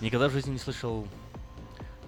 Никогда 0.00 0.28
в 0.28 0.32
жизни 0.32 0.52
не 0.52 0.58
слышал, 0.58 1.04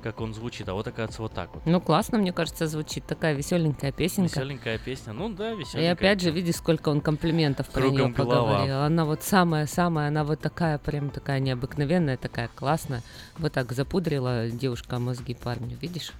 как 0.04 0.20
он 0.20 0.34
звучит, 0.34 0.68
а 0.68 0.74
вот 0.74 0.86
оказывается 0.86 1.22
вот 1.22 1.32
так 1.32 1.52
вот. 1.52 1.66
Ну, 1.66 1.80
классно, 1.80 2.18
мне 2.18 2.32
кажется, 2.32 2.68
звучит. 2.68 3.04
Такая 3.06 3.34
веселенькая 3.34 3.90
песенка. 3.90 4.38
Веселенькая 4.38 4.78
песня. 4.78 5.14
Ну 5.14 5.28
да, 5.30 5.50
И 5.50 5.56
веселенькая. 5.56 5.92
опять 5.94 6.20
же, 6.20 6.30
видишь, 6.30 6.54
сколько 6.54 6.90
он 6.90 7.00
комплиментов 7.00 7.68
про 7.70 7.88
нее 7.88 8.06
голова. 8.06 8.44
поговорил. 8.52 8.82
Она 8.82 9.04
вот 9.04 9.24
самая-самая, 9.24 10.06
она 10.06 10.22
вот 10.22 10.38
такая, 10.38 10.78
прям 10.78 11.10
такая 11.10 11.40
необыкновенная, 11.40 12.16
такая 12.16 12.48
классная. 12.54 13.02
Вот 13.36 13.52
так 13.54 13.72
запудрила 13.72 14.48
девушка 14.48 15.00
мозги 15.00 15.34
парню, 15.34 15.76
видишь? 15.80 16.12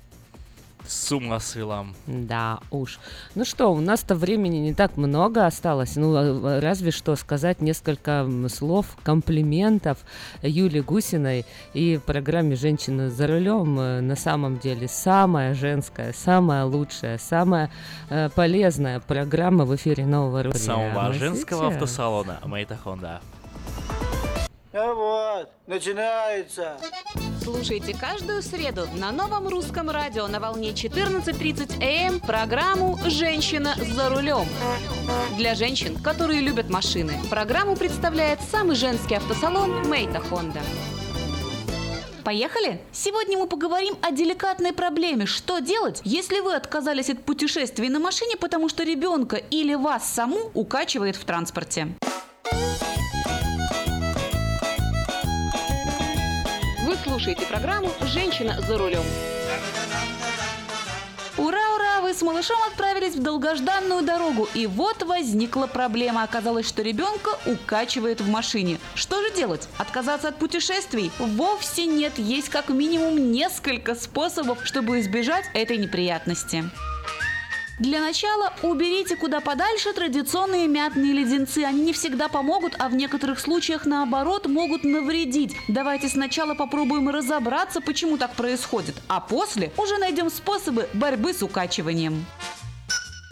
С 0.91 1.13
ума 1.13 1.39
свела. 1.39 1.87
Да 2.09 2.59
уж. 2.73 2.99
Ну 3.37 3.45
что, 3.45 3.73
у 3.73 3.81
нас-то 3.81 4.17
времени 4.17 4.57
не 4.57 4.75
так 4.75 4.97
много 4.97 5.47
осталось. 5.47 5.95
Ну, 5.95 6.17
а, 6.17 6.61
разве 6.61 6.91
что 6.91 7.15
сказать 7.15 7.61
несколько 7.61 8.29
слов, 8.49 8.87
комплиментов 9.05 9.99
Юлии 10.43 10.81
Гусиной 10.81 11.47
и 11.75 12.01
программе 12.05 12.57
«Женщина 12.57 13.09
за 13.09 13.29
рулем». 13.29 13.79
э, 13.79 14.01
На 14.01 14.17
самом 14.17 14.59
деле 14.59 14.89
самая 14.89 15.55
женская, 15.55 16.13
самая 16.13 16.65
лучшая, 16.65 17.19
самая 17.19 17.71
э, 18.09 18.29
полезная 18.35 18.99
программа 18.99 19.67
в 19.67 19.77
эфире 19.77 20.05
Нового 20.07 20.43
Русского. 20.43 20.61
Самого 20.61 21.13
женского 21.13 21.69
автосалона 21.69 22.41
Мейта 22.45 22.77
Хонда. 22.77 23.21
А 24.73 24.95
вот, 24.95 25.51
начинается. 25.67 26.77
Слушайте 27.43 27.93
каждую 27.99 28.41
среду 28.41 28.87
на 28.95 29.11
новом 29.11 29.49
русском 29.49 29.91
радио 29.91 30.29
на 30.29 30.39
волне 30.39 30.71
14.30 30.71 31.83
АМ 31.83 32.21
программу 32.21 32.97
«Женщина 33.07 33.75
за 33.77 34.09
рулем». 34.11 34.47
Для 35.37 35.57
женщин, 35.57 36.01
которые 36.01 36.41
любят 36.41 36.71
машины, 36.71 37.15
программу 37.29 37.75
представляет 37.75 38.41
самый 38.43 38.77
женский 38.77 39.17
автосалон 39.17 39.89
Мейта 39.89 40.21
Хонда. 40.21 40.61
Поехали? 42.23 42.81
Сегодня 42.93 43.39
мы 43.39 43.49
поговорим 43.49 43.97
о 44.03 44.13
деликатной 44.13 44.73
проблеме. 44.73 45.27
Что 45.27 45.59
делать, 45.59 46.01
если 46.05 46.39
вы 46.39 46.55
отказались 46.55 47.11
от 47.11 47.25
путешествий 47.25 47.89
на 47.89 47.99
машине, 47.99 48.37
потому 48.37 48.69
что 48.69 48.85
ребенка 48.85 49.35
или 49.37 49.75
вас 49.75 50.09
саму 50.09 50.53
укачивает 50.55 51.17
в 51.17 51.25
транспорте? 51.25 51.89
Слушаете 57.21 57.45
программу 57.45 57.91
«Женщина 58.07 58.59
за 58.63 58.79
рулем». 58.79 59.03
Ура, 61.37 61.75
ура! 61.75 62.01
Вы 62.01 62.15
с 62.15 62.23
малышом 62.23 62.57
отправились 62.67 63.15
в 63.15 63.23
долгожданную 63.23 64.03
дорогу. 64.03 64.49
И 64.55 64.67
вот 64.67 65.03
возникла 65.03 65.67
проблема. 65.67 66.23
Оказалось, 66.23 66.67
что 66.67 66.81
ребенка 66.81 67.29
укачивает 67.45 68.23
в 68.23 68.29
машине. 68.31 68.79
Что 68.95 69.21
же 69.21 69.35
делать? 69.35 69.69
Отказаться 69.77 70.29
от 70.29 70.37
путешествий? 70.37 71.11
Вовсе 71.19 71.85
нет. 71.85 72.19
Есть 72.19 72.49
как 72.49 72.71
минимум 72.71 73.33
несколько 73.33 73.95
способов, 73.95 74.65
чтобы 74.65 75.01
избежать 75.01 75.45
этой 75.53 75.77
неприятности. 75.77 76.65
Для 77.81 78.03
начала 78.03 78.53
уберите 78.63 79.17
куда 79.17 79.41
подальше 79.41 79.95
традиционные 79.95 80.69
мятные 80.69 81.15
леденцы. 81.15 81.65
Они 81.65 81.81
не 81.81 81.93
всегда 81.95 82.29
помогут, 82.29 82.77
а 82.79 82.91
в 82.91 82.95
некоторых 82.95 83.41
случаях 83.41 83.87
наоборот 83.87 84.47
могут 84.47 84.85
навредить. 84.85 85.57
Давайте 85.67 86.11
сначала 86.11 86.55
попробуем 86.55 87.09
разобраться, 87.09 87.81
почему 87.81 88.19
так 88.19 88.35
происходит, 88.35 88.97
а 89.09 89.21
после 89.21 89.73
уже 89.79 89.97
найдем 89.97 90.29
способы 90.29 90.91
борьбы 90.93 91.33
с 91.33 91.43
укачиванием. 91.43 92.27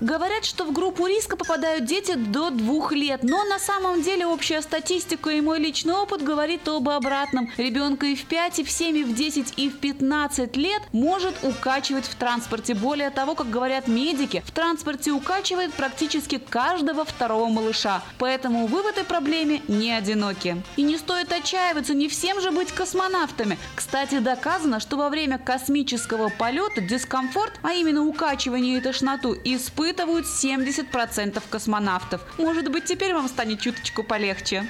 Говорят, 0.00 0.44
что 0.44 0.64
в 0.64 0.72
группу 0.72 1.08
риска 1.08 1.36
попадают 1.36 1.84
дети 1.84 2.14
до 2.14 2.50
двух 2.50 2.92
лет, 2.92 3.24
но 3.24 3.42
на 3.42 3.58
самом 3.58 4.00
деле 4.00 4.26
общая 4.26 4.62
статистика 4.62 5.30
и 5.30 5.40
мой 5.40 5.58
личный 5.58 5.94
опыт 5.94 6.22
говорит 6.22 6.68
об 6.68 6.88
обратном. 6.88 7.50
Ребенка 7.56 8.06
и 8.06 8.14
в 8.14 8.24
5, 8.26 8.60
и 8.60 8.64
в 8.64 8.70
7, 8.70 8.96
и 8.96 9.02
в 9.02 9.12
10, 9.12 9.54
и 9.56 9.68
в 9.68 9.78
15 9.80 10.56
лет 10.56 10.82
может 10.92 11.34
укачивать 11.42 12.04
в 12.04 12.14
транспорте. 12.14 12.74
Более 12.74 13.10
того, 13.10 13.34
как 13.34 13.50
говорят 13.50 13.88
медики, 13.88 14.44
в 14.46 14.52
транспорте 14.52 15.10
укачивает 15.10 15.74
практически 15.74 16.38
каждого 16.38 17.04
второго 17.04 17.48
малыша. 17.48 18.00
Поэтому 18.18 18.68
вы 18.68 18.82
в 18.82 18.86
этой 18.86 19.02
проблеме 19.02 19.62
не 19.66 19.90
одиноки. 19.90 20.62
И 20.76 20.82
не 20.82 20.96
стоит 20.96 21.32
отчаиваться, 21.32 21.94
не 21.94 22.08
всем 22.08 22.40
же 22.40 22.52
быть 22.52 22.70
космонавтами. 22.70 23.58
Кстати, 23.74 24.20
доказано, 24.20 24.78
что 24.78 24.96
во 24.96 25.08
время 25.08 25.38
космического 25.38 26.28
полета 26.28 26.82
дискомфорт, 26.82 27.58
а 27.64 27.72
именно 27.72 28.06
укачивание 28.06 28.78
и 28.78 28.80
тошноту, 28.80 29.36
испытывают 29.42 29.87
70% 30.24 31.42
космонавтов. 31.50 32.20
Может 32.38 32.70
быть, 32.70 32.84
теперь 32.84 33.14
вам 33.14 33.28
станет 33.28 33.60
чуточку 33.60 34.02
полегче. 34.02 34.66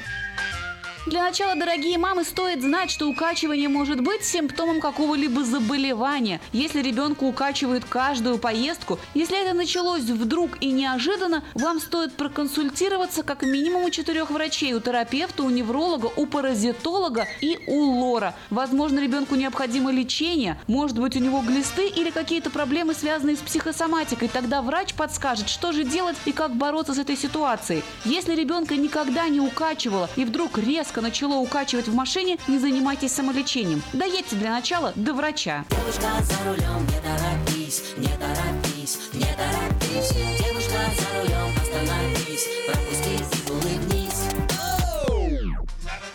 Для 1.09 1.23
начала, 1.23 1.55
дорогие 1.55 1.97
мамы, 1.97 2.23
стоит 2.23 2.61
знать, 2.61 2.91
что 2.91 3.09
укачивание 3.09 3.71
может 3.71 4.03
быть 4.03 4.25
симптомом 4.25 4.79
какого-либо 4.79 5.43
заболевания. 5.43 6.39
Если 6.53 6.83
ребенка 6.83 7.25
укачивают 7.25 7.87
каждую 7.87 8.37
поездку, 8.37 8.99
если 9.15 9.43
это 9.43 9.57
началось 9.57 10.03
вдруг 10.03 10.59
и 10.61 10.71
неожиданно, 10.71 11.43
вам 11.55 11.81
стоит 11.81 12.13
проконсультироваться 12.13 13.23
как 13.23 13.43
минимум 13.43 13.85
у 13.85 13.91
четырех 13.91 14.31
врачей, 14.31 14.75
у 14.75 14.81
терапевта, 14.81 15.45
у 15.45 15.49
невролога, 15.49 16.11
у 16.15 16.27
паразитолога 16.27 17.27
и 17.41 17.59
у 17.67 17.85
лора. 17.85 18.35
Возможно, 18.51 18.99
ребенку 18.99 19.35
необходимо 19.35 19.91
лечение, 19.91 20.61
может 20.67 20.99
быть, 20.99 21.17
у 21.17 21.21
него 21.21 21.41
глисты 21.41 21.89
или 21.89 22.11
какие-то 22.11 22.51
проблемы, 22.51 22.93
связанные 22.93 23.37
с 23.37 23.41
психосоматикой. 23.41 24.29
Тогда 24.29 24.61
врач 24.61 24.93
подскажет, 24.93 25.49
что 25.49 25.73
же 25.73 25.85
делать 25.85 26.19
и 26.27 26.33
как 26.33 26.55
бороться 26.55 26.93
с 26.93 26.99
этой 26.99 27.17
ситуацией. 27.17 27.83
Если 28.05 28.35
ребенка 28.35 28.77
никогда 28.77 29.27
не 29.29 29.41
укачивало 29.41 30.11
и 30.15 30.27
вдруг 30.27 30.59
резко 30.59 30.98
начало 31.01 31.35
укачивать 31.37 31.89
в 31.89 31.95
машине, 31.95 32.39
не 32.49 32.59
занимайтесь 32.59 33.13
самолечением. 33.13 33.83
Доедьте 33.93 34.37
для 34.37 34.51
начала 34.51 34.93
до 34.95 35.15
врача. 35.15 35.65
Девушка 35.71 36.09
за 36.23 36.49
рулем, 36.49 36.87
не 36.87 37.01
торопись, 37.01 37.83
не 37.97 38.09
торопись, 38.09 38.99
не 39.13 39.27
торопись. 39.35 40.13
Девушка 40.39 40.79
за 40.97 41.21
рулем, 41.21 41.53
остановись, 41.61 42.49
пропусти 42.67 43.15
и 43.15 43.51
улыбнись. 43.51 43.99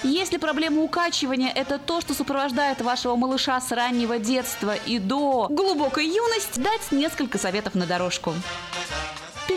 Если 0.03 0.38
проблема 0.38 0.81
укачивания– 0.81 1.51
это 1.55 1.80
то, 1.80 2.01
что 2.01 2.14
сопровождает 2.14 2.81
вашего 2.81 3.15
малыша 3.15 3.60
с 3.61 3.72
раннего 3.72 4.19
детства 4.19 4.76
и 4.76 4.99
до 4.99 5.47
глубокой 5.49 6.05
юности, 6.05 6.60
дать 6.60 6.91
несколько 6.91 7.38
советов 7.38 7.73
на 7.73 7.85
дорожку. 7.85 8.34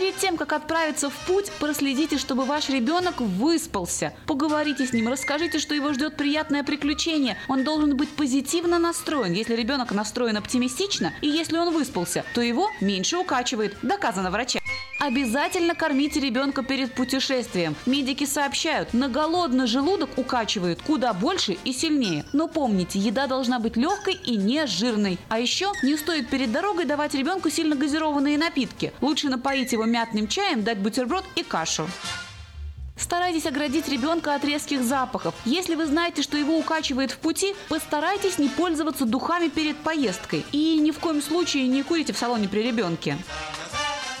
Перед 0.07 0.19
тем, 0.21 0.37
как 0.37 0.53
отправиться 0.53 1.09
в 1.09 1.13
путь, 1.25 1.51
проследите, 1.59 2.17
чтобы 2.17 2.45
ваш 2.45 2.69
ребенок 2.69 3.19
выспался. 3.19 4.13
Поговорите 4.25 4.87
с 4.87 4.93
ним, 4.93 5.09
расскажите, 5.09 5.59
что 5.59 5.75
его 5.75 5.91
ждет 5.91 6.15
приятное 6.15 6.63
приключение. 6.63 7.37
Он 7.49 7.65
должен 7.65 7.97
быть 7.97 8.07
позитивно 8.15 8.79
настроен. 8.79 9.33
Если 9.33 9.53
ребенок 9.53 9.91
настроен 9.91 10.37
оптимистично, 10.37 11.11
и 11.19 11.27
если 11.27 11.57
он 11.57 11.73
выспался, 11.73 12.23
то 12.33 12.39
его 12.39 12.69
меньше 12.79 13.17
укачивает. 13.17 13.75
Доказано 13.81 14.31
врачами. 14.31 14.63
Обязательно 14.99 15.75
кормите 15.75 16.19
ребенка 16.19 16.63
перед 16.63 16.93
путешествием. 16.93 17.75
Медики 17.85 18.25
сообщают, 18.25 18.93
на 18.93 19.09
голодный 19.09 19.67
желудок 19.67 20.17
укачивают 20.17 20.81
куда 20.81 21.13
больше 21.13 21.57
и 21.63 21.71
сильнее. 21.71 22.25
Но 22.33 22.47
помните, 22.47 22.97
еда 22.97 23.27
должна 23.27 23.59
быть 23.59 23.77
легкой 23.77 24.15
и 24.15 24.35
не 24.37 24.65
жирной. 24.65 25.19
А 25.29 25.39
еще 25.39 25.71
не 25.83 25.97
стоит 25.97 26.29
перед 26.29 26.51
дорогой 26.51 26.85
давать 26.85 27.13
ребенку 27.13 27.51
сильно 27.51 27.75
газированные 27.75 28.39
напитки. 28.39 28.91
Лучше 28.99 29.29
напоить 29.29 29.71
его 29.71 29.85
мятным 29.97 30.27
чаем, 30.27 30.63
дать 30.63 30.77
бутерброд 30.77 31.25
и 31.35 31.43
кашу. 31.43 31.89
Старайтесь 32.97 33.47
оградить 33.47 33.87
ребенка 33.89 34.35
от 34.35 34.45
резких 34.45 34.83
запахов. 34.83 35.33
Если 35.43 35.73
вы 35.73 35.87
знаете, 35.87 36.21
что 36.21 36.37
его 36.37 36.55
укачивает 36.55 37.09
в 37.11 37.17
пути, 37.17 37.55
постарайтесь 37.67 38.37
не 38.37 38.47
пользоваться 38.47 39.05
духами 39.05 39.47
перед 39.47 39.75
поездкой. 39.77 40.45
И 40.51 40.77
ни 40.77 40.91
в 40.91 40.99
коем 40.99 41.21
случае 41.21 41.67
не 41.67 41.81
курите 41.81 42.13
в 42.13 42.17
салоне 42.17 42.47
при 42.47 42.61
ребенке. 42.61 43.17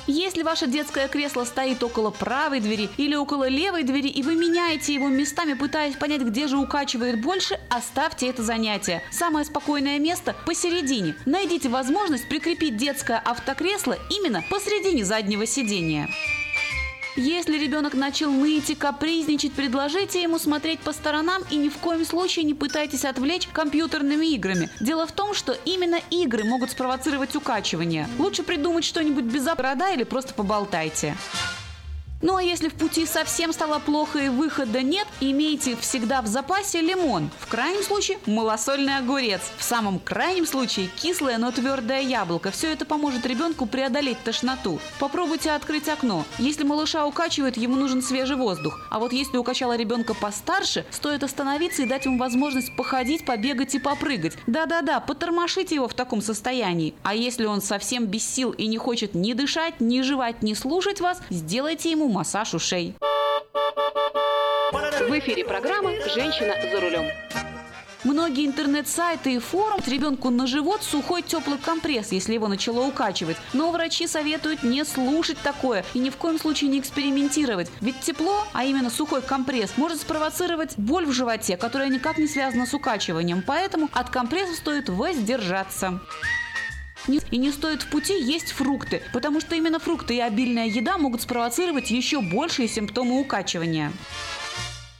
Если 0.07 0.41
ваше 0.41 0.67
детское 0.67 1.09
кресло 1.09 1.43
стоит 1.43 1.83
около 1.83 2.11
правой 2.11 2.61
двери 2.61 2.89
или 2.95 3.13
около 3.15 3.49
левой 3.49 3.83
двери, 3.83 4.07
и 4.07 4.23
вы 4.23 4.35
меняете 4.35 4.93
его 4.93 5.09
местами, 5.09 5.53
пытаясь 5.53 5.95
понять, 5.95 6.21
где 6.21 6.47
же 6.47 6.57
укачивает 6.57 7.21
больше, 7.21 7.59
оставьте 7.69 8.27
это 8.27 8.41
занятие. 8.41 9.03
Самое 9.11 9.45
спокойное 9.45 9.99
место 9.99 10.33
посередине. 10.45 11.15
Найдите 11.25 11.67
возможность 11.67 12.29
прикрепить 12.29 12.77
детское 12.77 13.17
автокресло 13.17 13.97
именно 14.09 14.43
посередине 14.49 15.03
заднего 15.03 15.45
сидения. 15.45 16.09
Если 17.17 17.57
ребенок 17.57 17.95
начал 17.95 18.31
ныть 18.31 18.69
и 18.69 18.75
капризничать, 18.75 19.53
предложите 19.53 20.21
ему 20.21 20.37
смотреть 20.37 20.79
по 20.81 20.93
сторонам 20.93 21.41
и 21.49 21.55
ни 21.55 21.69
в 21.69 21.77
коем 21.77 22.05
случае 22.05 22.45
не 22.45 22.53
пытайтесь 22.53 23.05
отвлечь 23.05 23.47
компьютерными 23.51 24.27
играми. 24.27 24.69
Дело 24.79 25.07
в 25.07 25.11
том, 25.11 25.33
что 25.33 25.57
именно 25.65 25.99
игры 26.11 26.43
могут 26.43 26.69
спровоцировать 26.69 27.35
укачивание. 27.35 28.07
Лучше 28.19 28.43
придумать 28.43 28.85
что-нибудь 28.85 29.25
без 29.25 29.45
борода 29.45 29.89
или 29.89 30.03
просто 30.03 30.35
поболтайте. 30.35 31.17
Ну 32.19 32.35
а 32.35 32.41
если 32.41 32.67
в 32.67 32.73
пути 32.73 33.05
совсем 33.05 33.53
стало 33.53 33.77
плохо 33.77 34.17
и 34.17 34.29
выхода 34.29 34.81
нет, 34.81 35.05
имейте 35.19 35.75
всегда 35.75 36.23
в 36.23 36.27
запасе 36.27 36.81
лимон. 36.81 37.29
В 37.39 37.45
крайнем 37.45 37.83
случае 37.83 38.17
малосольный 38.25 38.97
огурец. 38.97 39.41
В 39.57 39.63
самом 39.63 39.99
крайнем 39.99 40.47
случае 40.47 40.87
кислое, 40.87 41.37
но 41.37 41.51
твердое 41.51 42.01
яблоко. 42.01 42.49
Все 42.49 42.73
это 42.73 42.85
поможет 42.85 43.23
ребенку 43.27 43.67
преодолеть 43.67 44.17
тошноту. 44.23 44.79
Попробуйте 44.99 45.51
открыть 45.51 45.89
окно. 45.89 46.25
Если 46.39 46.63
малыша 46.63 47.05
укачивает, 47.05 47.55
ему 47.55 47.75
нужен 47.75 48.01
свежий 48.01 48.35
воздух. 48.35 48.79
А 48.89 48.97
вот 48.97 49.13
если 49.13 49.37
укачала 49.37 49.75
ребенка 49.75 50.15
постарше, 50.15 50.85
стоит 50.89 51.23
остановиться 51.23 51.83
и 51.83 51.87
дать 51.87 52.05
ему 52.05 52.17
возможность 52.17 52.75
походить, 52.75 53.25
побегать 53.25 53.75
и 53.75 53.79
попрыгать. 53.79 54.33
Да-да-да, 54.47 55.01
потормошите 55.01 55.75
его 55.75 55.87
в 55.87 55.93
таком 55.93 56.23
состоянии. 56.23 56.95
А 57.03 57.13
если 57.13 57.45
он 57.45 57.61
совсем 57.61 58.07
без 58.07 58.27
сил 58.27 58.53
и 58.53 58.65
не 58.65 58.79
хочет 58.79 59.13
ни 59.13 59.33
дышать, 59.33 59.79
ни 59.79 60.01
жевать, 60.01 60.41
ни 60.41 60.55
слушать 60.55 60.99
вас, 60.99 61.21
сделайте 61.29 61.91
ему 61.91 62.06
массаж 62.09 62.53
ушей. 62.53 62.95
В 64.71 65.19
эфире 65.19 65.45
программа 65.45 65.91
«Женщина 66.13 66.53
за 66.71 66.81
рулем». 66.81 67.05
Многие 68.03 68.45
интернет-сайты 68.45 69.33
и 69.33 69.39
форум 69.39 69.81
ребенку 69.85 70.29
на 70.29 70.47
живот 70.47 70.81
сухой 70.83 71.21
теплый 71.21 71.57
компресс, 71.57 72.11
если 72.11 72.35
его 72.35 72.47
начало 72.47 72.85
укачивать. 72.85 73.37
Но 73.53 73.71
врачи 73.71 74.07
советуют 74.07 74.63
не 74.63 74.85
слушать 74.85 75.37
такое 75.43 75.83
и 75.93 75.99
ни 75.99 76.09
в 76.09 76.17
коем 76.17 76.39
случае 76.39 76.69
не 76.69 76.79
экспериментировать. 76.79 77.69
Ведь 77.81 77.99
тепло, 77.99 78.45
а 78.53 78.63
именно 78.63 78.89
сухой 78.89 79.21
компресс, 79.21 79.73
может 79.77 79.99
спровоцировать 79.99 80.77
боль 80.77 81.05
в 81.05 81.11
животе, 81.11 81.57
которая 81.57 81.89
никак 81.89 82.17
не 82.17 82.27
связана 82.27 82.65
с 82.65 82.73
укачиванием. 82.73 83.43
Поэтому 83.45 83.89
от 83.91 84.09
компресса 84.09 84.55
стоит 84.55 84.89
воздержаться. 84.89 85.99
И 87.31 87.37
не 87.37 87.51
стоит 87.51 87.83
в 87.83 87.89
пути 87.89 88.19
есть 88.19 88.51
фрукты, 88.51 89.01
потому 89.13 89.39
что 89.39 89.55
именно 89.55 89.79
фрукты 89.79 90.15
и 90.15 90.19
обильная 90.19 90.67
еда 90.67 90.97
могут 90.97 91.21
спровоцировать 91.21 91.91
еще 91.91 92.21
большие 92.21 92.67
симптомы 92.67 93.19
укачивания. 93.19 93.91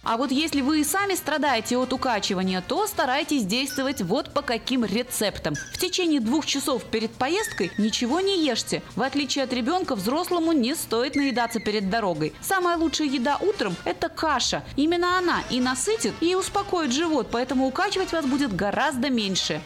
А 0.07 0.15
вот 0.15 0.31
если 0.31 0.61
вы 0.61 0.79
и 0.79 0.83
сами 0.85 1.15
страдаете 1.15 1.75
от 1.77 1.91
укачивания, 1.91 2.61
то 2.61 2.87
старайтесь 2.87 3.43
действовать 3.43 4.01
вот 4.01 4.33
по 4.33 4.41
каким 4.41 4.85
рецептам. 4.85 5.53
В 5.73 5.77
течение 5.77 6.21
двух 6.21 6.45
часов 6.45 6.85
перед 6.85 7.11
поездкой 7.11 7.73
ничего 7.77 8.21
не 8.21 8.41
ешьте. 8.45 8.83
В 8.95 9.01
отличие 9.01 9.43
от 9.43 9.51
ребенка, 9.51 9.95
взрослому 9.95 10.53
не 10.53 10.75
стоит 10.75 11.17
наедаться 11.17 11.59
перед 11.59 11.89
дорогой. 11.89 12.33
Самая 12.39 12.77
лучшая 12.77 13.09
еда 13.09 13.35
утром– 13.41 13.75
это 13.83 14.07
каша. 14.07 14.63
Именно 14.77 15.17
она 15.17 15.43
и 15.49 15.59
насытит, 15.59 16.13
и 16.21 16.35
успокоит 16.35 16.93
живот, 16.93 17.27
поэтому 17.29 17.67
укачивать 17.67 18.13
вас 18.13 18.25
будет 18.25 18.55
гораздо 18.55 19.09
меньше. 19.09 19.61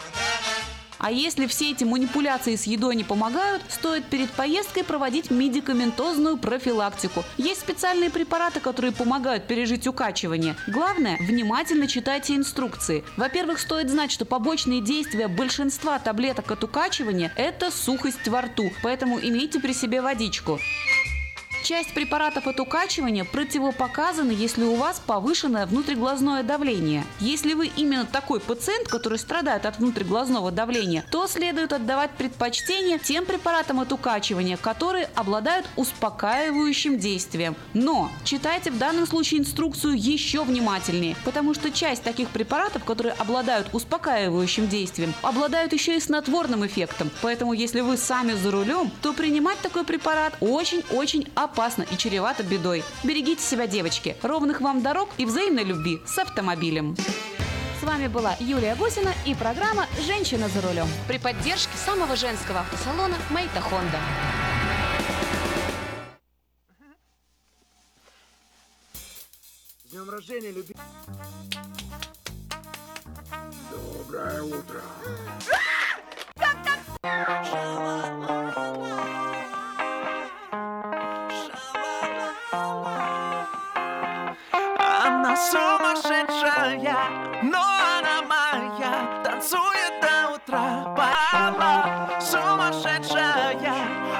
А 1.03 1.11
если 1.11 1.47
все 1.47 1.71
эти 1.71 1.83
манипуляции 1.83 2.55
с 2.55 2.65
едой 2.65 2.95
не 2.95 3.03
помогают, 3.03 3.63
стоит 3.69 4.05
перед 4.05 4.29
поездкой 4.29 4.83
проводить 4.83 5.31
медикаментозную 5.31 6.37
профилактику. 6.37 7.23
Есть 7.37 7.61
специальные 7.61 8.11
препараты, 8.11 8.59
которые 8.59 8.91
помогают 8.91 9.47
пережить 9.47 9.87
укачивание. 9.87 10.55
Главное, 10.67 11.17
внимательно 11.19 11.87
читайте 11.87 12.35
инструкции. 12.35 13.03
Во-первых, 13.17 13.59
стоит 13.59 13.89
знать, 13.89 14.11
что 14.11 14.25
побочные 14.25 14.79
действия 14.79 15.27
большинства 15.27 15.97
таблеток 15.97 16.51
от 16.51 16.63
укачивания– 16.63 17.33
это 17.35 17.71
сухость 17.71 18.27
во 18.27 18.41
рту, 18.41 18.71
поэтому 18.83 19.19
имейте 19.19 19.59
при 19.59 19.73
себе 19.73 20.01
водичку. 20.01 20.59
Часть 21.63 21.93
препаратов 21.93 22.47
от 22.47 22.59
укачивания 22.59 23.23
противопоказаны, 23.23 24.31
если 24.31 24.63
у 24.63 24.73
вас 24.75 24.99
повышенное 24.99 25.67
внутриглазное 25.67 26.41
давление. 26.41 27.05
Если 27.19 27.53
вы 27.53 27.67
именно 27.67 28.05
такой 28.05 28.39
пациент, 28.39 28.87
который 28.87 29.19
страдает 29.19 29.67
от 29.67 29.77
внутриглазного 29.77 30.51
давления, 30.51 31.05
то 31.11 31.27
следует 31.27 31.71
отдавать 31.71 32.11
предпочтение 32.11 32.97
тем 32.97 33.25
препаратам 33.25 33.79
от 33.79 33.93
укачивания, 33.93 34.57
которые 34.57 35.07
обладают 35.13 35.67
успокаивающим 35.75 36.97
действием. 36.97 37.55
Но 37.75 38.09
читайте 38.23 38.71
в 38.71 38.79
данном 38.79 39.05
случае 39.05 39.41
инструкцию 39.41 40.01
еще 40.01 40.43
внимательнее, 40.43 41.15
потому 41.23 41.53
что 41.53 41.69
часть 41.69 42.01
таких 42.01 42.29
препаратов, 42.29 42.83
которые 42.85 43.13
обладают 43.13 43.69
успокаивающим 43.71 44.67
действием, 44.67 45.13
обладают 45.21 45.73
еще 45.73 45.95
и 45.95 45.99
снотворным 45.99 46.65
эффектом. 46.65 47.11
Поэтому 47.21 47.53
если 47.53 47.81
вы 47.81 47.97
сами 47.97 48.33
за 48.33 48.49
рулем, 48.49 48.91
то 49.03 49.13
принимать 49.13 49.59
такой 49.59 49.83
препарат 49.83 50.33
очень-очень 50.41 51.27
опасно 51.35 51.50
и 51.91 51.97
чревато 51.97 52.43
бедой. 52.43 52.83
Берегите 53.03 53.43
себя, 53.43 53.67
девочки. 53.67 54.15
Ровных 54.21 54.61
вам 54.61 54.81
дорог 54.81 55.09
и 55.17 55.25
взаимной 55.25 55.63
любви 55.63 56.01
с 56.05 56.17
автомобилем. 56.17 56.95
С 57.79 57.83
вами 57.83 58.07
была 58.07 58.35
Юлия 58.39 58.75
Гусина 58.75 59.11
и 59.25 59.33
программа 59.33 59.87
«Женщина 60.05 60.47
за 60.49 60.61
рулем». 60.61 60.87
При 61.07 61.17
поддержке 61.17 61.75
самого 61.77 62.15
женского 62.15 62.59
автосалона 62.59 63.15
Мейта 63.31 63.59
Хонда. 63.59 63.97
С 69.85 69.91
днем 69.91 70.09
рождения, 70.09 70.51
люби... 70.51 70.75
Доброе 73.71 74.41
утро. 74.43 74.81
Сумасшедшая, 86.51 86.97
но 87.43 87.59
она 87.59 88.21
моя. 88.27 89.21
Танцует 89.23 89.93
до 90.01 90.33
утра, 90.35 90.95
пала 90.95 92.19
Сумасшедшая, 92.19 93.75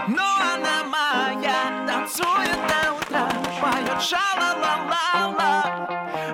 но 0.08 0.24
она 0.54 0.84
моя. 0.86 1.86
Танцует 1.88 2.60
до 2.68 2.94
утра, 2.94 3.30
поет 3.62 4.02
ша-ла-ла-ла-ла. 4.02 5.54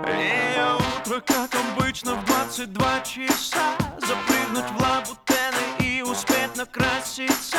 Ее 0.07 0.75
утро, 0.75 1.19
как 1.21 1.51
обычно, 1.55 2.15
в 2.15 2.25
22 2.25 2.99
часа. 3.01 3.75
Запрыгнуть 3.99 4.69
в 4.71 4.81
лабутены 4.81 5.65
и 5.79 6.01
успеть 6.01 6.55
накраситься. 6.55 7.57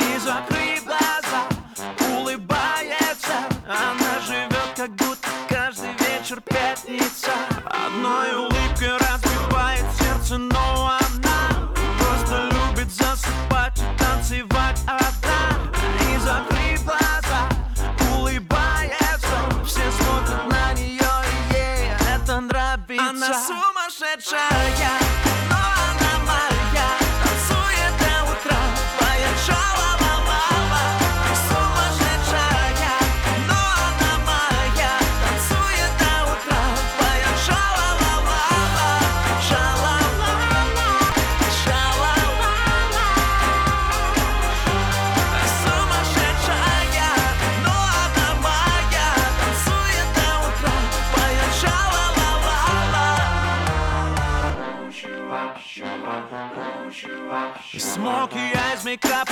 И 0.00 0.18
закрыть 0.18 0.84
глаза, 0.84 1.46
улыбается. 2.16 3.36
Она 3.66 4.20
живет, 4.26 4.57
пятница 6.88 7.32
Одной 7.66 8.34
улыбкой 8.34 8.96
разбивает 8.96 9.84
сердце, 9.98 10.38
но 10.38 10.90
она 11.00 11.72
Просто 11.98 12.48
любит 12.50 12.92
засыпать 12.92 13.78
и 13.78 13.98
танцевать 13.98 14.80
smoky 58.30 58.54
eyes 58.54 58.84
make 58.84 59.04
up 59.06 59.27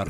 bunlar 0.00 0.09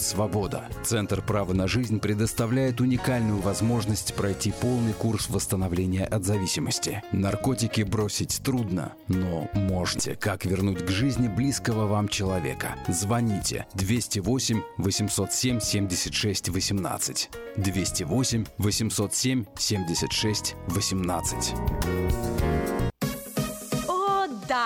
свобода. 0.00 0.68
Центр 0.84 1.22
права 1.22 1.52
на 1.52 1.68
жизнь 1.68 2.00
предоставляет 2.00 2.80
уникальную 2.80 3.40
возможность 3.40 4.14
пройти 4.14 4.52
полный 4.52 4.92
курс 4.92 5.28
восстановления 5.28 6.04
от 6.04 6.24
зависимости. 6.24 7.02
Наркотики 7.12 7.82
бросить 7.82 8.40
трудно, 8.42 8.92
но 9.08 9.48
можете. 9.54 10.14
Как 10.14 10.44
вернуть 10.44 10.84
к 10.84 10.88
жизни 10.88 11.28
близкого 11.28 11.86
вам 11.86 12.08
человека? 12.08 12.76
Звоните 12.88 13.66
208 13.74 14.62
807 14.78 15.60
76 15.60 16.48
18. 16.48 17.30
208 17.56 18.44
807 18.58 19.44
76 19.56 20.54
18. 20.68 21.54
О, 23.88 24.26
да! 24.48 24.65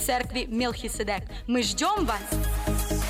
церкви 0.00 0.46
Мелхиседек. 0.48 1.22
Мы 1.46 1.62
ждем 1.62 2.06
вас! 2.06 3.09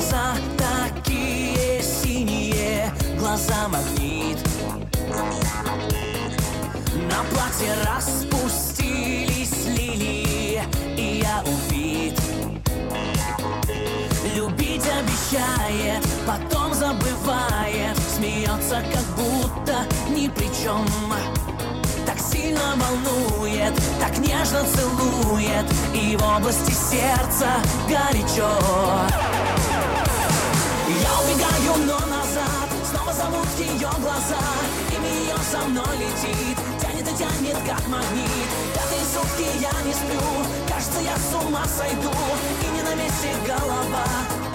Глаза 0.00 0.34
такие 0.56 1.82
синие, 1.82 2.92
глаза 3.18 3.68
магнит. 3.68 4.38
На 7.08 7.22
платье 7.30 7.74
распустились 7.84 9.66
лилии, 9.66 10.62
и 10.96 11.20
я 11.22 11.42
убит 11.42 11.69
обещает, 14.98 16.04
потом 16.26 16.74
забывает 16.74 17.96
Смеется, 18.16 18.82
как 18.92 19.04
будто 19.16 19.86
ни 20.10 20.28
при 20.28 20.46
чем 20.62 20.86
так 22.06 22.18
сильно 22.18 22.74
волнует, 22.76 23.72
так 24.00 24.16
нежно 24.18 24.64
целует 24.74 25.66
И 25.94 26.16
в 26.16 26.22
области 26.24 26.72
сердца 26.72 27.48
горячо. 27.88 28.50
Я 30.88 31.12
убегаю, 31.20 31.86
но 31.86 31.98
назад 32.06 32.68
Снова 32.90 33.12
зовут 33.12 33.46
ее 33.58 33.88
глаза 34.00 34.42
Имя 34.90 35.08
ее 35.08 35.36
со 35.50 35.58
мной 35.68 35.96
летит 35.98 36.58
Тянет 36.80 37.08
и 37.08 37.16
тянет, 37.16 37.56
как 37.64 37.86
магнит. 37.86 38.50
Пятые 38.74 39.04
сутки 39.14 39.46
я 39.60 39.70
не 39.86 39.92
сплю 39.92 40.20
Кажется, 40.68 41.00
я 41.00 41.16
с 41.16 41.44
ума 41.44 41.64
сойду 41.66 42.10
И 42.62 42.76
не 42.76 42.82
на 42.82 42.94
месте 42.96 43.28
голова 43.46 44.49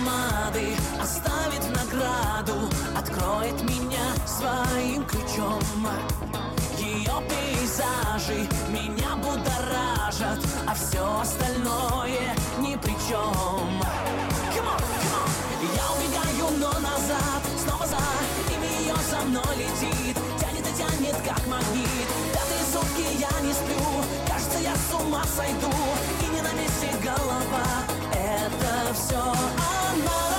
помады 0.00 0.76
оставит 1.00 1.64
награду 1.74 2.68
Откроет 2.96 3.62
меня 3.62 4.14
своим 4.26 5.04
ключом. 5.04 5.60
Ее 6.78 7.12
пейзажи 7.28 8.48
меня 8.68 9.16
будоражат 9.16 10.38
А 10.66 10.74
все 10.74 11.20
остальное 11.20 12.34
ни 12.58 12.76
при 12.76 12.92
чем 13.08 13.80
Come 14.52 14.66
on, 14.66 14.80
come 14.80 15.16
on. 15.16 15.30
Я 15.74 15.86
убегаю, 15.92 16.58
но 16.58 16.72
назад, 16.80 17.42
снова 17.62 17.86
за 17.86 17.98
Имя 18.54 18.80
ее 18.80 18.94
за 19.10 19.20
мной 19.26 19.56
летит 19.56 20.16
Тянет 20.38 20.66
и 20.66 20.72
тянет, 20.72 21.16
как 21.26 21.46
магнит. 21.46 22.08
Пятые 22.32 22.64
сутки 22.72 23.06
я 23.18 23.40
не 23.40 23.52
сплю 23.52 24.04
Кажется, 24.26 24.58
я 24.62 24.74
с 24.74 24.94
ума 24.94 25.22
сойду 25.24 25.72
И 26.22 26.34
не 26.34 26.40
на 26.40 26.52
месте 26.52 26.88
голова 27.02 27.99
Это 28.58 28.94
все 28.94 29.16
она 29.16 30.29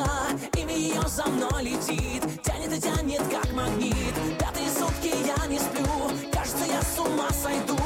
глаза 0.00 0.10
Имя 0.56 0.76
ее 0.76 1.02
за 1.06 1.24
мной 1.26 1.62
летит. 1.62 2.22
Тянет 2.42 2.72
и 2.72 2.80
тянет, 2.80 3.22
как 3.30 3.52
магнит. 3.52 4.14
Пятые 4.38 4.68
сутки 4.70 5.12
я 5.26 5.46
не 5.46 5.58
сплю. 5.58 5.86
Кажется, 6.32 6.64
я 6.66 6.82
с 6.82 6.98
ума 6.98 7.28
сойду. 7.30 7.76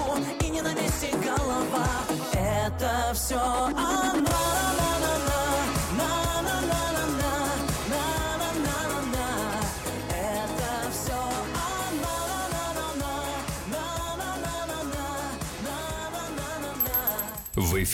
И 0.40 0.48
не 0.48 0.60
на 0.62 0.74
месте 0.74 1.10
голова. 1.24 1.86
Это 2.32 3.12
все 3.14 3.63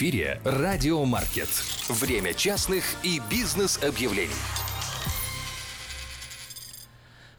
эфире 0.01 0.41
Радио 0.43 1.05
Маркет. 1.05 1.47
Время 1.87 2.33
частных 2.33 2.83
и 3.03 3.21
бизнес-объявлений. 3.29 4.33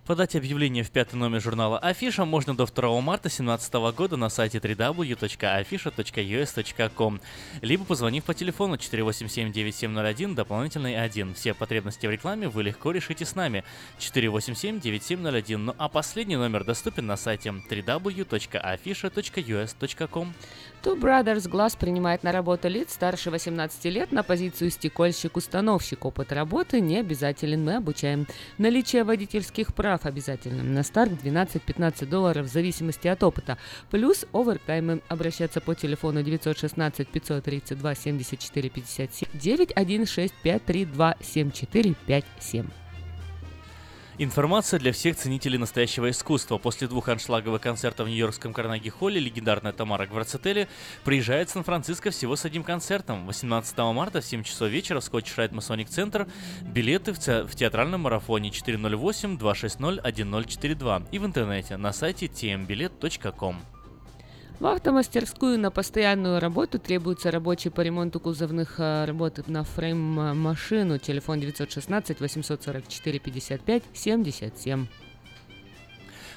Подать 0.06 0.36
объявление 0.36 0.84
в 0.84 0.92
пятый 0.92 1.16
номер 1.16 1.40
журнала 1.40 1.78
Афиша 1.78 2.24
можно 2.24 2.56
до 2.56 2.66
2 2.66 3.00
марта 3.00 3.28
2017 3.28 3.74
года 3.96 4.16
на 4.16 4.28
сайте 4.28 4.58
www.afisha.us.com 4.58 7.20
либо 7.62 7.84
позвонив 7.84 8.22
по 8.24 8.34
телефону 8.34 8.74
487-9701 8.74 10.34
дополнительный 10.34 11.00
1. 11.00 11.34
Все 11.34 11.54
потребности 11.54 12.06
в 12.06 12.10
рекламе 12.10 12.48
вы 12.48 12.64
легко 12.64 12.90
решите 12.92 13.24
с 13.24 13.34
нами 13.34 13.64
487-9701. 13.98 15.56
Ну 15.56 15.74
а 15.78 15.88
последний 15.88 16.36
номер 16.36 16.64
доступен 16.64 17.06
на 17.06 17.16
сайте 17.16 17.48
www.afisha.us.com 17.50 20.34
Two 20.82 20.98
Brothers 20.98 21.48
Glass 21.48 21.78
принимает 21.78 22.24
на 22.24 22.32
работу 22.32 22.66
лиц 22.66 22.94
старше 22.94 23.30
18 23.30 23.84
лет 23.84 24.10
на 24.10 24.24
позицию 24.24 24.70
стекольщик-установщик. 24.72 26.04
Опыт 26.04 26.32
работы 26.32 26.80
не 26.80 26.98
обязателен, 26.98 27.64
мы 27.64 27.76
обучаем. 27.76 28.26
Наличие 28.58 29.04
водительских 29.04 29.74
прав 29.74 30.06
обязательно. 30.06 30.64
На 30.64 30.82
старт 30.82 31.12
12-15 31.12 32.06
долларов 32.06 32.46
в 32.46 32.52
зависимости 32.52 33.06
от 33.06 33.22
опыта. 33.22 33.58
Плюс 33.92 34.26
овертаймы. 34.32 35.02
Обращаться 35.08 35.60
по 35.60 35.76
телефону 35.76 36.24
916 36.24 37.06
532 37.06 37.94
74 37.94 38.68
57 38.68 39.28
916 39.34 40.34
532 40.42 41.16
74 41.20 41.94
57. 42.06 42.81
Информация 44.18 44.78
для 44.78 44.92
всех 44.92 45.16
ценителей 45.16 45.56
настоящего 45.58 46.10
искусства. 46.10 46.58
После 46.58 46.86
двух 46.86 47.08
аншлаговых 47.08 47.62
концертов 47.62 48.06
в 48.06 48.10
Нью-Йоркском 48.10 48.52
Карнеги-холле 48.52 49.18
легендарная 49.18 49.72
Тамара 49.72 50.06
Гварцетели 50.06 50.68
приезжает 51.02 51.48
в 51.48 51.52
Сан-Франциско 51.52 52.10
всего 52.10 52.36
с 52.36 52.44
одним 52.44 52.62
концертом. 52.62 53.24
18 53.26 53.78
марта 53.78 54.20
в 54.20 54.24
7 54.24 54.42
часов 54.44 54.68
вечера 54.68 55.00
в 55.00 55.04
Scotch 55.04 55.34
Rite 55.36 55.52
Masonic 55.52 55.88
Center 55.88 56.30
билеты 56.62 57.14
в, 57.14 57.18
те- 57.18 57.44
в 57.44 57.54
театральном 57.54 58.02
марафоне 58.02 58.50
408-260-1042 58.50 61.08
и 61.10 61.18
в 61.18 61.24
интернете 61.24 61.78
на 61.78 61.92
сайте 61.92 62.26
tmbilet.com. 62.26 63.56
В 64.62 64.66
автомастерскую 64.66 65.58
на 65.58 65.72
постоянную 65.72 66.38
работу 66.38 66.78
требуется 66.78 67.32
рабочий 67.32 67.68
по 67.68 67.80
ремонту 67.80 68.20
кузовных 68.20 68.78
э, 68.78 69.06
работ 69.06 69.48
на 69.48 69.64
фрейм-машину. 69.64 71.00
Телефон 71.00 71.40
916 71.40 72.20
844 72.20 73.18
55 73.18 73.82
77. 73.92 74.86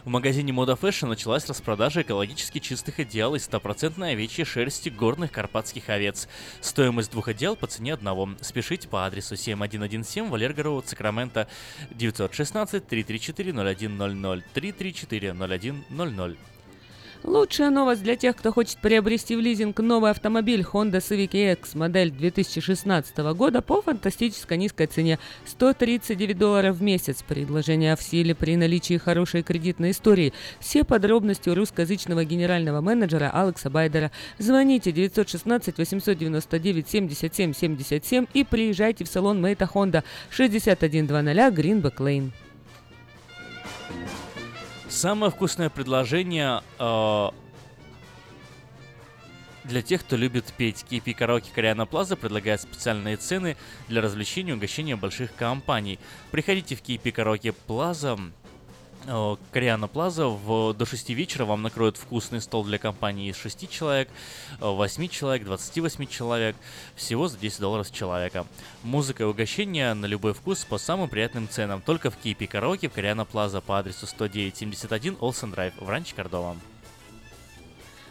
В 0.05 0.09
магазине 0.09 0.51
Moda 0.51 0.75
Fashion 0.75 1.05
началась 1.05 1.47
распродажа 1.47 2.01
экологически 2.01 2.57
чистых 2.57 2.97
одеял 2.97 3.35
из 3.35 3.43
стопроцентной 3.43 4.13
овечьей 4.13 4.45
шерсти 4.45 4.89
горных 4.89 5.31
карпатских 5.31 5.87
овец. 5.89 6.27
Стоимость 6.61 7.11
двух 7.11 7.27
одеял 7.27 7.55
по 7.55 7.67
цене 7.67 7.93
одного. 7.93 8.29
Спешите 8.41 8.87
по 8.87 9.05
адресу 9.05 9.35
7117 9.35 10.31
Валерго 10.31 10.63
Роуд, 10.63 10.87
Сакраменто 10.87 11.47
916 11.91 12.87
334 12.87 13.53
0100 13.53 14.41
334 14.51 15.33
0100. 15.91 16.54
Лучшая 17.25 17.71
новость 17.71 18.03
для 18.03 18.15
тех, 18.15 18.35
кто 18.35 18.53
хочет 18.53 18.77
приобрести 18.77 19.35
в 19.35 19.39
лизинг 19.39 19.79
новый 19.79 20.11
автомобиль 20.11 20.61
Honda 20.61 20.97
Civic 20.97 21.31
EX 21.31 21.75
модель 21.75 22.11
2016 22.11 23.17
года 23.33 23.63
по 23.63 23.81
фантастически 23.81 24.53
низкой 24.53 24.85
цене 24.85 25.17
139 25.47 26.37
долларов 26.37 26.75
в 26.75 26.83
месяц. 26.83 27.23
Предложение 27.27 27.95
в 27.95 28.03
силе 28.03 28.35
при 28.35 28.55
наличии 28.55 28.97
хорошей 28.97 29.41
кредитной 29.41 29.89
истории. 29.89 30.33
Все 30.59 30.83
подробности 30.83 31.49
у 31.49 31.55
русскоязычного 31.55 32.25
генерального 32.25 32.79
менеджера 32.81 33.31
Алекса 33.33 33.71
Байдера. 33.71 34.11
Звоните 34.37 34.91
916 34.91 35.79
899 35.79 36.87
77 36.87 37.53
77 37.53 38.25
и 38.35 38.43
приезжайте 38.43 39.03
в 39.03 39.07
салон 39.07 39.41
Мейта 39.41 39.67
Honda 39.73 40.03
6100 40.29 40.85
Greenback 40.85 41.97
Lane. 41.97 42.29
Самое 44.95 45.29
вкусное 45.29 45.69
предложение 45.69 46.63
э, 46.79 47.29
для 49.65 49.81
тех, 49.81 50.05
кто 50.05 50.15
любит 50.15 50.53
петь. 50.55 50.85
KP 50.89 51.13
Караоке 51.13 51.51
Кориана 51.53 51.85
Плаза 51.85 52.15
предлагает 52.15 52.61
специальные 52.61 53.17
цены 53.17 53.57
для 53.89 54.01
развлечения 54.01 54.51
и 54.51 54.55
угощения 54.55 54.95
больших 54.95 55.35
компаний. 55.35 55.99
Приходите 56.31 56.77
в 56.77 56.81
KP 56.81 57.11
Караоке 57.11 57.51
Плаза 57.51 58.17
Кориана 59.51 59.87
Плаза 59.87 60.27
в, 60.27 60.73
до 60.73 60.85
6 60.85 61.09
вечера 61.11 61.45
вам 61.45 61.61
накроют 61.61 61.97
вкусный 61.97 62.41
стол 62.41 62.63
для 62.63 62.77
компании 62.77 63.29
из 63.29 63.37
6 63.37 63.69
человек, 63.69 64.09
э, 64.59 64.65
8 64.65 65.07
человек, 65.09 65.45
28 65.45 66.07
человек, 66.07 66.55
всего 66.95 67.27
за 67.27 67.37
10 67.37 67.59
долларов 67.59 67.87
с 67.87 67.91
человека. 67.91 68.45
Музыка 68.83 69.23
и 69.23 69.25
угощения 69.25 69.93
на 69.93 70.05
любой 70.05 70.33
вкус 70.33 70.65
по 70.65 70.77
самым 70.77 71.09
приятным 71.09 71.47
ценам, 71.47 71.81
только 71.81 72.09
в 72.09 72.17
Кипи 72.17 72.47
Караоке 72.47 72.89
в 72.89 72.93
Кориана 72.93 73.25
Плаза 73.25 73.61
по 73.61 73.79
адресу 73.79 74.07
10971 74.07 75.17
Олсен 75.19 75.51
Драйв 75.51 75.73
в 75.79 75.87
Ранче 75.87 76.15
Кордова. 76.15 76.55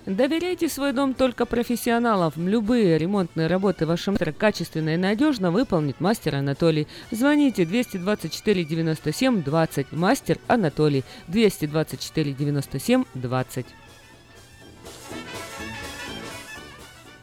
Доверяйте 0.07 0.69
свой 0.69 0.93
дом 0.93 1.15
только 1.15 1.47
профессионалам. 1.47 2.33
Любые 2.37 2.99
ремонтные 2.99 3.47
работы 3.47 3.87
в 3.87 3.89
вашем 3.89 4.15
метро 4.15 4.33
качественно 4.33 4.95
и 4.95 4.97
надежно 4.99 5.51
выполнит 5.51 5.99
мастер 5.99 6.35
Анатолий. 6.35 6.87
Звоните 7.11 7.65
224 7.65 8.65
97 8.65 9.43
20. 9.43 9.93
Мастер 9.93 10.39
Анатолий 10.47 11.05
224 11.29 12.33
97 12.33 13.05
20. 13.15 13.67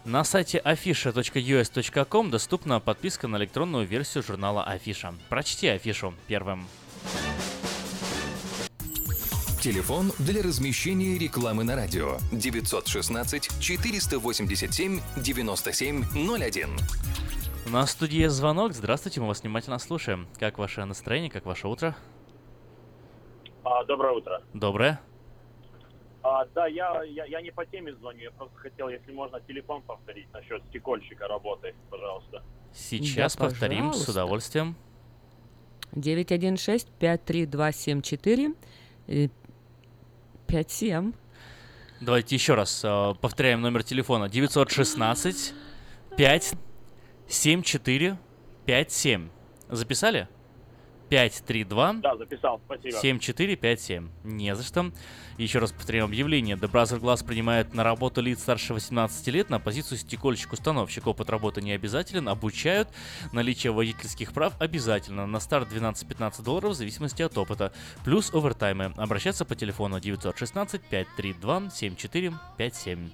На 0.03 0.23
сайте 0.23 0.59
afisha.us.com 0.65 2.31
доступна 2.31 2.79
подписка 2.79 3.27
на 3.27 3.37
электронную 3.37 3.85
версию 3.85 4.23
журнала 4.23 4.63
Афиша. 4.63 5.13
Прочти 5.29 5.67
афишу 5.67 6.15
первым. 6.27 6.65
Телефон 9.61 10.11
для 10.17 10.41
размещения 10.41 11.19
рекламы 11.19 11.63
на 11.63 11.75
радио 11.75 12.17
916 12.31 13.59
487 13.59 14.99
9701. 15.17 16.69
У 17.67 17.69
нас 17.69 17.89
в 17.89 17.91
студии 17.91 18.21
есть 18.21 18.33
звонок. 18.35 18.73
Здравствуйте, 18.73 19.21
мы 19.21 19.27
вас 19.27 19.43
внимательно 19.43 19.77
слушаем. 19.77 20.27
Как 20.39 20.57
ваше 20.57 20.83
настроение, 20.85 21.29
как 21.29 21.45
ваше 21.45 21.67
утро? 21.67 21.95
А, 23.63 23.83
доброе 23.83 24.13
утро. 24.13 24.41
Доброе. 24.55 24.99
А, 26.23 26.45
да, 26.55 26.65
я, 26.67 27.03
я, 27.03 27.25
я 27.25 27.41
не 27.41 27.51
по 27.51 27.63
теме 27.65 27.93
звоню, 27.95 28.21
я 28.21 28.31
просто 28.31 28.55
хотел, 28.57 28.89
если 28.89 29.11
можно, 29.11 29.39
телефон 29.41 29.81
повторить 29.83 30.31
насчет 30.33 30.63
стекольщика 30.69 31.27
работы, 31.27 31.75
пожалуйста. 31.89 32.41
Сейчас 32.73 33.35
Да, 33.35 33.45
повторим 33.45 33.93
с 33.93 34.05
пожалуйста. 34.05 34.11
удовольствием. 34.11 34.75
916-53274 35.93 38.55
э, 39.07 39.27
57. 40.51 41.13
Давайте 42.01 42.35
еще 42.35 42.55
раз 42.55 42.81
э, 42.83 43.13
повторяем 43.21 43.61
номер 43.61 43.83
телефона. 43.83 44.27
916 44.27 45.53
5 46.17 46.53
74 47.29 48.17
57. 48.65 49.29
Записали? 49.69 50.27
532 51.11 51.93
Да, 51.95 52.15
записал, 52.15 52.61
спасибо. 52.65 52.97
7457. 52.97 54.09
Не 54.23 54.55
за 54.55 54.63
что. 54.63 54.91
Еще 55.37 55.59
раз 55.59 55.73
повторяем 55.73 56.05
объявление. 56.05 56.55
The 56.55 56.71
Brother 56.71 57.01
Glass 57.01 57.25
принимает 57.25 57.73
на 57.73 57.83
работу 57.83 58.21
лиц 58.21 58.39
старше 58.39 58.73
18 58.73 59.27
лет 59.27 59.49
на 59.49 59.59
позицию 59.59 59.97
стекольщик-установщик. 59.97 61.05
Опыт 61.07 61.29
работы 61.29 61.61
не 61.61 61.73
обязателен. 61.73 62.29
Обучают. 62.29 62.87
Наличие 63.33 63.73
водительских 63.73 64.31
прав 64.31 64.53
обязательно. 64.59 65.27
На 65.27 65.41
старт 65.41 65.69
12-15 65.73 66.43
долларов 66.43 66.71
в 66.71 66.75
зависимости 66.75 67.21
от 67.21 67.37
опыта. 67.37 67.73
Плюс 68.05 68.33
овертаймы. 68.33 68.93
Обращаться 68.95 69.43
по 69.43 69.53
телефону 69.53 69.99
916 69.99 70.81
532 70.81 71.71
7457. 71.71 73.09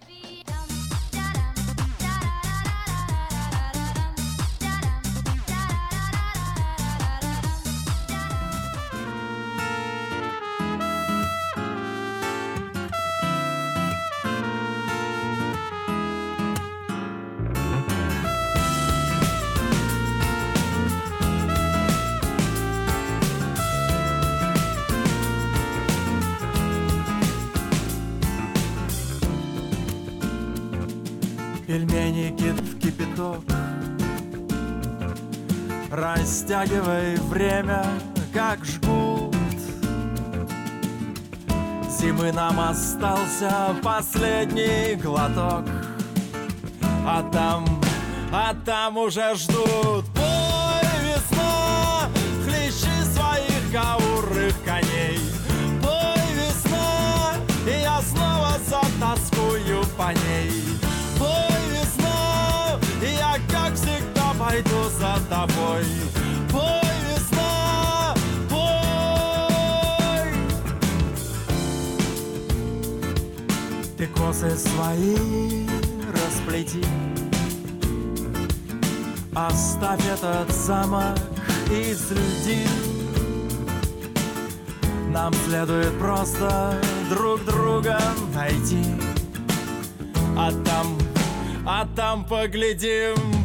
Пельмени 31.77 32.35
кид 32.35 32.59
в 32.59 32.79
кипяток. 32.79 33.43
Растягивай 35.91 37.17
время, 37.17 37.85
как 38.33 38.65
жгут. 38.65 39.35
Зимы 41.87 42.31
нам 42.31 42.59
остался 42.59 43.75
последний 43.83 44.95
глоток. 44.95 45.65
А 47.05 47.21
там, 47.31 47.63
а 48.33 48.55
там 48.65 48.97
уже 48.97 49.35
ждут. 49.35 50.05
Пой, 50.15 50.87
весна, 51.03 52.09
хлещи 52.43 53.03
своих 53.13 53.71
каурых 53.71 54.55
коней. 54.65 55.19
Пой, 55.83 56.23
весна, 56.33 57.35
и 57.67 57.81
я 57.83 58.01
снова 58.01 58.57
затаскую 58.67 59.85
по 59.95 60.11
ней 60.25 60.67
пойду 64.47 64.83
за 64.99 65.19
тобой. 65.29 65.83
Пой, 66.51 66.89
весна, 67.05 68.15
пой 68.49 68.69
Ты 73.97 74.07
косы 74.07 74.55
свои 74.55 75.67
расплети. 76.13 76.85
Оставь 79.35 80.05
этот 80.07 80.51
замок 80.51 81.19
из 81.69 82.09
льдин 82.09 82.69
Нам 85.11 85.31
следует 85.45 85.99
просто 85.99 86.81
друг 87.09 87.45
друга 87.45 87.99
найти 88.33 88.83
А 90.35 90.51
там, 90.65 90.97
а 91.67 91.87
там 91.95 92.25
поглядим 92.25 93.36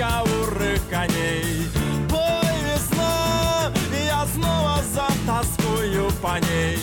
каурых 0.00 0.80
коней. 0.88 1.68
Бой, 2.08 2.54
весна, 2.64 3.70
я 4.06 4.26
снова 4.34 4.80
затаскую 4.94 6.10
по 6.22 6.38
ней. 6.38 6.78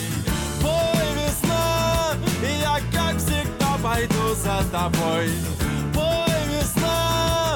Бой, 0.62 1.04
весна, 1.16 2.14
я 2.62 2.78
как 2.92 3.16
всегда 3.18 3.76
пойду 3.82 4.34
за 4.36 4.62
тобой. 4.70 5.30
Бой, 5.92 6.30
весна, 6.48 7.47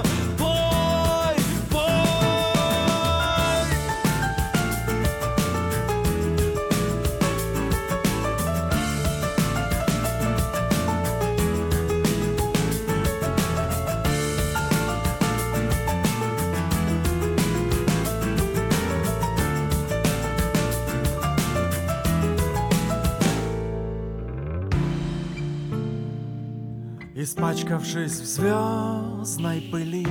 Испачкавшись 27.23 28.19
в 28.19 28.25
звездной 28.25 29.61
пыли 29.71 30.05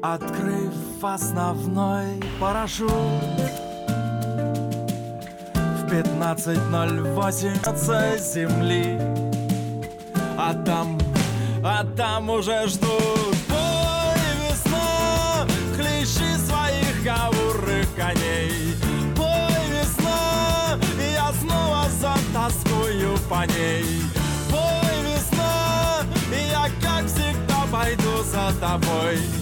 Открыв 0.00 0.72
основной 1.02 2.06
парашют 2.40 2.90
В 5.52 5.92
15.08 5.92 7.68
от 7.68 8.20
земли. 8.22 8.98
А 10.38 10.54
там, 10.64 10.98
а 11.62 11.84
там 11.94 12.30
уже 12.30 12.66
ждут 12.66 13.36
Бой, 13.50 14.22
весна, 14.40 15.46
хлещи 15.76 16.34
своих 16.48 17.04
каурых 17.04 17.94
коней. 17.94 18.74
Бой, 19.18 19.52
весна, 19.68 20.78
я 21.14 21.30
снова 21.42 21.84
затаскую 22.00 23.18
по 23.28 23.44
ней 23.44 24.21
пойду 28.60 29.32
за 29.36 29.41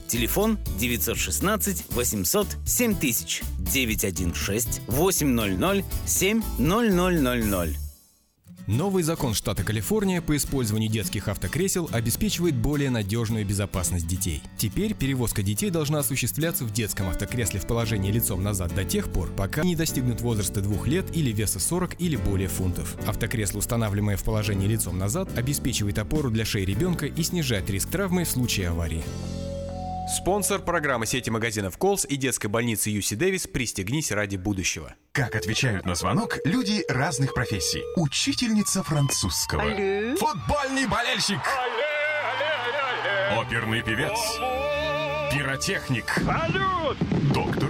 Телефон 0.11 0.57
916 0.77 1.85
800 1.91 2.47
7000 2.65 3.43
916 3.59 4.81
800 4.85 5.85
7000. 6.05 7.77
Новый 8.67 9.03
закон 9.03 9.33
штата 9.33 9.63
Калифорния 9.63 10.21
по 10.21 10.35
использованию 10.35 10.91
детских 10.91 11.29
автокресел 11.29 11.89
обеспечивает 11.93 12.55
более 12.55 12.89
надежную 12.89 13.45
безопасность 13.45 14.05
детей. 14.05 14.43
Теперь 14.57 14.95
перевозка 14.95 15.43
детей 15.43 15.69
должна 15.69 15.99
осуществляться 15.99 16.65
в 16.65 16.73
детском 16.73 17.07
автокресле 17.07 17.61
в 17.61 17.65
положении 17.65 18.11
лицом 18.11 18.43
назад 18.43 18.75
до 18.75 18.83
тех 18.83 19.09
пор, 19.13 19.29
пока 19.37 19.63
не 19.63 19.77
достигнут 19.77 20.19
возраста 20.19 20.59
двух 20.59 20.87
лет 20.87 21.05
или 21.15 21.31
веса 21.31 21.61
40 21.61 22.01
или 22.01 22.17
более 22.17 22.49
фунтов. 22.49 22.97
Автокресло, 23.07 23.59
устанавливаемое 23.59 24.17
в 24.17 24.25
положении 24.25 24.67
лицом 24.67 24.97
назад, 24.97 25.29
обеспечивает 25.37 25.99
опору 25.99 26.29
для 26.29 26.43
шеи 26.43 26.65
ребенка 26.65 27.05
и 27.05 27.23
снижает 27.23 27.69
риск 27.69 27.89
травмы 27.89 28.25
в 28.25 28.29
случае 28.29 28.67
аварии. 28.67 29.05
Спонсор 30.07 30.61
программы 30.61 31.05
сети 31.05 31.29
магазинов 31.29 31.77
Колс 31.77 32.05
и 32.05 32.15
детской 32.15 32.47
больницы 32.47 32.89
Юси 32.89 33.15
Дэвис 33.15 33.47
«Пристегнись 33.47 34.11
ради 34.11 34.35
будущего». 34.35 34.95
Как 35.11 35.35
отвечают 35.35 35.85
на 35.85 35.95
звонок 35.95 36.39
люди 36.43 36.83
разных 36.89 37.33
профессий. 37.33 37.83
Учительница 37.95 38.83
французского. 38.83 39.61
Алле. 39.63 40.15
Футбольный 40.15 40.87
болельщик. 40.87 41.39
Оперный 43.37 43.81
певец. 43.81 44.17
Пиротехник. 45.31 46.05
Салют! 46.09 46.97
Доктор. 47.33 47.69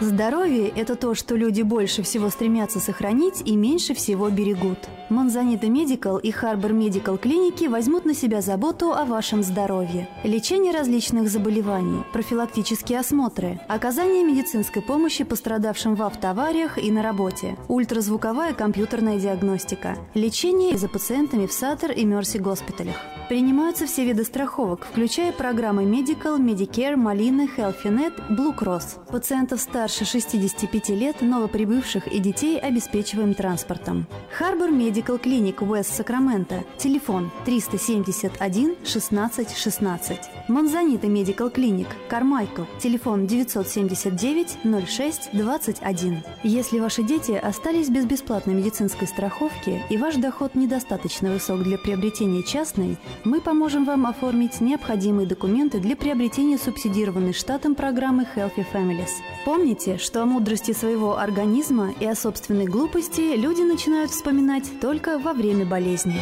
Здоровье– 0.00 0.68
это 0.76 0.96
то, 0.96 1.14
что 1.14 1.34
люди 1.36 1.62
больше 1.62 2.02
всего 2.02 2.30
стремятся 2.30 2.80
сохранить 2.80 3.42
и 3.44 3.56
меньше 3.56 3.94
всего 3.94 4.30
берегут. 4.30 4.78
Монзанита 5.10 5.68
Медикал 5.68 6.18
и 6.18 6.30
Харбор 6.30 6.72
Медикал 6.72 7.18
клиники 7.18 7.64
возьмут 7.64 8.04
на 8.04 8.14
себя 8.14 8.40
заботу 8.40 8.92
о 8.92 9.04
вашем 9.04 9.42
здоровье. 9.42 10.08
Лечение 10.22 10.72
различных 10.72 11.28
заболеваний, 11.28 12.02
профилактические 12.12 13.00
осмотры, 13.00 13.60
оказание 13.68 14.24
медицинской 14.24 14.80
помощи 14.80 15.24
пострадавшим 15.24 15.96
в 15.96 16.02
автоавариях 16.02 16.78
и 16.78 16.90
на 16.90 17.02
работе, 17.02 17.56
ультразвуковая 17.68 18.54
компьютерная 18.54 19.18
диагностика, 19.18 19.96
лечение 20.14 20.78
за 20.78 20.88
пациентами 20.88 21.46
в 21.46 21.52
Саттер 21.52 21.90
и 21.92 22.04
Мерси 22.04 22.38
госпиталях. 22.38 22.96
Принимаются 23.28 23.86
все 23.86 24.04
виды 24.04 24.24
страховок, 24.24 24.86
включая 24.90 25.30
программы 25.32 25.84
Medical, 25.84 26.38
Medicare, 26.38 26.96
Малины, 26.96 27.48
HealthyNet, 27.56 28.28
Blue 28.30 28.56
Cross. 28.56 29.06
Пациентов 29.10 29.60
старше 29.60 29.79
65 29.88 30.90
лет, 30.90 31.20
новоприбывших 31.20 32.06
и 32.06 32.18
детей 32.20 32.58
обеспечиваем 32.58 33.34
транспортом. 33.34 34.06
Харбор 34.32 34.70
Medical 34.70 35.20
Clinic 35.20 35.56
West 35.58 35.94
Сакраменто. 35.94 36.64
Телефон 36.78 37.30
371 37.44 38.76
16 38.84 39.56
16. 39.56 40.18
Монзанита 40.48 41.06
Medical 41.06 41.52
Clinic 41.52 41.88
Кармайкл. 42.08 42.62
Телефон 42.78 43.26
979 43.26 44.58
06 44.88 45.30
21. 45.32 46.22
Если 46.42 46.78
ваши 46.78 47.02
дети 47.02 47.32
остались 47.32 47.88
без 47.88 48.04
бесплатной 48.04 48.54
медицинской 48.54 49.08
страховки 49.08 49.82
и 49.90 49.96
ваш 49.96 50.16
доход 50.16 50.54
недостаточно 50.54 51.30
высок 51.30 51.62
для 51.62 51.78
приобретения 51.78 52.42
частной, 52.42 52.96
мы 53.24 53.40
поможем 53.40 53.84
вам 53.84 54.06
оформить 54.06 54.60
необходимые 54.60 55.26
документы 55.26 55.78
для 55.80 55.96
приобретения 55.96 56.58
субсидированной 56.58 57.32
штатом 57.32 57.74
программы 57.74 58.26
Healthy 58.36 58.66
Families. 58.72 59.10
Помните, 59.44 59.69
что 59.99 60.23
о 60.23 60.25
мудрости 60.25 60.73
своего 60.73 61.19
организма 61.19 61.93
и 61.99 62.05
о 62.05 62.15
собственной 62.15 62.65
глупости 62.65 63.35
люди 63.35 63.61
начинают 63.61 64.09
вспоминать 64.09 64.79
только 64.81 65.19
во 65.19 65.33
время 65.33 65.65
болезни. 65.65 66.19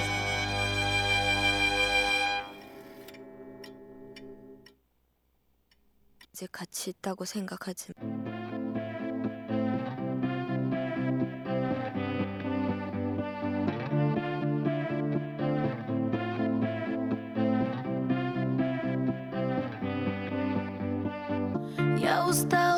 이제 6.33 6.47
같이 6.51 6.89
있다고 6.89 7.25
생각하지. 7.25 7.93
Я 21.99 22.27
устала 22.27 22.76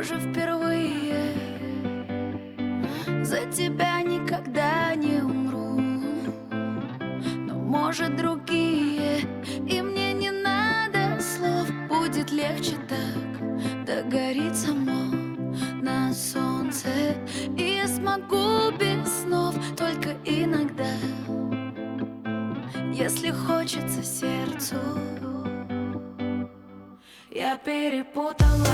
Похоже, 0.00 0.18
впервые. 0.18 1.34
За 3.22 3.44
тебя 3.52 4.00
никогда 4.00 4.94
не 4.94 5.20
умру. 5.20 5.78
Но 7.36 7.54
может 7.56 8.16
другие 8.16 9.20
И 9.66 9.82
мне 9.82 10.14
не 10.14 10.30
надо 10.30 11.20
слов. 11.20 11.70
Будет 11.90 12.30
легче 12.32 12.76
так 12.88 13.84
Догорит 13.84 14.56
само 14.56 15.14
на 15.82 16.14
солнце. 16.14 16.88
И 17.58 17.74
я 17.76 17.86
смогу 17.86 18.70
без 18.78 19.06
снов 19.20 19.54
Только 19.76 20.16
иногда. 20.24 20.94
Если 22.90 23.30
хочется 23.32 24.02
сердцу 24.02 24.76
я 27.32 27.56
перепутала, 27.56 28.66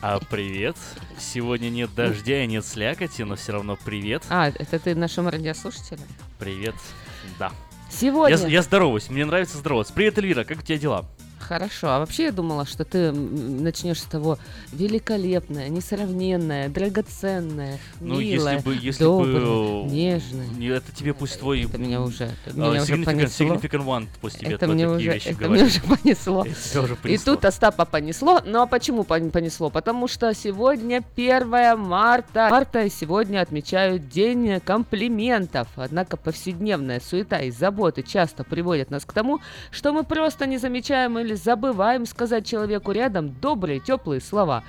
А 0.00 0.20
привет. 0.30 0.76
Сегодня 1.18 1.70
нет 1.70 1.92
дождя 1.94 2.44
и 2.44 2.46
нет 2.46 2.64
слякоти, 2.64 3.22
но 3.22 3.34
все 3.34 3.52
равно 3.52 3.76
привет. 3.84 4.22
А, 4.28 4.48
это 4.48 4.78
ты 4.78 4.94
нашим 4.94 5.28
радиослушателям? 5.28 6.06
Привет. 6.38 6.76
Да. 7.38 7.50
Сегодня... 7.90 8.36
Я, 8.36 8.46
я 8.46 8.62
здороваюсь, 8.62 9.10
мне 9.10 9.24
нравится 9.24 9.58
здороваться. 9.58 9.92
Привет, 9.92 10.18
Эльвира, 10.18 10.44
как 10.44 10.58
у 10.58 10.62
тебя 10.62 10.78
дела? 10.78 11.04
Хорошо, 11.48 11.88
а 11.88 11.98
вообще 12.00 12.24
я 12.24 12.32
думала, 12.32 12.66
что 12.66 12.84
ты 12.84 13.10
начнешь 13.10 14.00
с 14.00 14.04
того 14.04 14.38
великолепное, 14.72 15.68
несравненное, 15.70 16.68
драгоценное, 16.68 17.78
Ну, 18.00 18.20
милое, 18.20 18.54
если 18.56 18.64
бы, 18.64 18.76
если 18.78 19.04
доброе, 19.04 19.40
бы... 19.84 19.90
нежное. 19.90 20.46
не, 20.48 20.66
Это 20.68 20.92
тебе 20.94 21.14
пусть 21.14 21.38
твой... 21.38 21.62
Это 21.64 21.78
меня 21.78 22.02
уже, 22.02 22.30
а, 22.46 22.50
меня 22.52 22.82
уже 22.82 22.92
significant, 22.92 23.04
понесло. 23.06 23.46
significant 23.46 23.84
one 23.86 24.06
пусть 24.20 24.38
тебе 24.40 24.54
это 24.54 24.66
мне 24.66 24.84
такие 24.86 24.96
уже, 24.98 25.12
вещи 25.14 25.28
это 25.28 25.38
говорит. 25.38 25.62
мне 25.62 25.70
уже 25.70 25.80
понесло. 26.02 26.44
Это 26.44 26.82
уже 26.82 26.92
И 26.92 26.96
понесло. 26.96 27.34
тут 27.34 27.44
Остапа 27.46 27.84
понесло. 27.86 28.40
Ну 28.44 28.60
а 28.60 28.66
почему 28.66 29.02
пон- 29.02 29.30
понесло? 29.30 29.70
Потому 29.70 30.06
что 30.08 30.34
сегодня 30.34 31.02
1 31.16 31.78
марта. 31.78 32.48
Марта 32.50 32.82
и 32.82 32.90
сегодня 32.90 33.40
отмечают 33.40 34.08
День 34.08 34.60
комплиментов. 34.60 35.68
Однако 35.76 36.16
повседневная 36.16 37.00
суета 37.00 37.38
и 37.40 37.50
заботы 37.50 38.02
часто 38.02 38.44
приводят 38.44 38.90
нас 38.90 39.04
к 39.04 39.12
тому, 39.12 39.40
что 39.70 39.92
мы 39.92 40.04
просто 40.04 40.46
не 40.46 40.58
замечаем 40.58 41.18
или 41.18 41.34
забываем 41.42 42.06
сказать 42.06 42.46
человеку 42.46 42.92
рядом 42.92 43.34
добрые, 43.40 43.80
теплые 43.80 44.20
слова. 44.20 44.64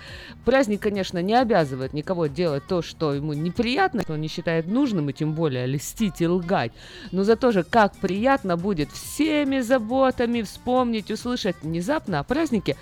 Праздник, 0.46 0.82
конечно, 0.82 1.22
не 1.22 1.36
обязывает 1.36 1.94
никого 1.94 2.28
делать 2.28 2.64
то, 2.68 2.82
что 2.82 3.14
ему 3.14 3.34
неприятно, 3.34 4.02
что 4.02 4.14
он 4.14 4.22
не 4.22 4.28
считает 4.28 4.68
нужным, 4.68 5.10
и 5.10 5.14
тем 5.14 5.34
более 5.34 5.66
льстить 5.66 6.22
и 6.22 6.28
лгать. 6.28 6.72
Но 7.12 7.24
зато 7.24 7.52
же 7.52 7.64
как 7.64 7.96
приятно 7.98 8.58
будет 8.58 8.91
всеми 8.91 9.60
заботами 9.60 10.41
вспомнить, 10.41 11.12
услышать 11.12 11.56
внезапно 11.62 12.20
о 12.20 12.24
празднике 12.24 12.78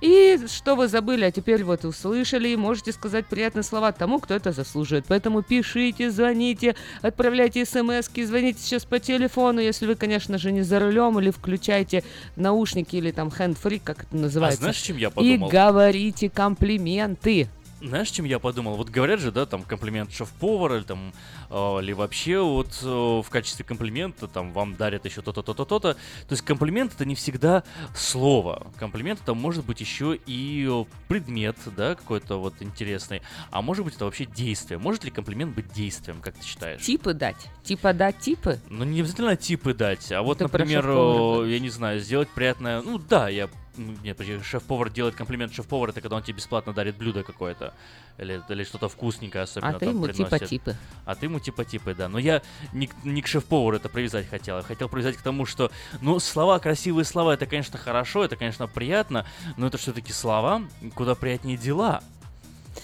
и 0.00 0.38
что 0.46 0.76
вы 0.76 0.88
забыли, 0.88 1.24
а 1.24 1.30
теперь 1.30 1.64
вот 1.64 1.84
услышали, 1.84 2.48
и 2.48 2.56
можете 2.56 2.92
сказать 2.92 3.26
приятные 3.26 3.62
слова 3.62 3.92
тому, 3.92 4.20
кто 4.20 4.34
это 4.34 4.52
заслуживает. 4.52 5.06
Поэтому 5.08 5.42
пишите, 5.42 6.10
звоните, 6.10 6.76
отправляйте 7.02 7.64
смс 7.64 8.08
звоните 8.14 8.60
сейчас 8.60 8.84
по 8.84 8.98
телефону, 8.98 9.60
если 9.60 9.86
вы, 9.86 9.94
конечно 9.94 10.38
же, 10.38 10.52
не 10.52 10.62
за 10.62 10.80
рулем, 10.80 11.18
или 11.18 11.30
включайте 11.30 12.04
наушники, 12.36 12.96
или 12.96 13.10
там 13.10 13.28
hand-free, 13.28 13.80
как 13.82 14.04
это 14.04 14.16
называется. 14.16 14.60
А 14.60 14.62
знаешь, 14.62 14.76
чем 14.76 14.96
я 14.96 15.08
И 15.08 15.10
подумал? 15.10 15.48
говорите 15.48 16.28
комплименты. 16.30 17.48
Знаешь, 17.80 18.10
чем 18.10 18.24
я 18.24 18.38
подумал? 18.38 18.76
Вот 18.76 18.88
говорят 18.88 19.20
же, 19.20 19.30
да, 19.30 19.44
там 19.44 19.62
комплимент 19.62 20.10
шеф-повара, 20.12 20.78
или 20.78 20.84
там, 20.84 21.12
э, 21.50 21.54
или 21.82 21.92
вообще 21.92 22.40
вот 22.40 22.78
э, 22.82 22.86
в 22.86 23.26
качестве 23.28 23.64
комплимента 23.64 24.28
там 24.28 24.52
вам 24.52 24.76
дарят 24.76 25.04
еще 25.04 25.20
то-то, 25.20 25.42
то-то, 25.42 25.64
то-то. 25.64 25.94
То 25.94 25.98
есть 26.30 26.42
комплимент 26.42 26.94
это 26.94 27.04
не 27.04 27.14
всегда 27.14 27.64
слово. 27.94 28.66
Комплимент 28.78 29.20
это 29.22 29.34
может 29.34 29.64
быть 29.64 29.80
еще 29.80 30.18
и 30.26 30.84
предмет, 31.08 31.56
да, 31.76 31.94
какой-то 31.94 32.40
вот 32.40 32.54
интересный. 32.60 33.20
А 33.50 33.60
может 33.60 33.84
быть 33.84 33.94
это 33.94 34.06
вообще 34.06 34.24
действие. 34.24 34.78
Может 34.78 35.04
ли 35.04 35.10
комплимент 35.10 35.54
быть 35.54 35.70
действием, 35.72 36.20
как 36.22 36.34
ты 36.34 36.44
считаешь? 36.44 36.82
Типы 36.82 37.12
дать. 37.12 37.36
Типа 37.62 37.92
дать 37.92 38.18
типы. 38.18 38.58
Ну, 38.70 38.84
не 38.84 39.00
обязательно 39.00 39.36
типы 39.36 39.74
дать, 39.74 40.10
а 40.12 40.22
вот, 40.22 40.38
про 40.38 40.44
например, 40.44 40.84
э, 40.88 41.50
я 41.50 41.58
не 41.58 41.68
знаю, 41.68 42.00
сделать 42.00 42.28
приятное... 42.30 42.80
Ну, 42.80 42.98
да, 42.98 43.28
я... 43.28 43.50
м, 43.76 43.98
Нет, 44.02 44.16
подожди, 44.16 44.42
шеф-повар 44.42 44.90
делает 44.90 45.14
комплимент 45.14 45.52
шеф-повар, 45.54 45.90
это 45.90 46.00
когда 46.00 46.16
он 46.16 46.22
тебе 46.22 46.36
бесплатно 46.36 46.72
дарит 46.72 46.96
блюдо 46.96 47.22
какое-то. 47.22 47.72
Или, 48.18 48.42
или 48.48 48.64
что-то 48.64 48.88
вкусненькое 48.88 49.44
особенно 49.44 49.76
А 49.76 49.78
ты 49.78 49.86
ему 49.86 50.04
приносит. 50.04 50.30
типа-типы. 50.30 50.76
А 51.04 51.14
ты 51.14 51.26
ему 51.26 51.38
типа-типы, 51.40 51.94
да. 51.94 52.08
Но 52.08 52.18
я 52.18 52.42
не, 52.72 52.88
не 53.04 53.22
к 53.22 53.26
шеф-повару 53.26 53.76
это 53.76 53.88
привязать 53.88 54.28
хотел. 54.28 54.56
Я 54.56 54.62
хотел 54.62 54.88
привязать 54.88 55.16
к 55.16 55.22
тому, 55.22 55.46
что, 55.46 55.70
ну, 56.00 56.18
слова, 56.18 56.58
красивые 56.58 57.04
слова, 57.04 57.32
это, 57.32 57.46
конечно, 57.46 57.78
хорошо, 57.78 58.24
это, 58.24 58.36
конечно, 58.36 58.66
приятно, 58.66 59.26
но 59.56 59.66
это 59.66 59.78
все-таки 59.78 60.12
слова, 60.12 60.62
куда 60.94 61.14
приятнее 61.14 61.56
дела. 61.56 62.02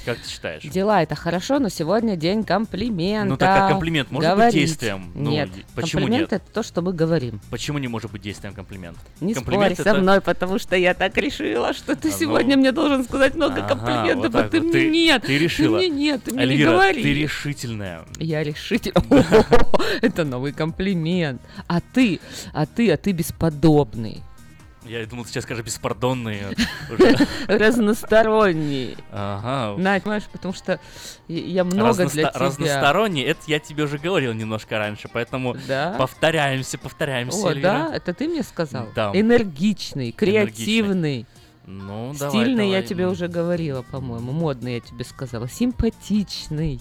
Как 0.04 0.18
ты 0.18 0.28
считаешь? 0.28 0.62
Дела 0.62 1.02
это 1.02 1.14
хорошо, 1.14 1.58
но 1.58 1.68
сегодня 1.68 2.16
день 2.16 2.44
комплимента. 2.44 3.28
Ну, 3.28 3.36
так 3.36 3.62
а 3.62 3.68
комплимент 3.70 4.10
может 4.10 4.28
быть 4.30 4.36
Говорить. 4.36 4.54
действием? 4.54 5.12
Ну, 5.14 5.30
Нет, 5.30 5.48
и- 5.56 5.64
почему 5.74 6.02
комплимент 6.02 6.32
нет? 6.32 6.42
это 6.42 6.52
то, 6.52 6.62
что 6.62 6.82
мы 6.82 6.92
говорим. 6.92 7.40
Почему 7.50 7.78
не 7.78 7.88
может 7.88 8.10
быть 8.10 8.22
действием 8.22 8.54
комплимент? 8.54 8.98
Не 9.20 9.34
комплимент 9.34 9.74
спорь 9.78 9.84
со 9.92 9.94
мной, 10.00 10.20
потому 10.20 10.58
что 10.58 10.76
я 10.76 10.94
так 10.94 11.16
решила, 11.16 11.72
что 11.72 11.94
ты 11.96 12.08
А, 12.08 12.12
ну. 12.12 12.18
сегодня 12.18 12.56
мне 12.56 12.72
должен 12.72 13.04
сказать 13.04 13.34
много 13.34 13.64
Ага, 13.64 13.68
комплиментов, 13.68 14.32
вот 14.32 14.44
а 14.44 14.48
ты 14.48 14.60
вот. 14.60 14.66
мне 14.68 14.72
Ты- 14.72 14.90
нет. 14.90 15.22
ты 15.22 15.38
решила. 15.38 15.76
мне 15.78 15.88
нет, 15.88 16.24
ты 16.24 16.32
мне 16.34 16.46
не 16.46 16.52
Эльвира, 16.52 16.70
говори. 16.72 17.02
ты 17.02 17.14
решительная. 17.14 18.02
Я 18.18 18.42
решитель. 18.42 18.92
Это 20.02 20.24
новый 20.24 20.52
комплимент. 20.52 21.40
А 21.68 21.80
ты, 21.80 22.20
а 22.52 22.66
ты, 22.66 22.90
а 22.90 22.96
ты 22.96 23.12
бесподобный, 23.12 24.22
Я 24.92 25.06
думал, 25.06 25.24
сейчас 25.24 25.44
скажешь 25.44 25.64
беспардонный. 25.64 26.40
уже. 26.90 27.16
разносторонний. 27.48 28.96
Ага. 29.10 29.80
На, 29.80 29.98
понимаешь, 30.00 30.24
потому 30.30 30.52
что 30.52 30.78
я- 31.28 31.64
много 31.64 32.06
для 32.06 32.28
тебя. 32.28 32.32
Разносторонний, 32.34 33.22
это 33.22 33.40
я 33.46 33.58
тебе 33.58 33.84
уже 33.84 33.98
говорил 33.98 34.34
немножко 34.34 34.76
раньше, 34.78 35.08
поэтому 35.10 35.56
повторяемся, 35.96 36.76
повторяемся, 36.78 37.48
О, 37.48 37.54
да? 37.54 37.90
Это 37.94 38.12
ты 38.12 38.28
мне 38.28 38.42
сказал? 38.42 38.88
Да. 38.94 39.10
Энергичный, 39.14 40.12
креативный. 40.12 41.26
Ну, 41.64 42.12
давай, 42.18 42.30
Стильный 42.30 42.70
я 42.70 42.82
тебе 42.82 43.06
уже 43.06 43.28
говорила, 43.28 43.82
по-моему. 43.82 44.32
Модный 44.32 44.74
я 44.74 44.80
тебе 44.80 45.04
сказала. 45.04 45.48
Симпатичный. 45.48 46.80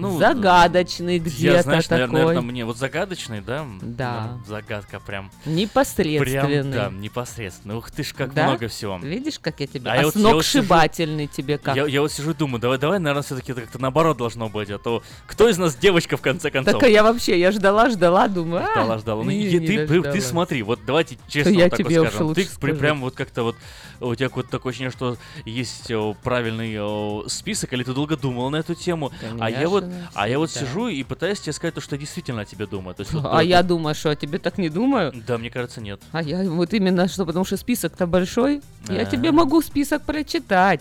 Ну, 0.00 0.18
загадочный 0.18 1.18
где-то 1.18 1.62
знаешь, 1.62 1.84
такой. 1.84 1.98
наверное, 1.98 2.22
наверное, 2.26 2.50
мне 2.50 2.64
вот 2.64 2.76
загадочный, 2.76 3.40
да? 3.40 3.66
Да. 3.80 4.38
Ну, 4.38 4.44
Загадка 4.46 5.00
прям. 5.00 5.30
Непосредственный. 5.44 6.62
Прям, 6.62 6.70
да, 6.70 6.90
непосредственно. 6.90 7.76
Ух 7.76 7.90
ты 7.90 8.04
ж, 8.04 8.12
как 8.12 8.34
Да? 8.34 8.48
много 8.48 8.68
всего. 8.68 8.98
Видишь, 8.98 9.38
как 9.38 9.60
я 9.60 9.66
тебе... 9.66 9.90
А 9.90 9.94
А, 9.94 9.96
я 9.96 10.04
вот- 10.04 10.16
я 10.16 10.22
вот 10.22 10.30
сногсшибательный 10.32 11.26
тебе 11.26 11.58
как? 11.58 11.76
Я, 11.76 11.86
я 11.86 12.00
вот 12.00 12.12
сижу 12.12 12.32
и 12.32 12.34
думаю, 12.34 12.60
давай, 12.60 12.78
давай, 12.78 12.98
наверное, 12.98 13.22
все-таки 13.22 13.52
это 13.52 13.62
как-то 13.62 13.80
наоборот 13.80 14.16
должно 14.16 14.48
быть, 14.48 14.70
а 14.70 14.78
то 14.78 15.02
кто 15.26 15.48
из 15.48 15.58
нас 15.58 15.76
девочка 15.76 16.16
в 16.16 16.20
конце 16.20 16.50
концов? 16.50 16.74
Так 16.74 16.82
а 16.82 16.88
я 16.88 17.02
вообще, 17.02 17.38
я 17.38 17.52
ждала, 17.52 17.90
ждала, 17.90 18.28
думаю, 18.28 18.64
а, 18.64 18.72
Ждала, 18.72 18.98
ждала. 18.98 19.24
Ну, 19.24 19.30
и 19.30 19.58
ты, 19.58 19.86
ты, 19.86 20.02
ты 20.02 20.20
смотри, 20.20 20.62
вот 20.62 20.80
давайте 20.86 21.18
честно 21.28 21.52
вот 21.54 21.70
так 21.70 21.78
тебе 21.78 22.00
вот 22.00 22.08
скажем. 22.12 22.34
Ты 22.34 22.74
прям 22.74 23.00
вот 23.00 23.14
как-то 23.14 23.42
вот 23.42 23.56
у 24.00 24.14
тебя 24.14 24.28
вот 24.34 24.48
такое 24.50 24.70
ощущение, 24.70 24.90
что 24.90 25.16
есть 25.44 25.90
о, 25.90 26.14
правильный 26.22 26.76
о, 26.80 27.24
список, 27.28 27.72
или 27.72 27.82
ты 27.82 27.92
долго 27.92 28.16
думал 28.16 28.50
на 28.50 28.56
эту 28.56 28.74
тему, 28.74 29.12
а 29.38 29.50
я 29.50 29.68
вот, 29.68 29.84
Конечно, 29.84 30.10
а 30.14 30.28
я 30.28 30.38
вот 30.38 30.50
сижу 30.50 30.88
и 30.88 31.02
пытаюсь 31.02 31.40
тебе 31.40 31.52
сказать 31.52 31.74
то, 31.74 31.80
что 31.80 31.96
я 31.96 32.00
действительно 32.00 32.42
о 32.42 32.44
тебе 32.44 32.66
думаю. 32.66 32.94
То 32.94 33.02
есть, 33.02 33.12
вот, 33.12 33.24
А 33.24 33.36
то- 33.36 33.40
я 33.40 33.62
думаю, 33.62 33.94
что 33.94 34.10
я 34.10 34.16
тебе 34.16 34.38
так 34.38 34.58
не 34.58 34.68
думаю. 34.68 35.12
Да, 35.26 35.38
мне 35.38 35.50
кажется, 35.50 35.80
нет. 35.80 36.00
А 36.12 36.22
я 36.22 36.42
вот 36.48 36.72
именно 36.74 37.08
что, 37.08 37.24
потому 37.26 37.44
что 37.44 37.56
список-то 37.56 38.06
большой. 38.06 38.62
Я 38.88 39.02
А. 39.02 39.04
тебе 39.04 39.32
могу 39.32 39.60
список 39.62 40.02
прочитать. 40.02 40.80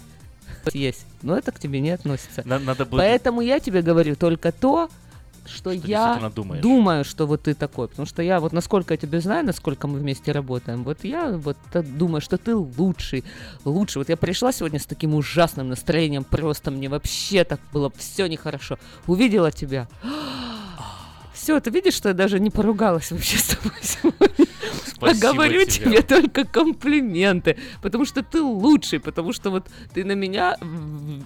Есть. 0.74 1.06
Но 1.22 1.38
это 1.38 1.52
к 1.52 1.60
тебе 1.60 1.80
не 1.80 1.92
относится. 1.92 2.42
На- 2.46 2.60
надо 2.60 2.86
будет- 2.86 3.00
Поэтому 3.02 3.42
я 3.42 3.60
тебе 3.60 3.82
говорю 3.82 4.16
только 4.16 4.52
то, 4.52 4.90
что, 5.48 5.72
Что 5.76 5.88
я 5.88 6.32
думаешь. 6.36 6.62
думаю, 6.62 7.04
что 7.06 7.26
вот 7.28 7.44
ты 7.44 7.54
такой. 7.54 7.88
Потому 7.88 8.06
что 8.06 8.22
я 8.22 8.40
вот 8.40 8.54
насколько 8.54 8.94
я 8.94 8.98
тебя 8.98 9.20
знаю, 9.20 9.46
насколько 9.46 9.88
мы 9.88 10.00
вместе 10.00 10.32
работаем, 10.32 10.84
вот 10.84 11.04
я 11.04 11.32
вот 11.32 11.58
думаю, 11.74 12.22
что 12.22 12.38
ты 12.38 12.56
лучший, 12.56 13.24
лучший. 13.64 14.00
Вот 14.00 14.10
я 14.10 14.18
пришла 14.18 14.52
сегодня 14.52 14.80
с 14.80 14.86
таким 14.86 15.16
ужасным 15.16 15.70
настроением, 15.70 16.24
просто 16.24 16.72
мне 16.72 16.90
вообще 16.90 17.44
так 17.44 17.60
было 17.74 17.92
все 17.98 18.28
нехорошо. 18.28 18.78
Увидела 19.08 19.52
тебя. 19.52 19.88
Все, 21.34 21.60
ты 21.60 21.70
видишь, 21.70 21.94
что 21.94 22.10
я 22.10 22.16
даже 22.16 22.40
не 22.40 22.50
поругалась 22.50 23.12
вообще 23.12 23.38
с 23.38 23.56
тобой 23.56 23.78
сегодня. 23.82 24.46
А 25.02 25.14
Спасибо 25.14 25.34
говорю 25.34 25.66
тебе. 25.66 25.86
тебе 25.86 26.02
только 26.02 26.46
комплименты, 26.46 27.58
потому 27.82 28.06
что 28.06 28.24
ты 28.24 28.42
лучший, 28.42 29.00
потому 29.00 29.34
что 29.34 29.50
вот 29.52 29.68
ты 29.94 30.06
на 30.06 30.14
меня 30.14 30.58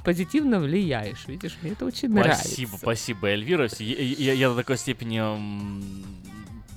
позитивно 0.04 0.60
влияешь. 0.60 1.26
Видишь, 1.28 1.58
мне 1.62 1.72
это 1.74 1.86
очень 1.86 2.10
нравится. 2.10 2.46
Спасибо, 2.46 2.78
спасибо, 2.78 3.28
Эльвира. 3.28 3.70
Я, 3.80 3.96
я- 3.96 4.34
я 4.34 4.50
до 4.50 4.56
такой 4.56 4.78
степени 4.78 5.20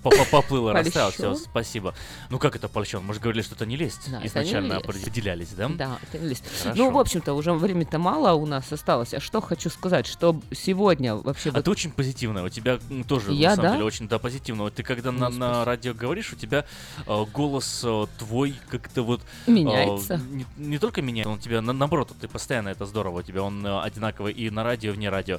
м, 0.04 0.10
по- 0.10 0.10
по- 0.10 0.24
поплыл 0.24 0.68
и 0.70 0.72
растаял. 0.72 1.10
Все, 1.10 1.28
Польщен? 1.30 1.44
спасибо. 1.44 1.94
Ну 2.30 2.38
как 2.38 2.56
это 2.56 2.68
польщен? 2.68 3.02
Мы 3.04 3.14
же 3.14 3.20
говорили, 3.20 3.42
что 3.42 3.54
это 3.54 3.66
не. 3.66 3.76
Да, 3.76 3.84
это 3.84 4.10
не 4.20 4.26
Изначально 4.26 4.72
лесть. 4.74 4.84
определялись, 4.84 5.48
да? 5.56 5.68
Да, 5.68 5.98
это 6.02 6.18
не 6.18 6.28
лезть. 6.28 6.44
Хорошо. 6.62 6.78
Ну, 6.78 6.90
в 6.90 6.98
общем-то, 6.98 7.32
уже 7.34 7.52
времени-то 7.52 7.98
мало 7.98 8.32
у 8.34 8.46
нас 8.46 8.70
осталось. 8.72 9.14
А 9.14 9.20
что 9.20 9.40
хочу 9.40 9.70
сказать, 9.70 10.06
что 10.06 10.40
сегодня 10.52 11.14
вообще... 11.16 11.50
А 11.50 11.54
вот- 11.54 11.64
ты 11.64 11.70
очень 11.70 11.90
позитивная, 11.90 12.44
у 12.44 12.48
тебя 12.48 12.78
тоже, 13.08 13.32
Я, 13.32 13.50
на 13.50 13.56
самом 13.56 13.68
да? 13.70 13.72
деле, 13.74 13.84
очень, 13.84 14.08
да, 14.08 14.18
позитивно. 14.18 14.64
Вот 14.64 14.74
ты 14.74 14.82
когда 14.82 15.10
на, 15.12 15.28
на 15.30 15.64
радио 15.64 15.94
говоришь, 15.94 16.32
у 16.32 16.36
тебя 16.36 16.64
э, 17.06 17.24
голос 17.32 17.82
э, 17.84 18.06
твой 18.18 18.54
как-то 18.68 19.02
вот... 19.02 19.20
э, 19.46 19.50
Меняется. 19.50 20.20
не, 20.30 20.46
не 20.56 20.78
только 20.78 21.02
меняется, 21.02 21.30
он 21.32 21.38
тебя, 21.38 21.60
на- 21.60 21.72
наоборот, 21.72 22.12
ты 22.20 22.28
постоянно, 22.28 22.68
это 22.68 22.86
здорово, 22.86 23.20
у 23.20 23.22
тебя 23.22 23.42
он 23.42 23.64
э, 23.66 23.80
одинаковый 23.82 24.32
и 24.32 24.50
на 24.50 24.62
радио, 24.64 24.92
и 24.92 24.94
вне 24.94 25.08
радио. 25.08 25.38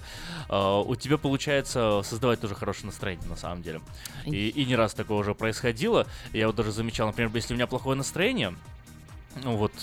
Э, 0.49 0.81
у 0.85 0.95
тебя 0.95 1.17
получается 1.17 2.01
создавать 2.03 2.39
тоже 2.41 2.55
хорошее 2.55 2.87
настроение, 2.87 3.27
на 3.29 3.37
самом 3.37 3.61
деле. 3.63 3.81
И, 4.25 4.49
и 4.55 4.65
не 4.65 4.75
раз 4.75 4.93
такое 4.93 5.17
уже 5.17 5.33
происходило. 5.35 6.07
Я 6.31 6.47
вот 6.47 6.55
даже 6.55 6.71
замечал, 6.71 7.07
например, 7.07 7.31
если 7.33 7.53
у 7.53 7.57
меня 7.57 7.67
плохое 7.67 7.97
настроение, 7.97 8.53
ну 9.43 9.55
вот, 9.55 9.73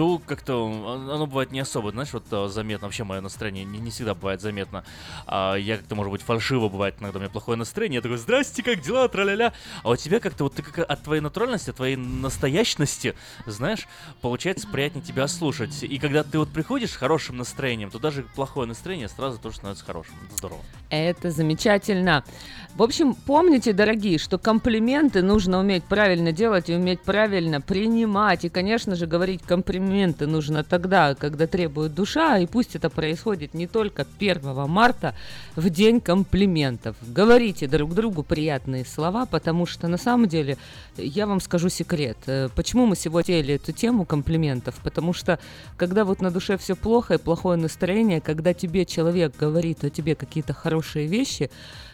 то 0.00 0.18
как-то 0.24 0.64
оно 0.64 1.26
бывает 1.26 1.52
не 1.52 1.60
особо, 1.60 1.90
знаешь, 1.90 2.10
вот 2.14 2.24
э, 2.30 2.48
заметно, 2.48 2.86
вообще 2.86 3.04
мое 3.04 3.20
настроение 3.20 3.66
не, 3.66 3.78
не 3.78 3.90
всегда 3.90 4.14
бывает 4.14 4.40
заметно. 4.40 4.82
А 5.26 5.56
я 5.56 5.76
как-то, 5.76 5.94
может 5.94 6.10
быть, 6.10 6.22
фальшиво 6.22 6.70
бывает 6.70 6.94
иногда, 7.00 7.18
у 7.18 7.20
меня 7.20 7.30
плохое 7.30 7.58
настроение, 7.58 7.96
я 7.96 8.00
такой, 8.00 8.16
здрасте, 8.16 8.62
как 8.62 8.80
дела, 8.80 9.08
тра-ля-ля. 9.08 9.52
А 9.82 9.90
у 9.90 9.96
тебя 9.96 10.18
как-то 10.18 10.44
вот 10.44 10.54
ты 10.54 10.62
как 10.62 10.90
от 10.90 11.02
твоей 11.02 11.20
натуральности, 11.20 11.68
от 11.68 11.76
твоей 11.76 11.96
настоящности, 11.96 13.14
знаешь, 13.44 13.86
получается 14.22 14.66
приятнее 14.68 15.04
тебя 15.04 15.28
слушать. 15.28 15.82
И 15.82 15.98
когда 15.98 16.24
ты 16.24 16.38
вот 16.38 16.48
приходишь 16.48 16.92
с 16.92 16.96
хорошим 16.96 17.36
настроением, 17.36 17.90
то 17.90 17.98
даже 17.98 18.22
плохое 18.22 18.66
настроение 18.66 19.10
сразу 19.10 19.38
тоже 19.38 19.56
становится 19.56 19.84
хорошим. 19.84 20.14
Это 20.26 20.36
здорово. 20.38 20.60
Это 20.88 21.30
замечательно. 21.30 22.24
В 22.74 22.82
общем, 22.82 23.12
помните, 23.14 23.74
дорогие, 23.74 24.16
что 24.16 24.38
комплименты 24.38 25.20
нужно 25.20 25.58
уметь 25.58 25.84
правильно 25.84 26.32
делать 26.32 26.70
и 26.70 26.74
уметь 26.74 27.02
правильно 27.02 27.60
принимать. 27.60 28.46
И, 28.46 28.48
конечно 28.48 28.96
же, 28.96 29.06
говорить 29.06 29.42
комплименты 29.42 29.89
нужно 30.26 30.64
тогда, 30.64 31.14
когда 31.14 31.46
требует 31.46 31.94
душа, 31.94 32.38
и 32.38 32.46
пусть 32.46 32.76
это 32.76 32.90
происходит 32.90 33.54
не 33.54 33.66
только 33.66 34.06
1 34.18 34.68
марта, 34.68 35.14
в 35.56 35.70
день 35.70 36.00
комплиментов. 36.00 36.96
Говорите 37.02 37.66
друг 37.66 37.94
другу 37.94 38.22
приятные 38.22 38.84
слова, 38.84 39.26
потому 39.26 39.66
что 39.66 39.88
на 39.88 39.96
самом 39.96 40.28
деле, 40.28 40.56
я 40.96 41.26
вам 41.26 41.40
скажу 41.40 41.68
секрет. 41.68 42.18
Э, 42.26 42.48
Почему 42.54 42.86
мы 42.86 42.96
сегодня 42.96 43.30
хотели 43.30 43.54
эту 43.54 43.72
тему 43.72 44.04
комплиментов? 44.04 44.74
Потому 44.82 45.12
что, 45.12 45.38
когда 45.76 46.04
вот 46.04 46.20
на 46.20 46.30
душе 46.30 46.56
все 46.56 46.74
плохо 46.74 47.14
и 47.14 47.18
плохое 47.18 47.58
настроение, 47.58 48.20
когда 48.20 48.54
тебе 48.54 48.84
человек 48.84 49.34
говорит 49.38 49.84
о 49.84 49.90
тебе 49.90 50.14
какие-то 50.14 50.52
хорошие 50.52 51.06
вещи, 51.06 51.50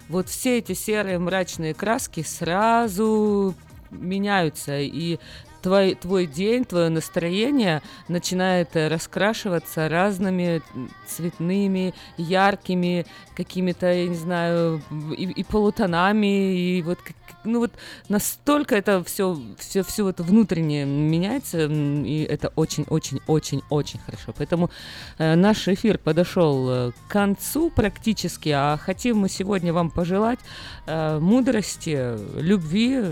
вот 0.09 0.29
все 0.29 0.59
эти 0.59 0.73
серые 0.73 1.19
мрачные 1.19 1.75
краски 1.75 2.23
сразу 2.23 3.55
меняются, 3.91 4.79
и 4.79 5.19
твой, 5.67 5.97
твой 5.97 6.27
день, 6.27 6.65
твое 6.65 6.91
настроение 6.91 7.83
начинает 8.07 8.77
э, 8.77 8.87
раскрашиваться 8.87 9.89
разными 9.89 10.63
цветными, 11.09 11.93
яркими, 12.17 13.05
какими-то, 13.35 13.93
я 13.93 14.07
не 14.07 14.15
знаю, 14.15 14.81
и, 15.19 15.25
и 15.25 15.43
полутонами, 15.43 16.57
и 16.57 16.83
вот, 16.83 17.01
ну 17.43 17.59
вот 17.59 17.73
настолько 18.09 18.77
это 18.77 19.03
все, 19.03 19.37
все, 19.59 19.83
все 19.83 20.05
вот 20.05 20.21
внутреннее 20.21 20.85
меняется, 20.85 21.67
и 21.67 22.23
это 22.23 22.53
очень-очень-очень-очень 22.55 23.99
хорошо. 23.99 24.33
Поэтому 24.39 24.71
э, 25.19 25.35
наш 25.35 25.67
эфир 25.67 25.99
подошел 25.99 26.71
э, 26.71 26.93
к 26.93 27.11
концу 27.11 27.71
практически, 27.71 28.51
а 28.51 28.77
хотим 28.77 29.19
мы 29.19 29.29
сегодня 29.29 29.73
вам 29.73 29.91
пожелать 29.91 30.39
э, 30.87 31.19
мудрости, 31.19 32.17
любви, 32.41 33.03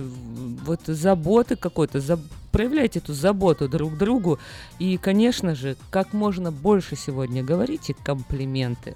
вот 0.64 0.82
заботы 0.86 1.56
какой-то, 1.56 1.98
заб- 1.98 2.30
проявляйте 2.54 3.00
эту 3.00 3.14
заботу 3.14 3.68
друг 3.68 3.94
к 3.94 3.98
другу 3.98 4.38
и, 4.78 4.96
конечно 4.96 5.56
же, 5.56 5.76
как 5.90 6.12
можно 6.12 6.52
больше 6.52 6.94
сегодня 6.94 7.42
говорите 7.42 7.96
комплименты. 8.04 8.94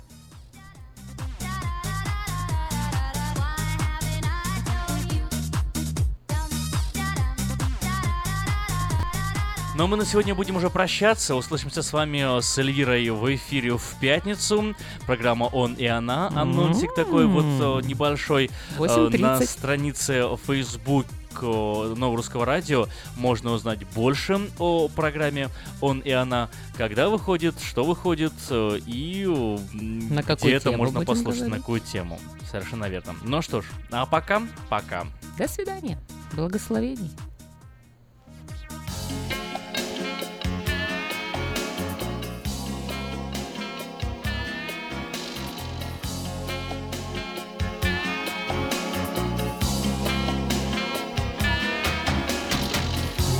Но 9.74 9.86
мы 9.86 9.96
на 9.96 10.04
сегодня 10.04 10.34
будем 10.34 10.56
уже 10.56 10.70
прощаться. 10.70 11.36
Услышимся 11.36 11.82
с 11.82 11.92
вами 11.92 12.40
с 12.40 12.58
Эльвирой 12.58 13.10
в 13.10 13.34
эфире 13.36 13.76
в 13.76 13.94
пятницу. 14.00 14.74
Программа 15.06 15.44
«Он 15.44 15.74
и 15.74 15.86
она». 15.86 16.28
Анонсик 16.34 16.92
такой 16.96 17.26
вот 17.26 17.44
э, 17.44 17.86
небольшой 17.86 18.46
э, 18.46 18.76
8:30. 18.76 19.18
на 19.18 19.40
странице 19.42 20.24
Facebook 20.46 21.06
э, 21.06 21.17
Нового 21.46 22.16
Русского 22.16 22.44
Радио 22.44 22.86
можно 23.16 23.52
узнать 23.52 23.84
больше 23.94 24.40
о 24.58 24.88
программе 24.88 25.48
«Он 25.80 26.00
и 26.00 26.10
она», 26.10 26.48
когда 26.76 27.08
выходит, 27.08 27.54
что 27.60 27.84
выходит 27.84 28.32
и 28.50 29.24
э, 29.26 29.58
м, 29.74 30.14
На 30.14 30.22
какую 30.22 30.50
где 30.50 30.56
это 30.56 30.72
можно 30.72 31.04
послушать, 31.04 31.42
на 31.42 31.46
говорить? 31.46 31.62
какую 31.62 31.80
тему. 31.80 32.20
Совершенно 32.50 32.86
верно. 32.88 33.14
Ну 33.22 33.42
что 33.42 33.62
ж, 33.62 33.66
а 33.90 34.06
пока, 34.06 34.42
пока. 34.68 35.06
До 35.36 35.46
свидания. 35.48 35.98
Благословений. 36.32 37.10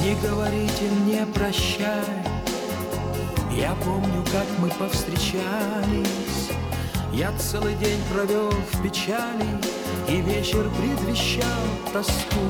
Не 0.03 0.15
говорите 0.15 0.91
мне 1.01 1.27
прощай 1.35 2.05
Я 3.51 3.75
помню, 3.85 4.25
как 4.33 4.47
мы 4.59 4.69
повстречались. 4.71 6.51
Я 7.13 7.33
целый 7.33 7.75
день 7.75 8.01
провел 8.13 8.51
в 8.51 8.83
печали 8.83 9.47
И 10.09 10.21
вечер 10.21 10.71
предвещал 10.79 11.65
тоску. 11.93 12.41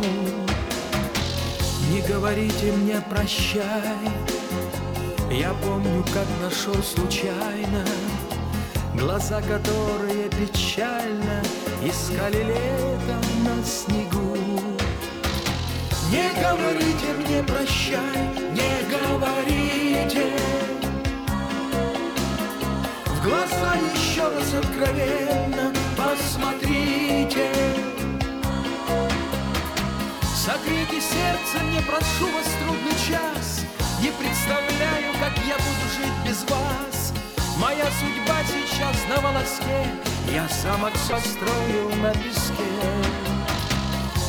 Не 1.91 2.03
говорите 2.03 2.70
мне 2.73 3.03
прощай 3.09 3.97
Я 5.31 5.55
помню, 5.55 6.05
как 6.12 6.27
нашел 6.43 6.83
случайно 6.83 7.83
Глаза, 8.95 9.41
которые 9.41 10.29
печально 10.29 11.43
Искали 11.83 12.43
летом 12.43 13.23
на 13.43 13.65
снегу 13.65 14.18
не 16.11 16.31
говорите 16.41 17.13
мне 17.19 17.43
прощай, 17.43 18.19
не 18.53 18.73
говорите. 18.89 20.33
В 23.07 23.23
глаза 23.23 23.75
еще 23.95 24.23
раз 24.23 24.55
откровенно 24.55 25.73
посмотрите. 25.97 27.51
Согрейте 30.35 31.01
сердце, 31.01 31.63
не 31.65 31.81
прошу 31.83 32.27
вас 32.33 32.47
трудный 32.63 32.93
час. 33.07 33.65
Не 34.01 34.11
представляю, 34.13 35.13
как 35.21 35.33
я 35.47 35.57
буду 35.57 35.87
жить 35.97 36.27
без 36.27 36.43
вас. 36.51 37.13
Моя 37.59 37.85
судьба 38.01 38.39
сейчас 38.45 38.97
на 39.11 39.21
волоске. 39.21 39.87
Я 40.33 40.49
замок 40.49 40.93
построил 40.93 41.91
на 42.01 42.13
песке 42.13 43.38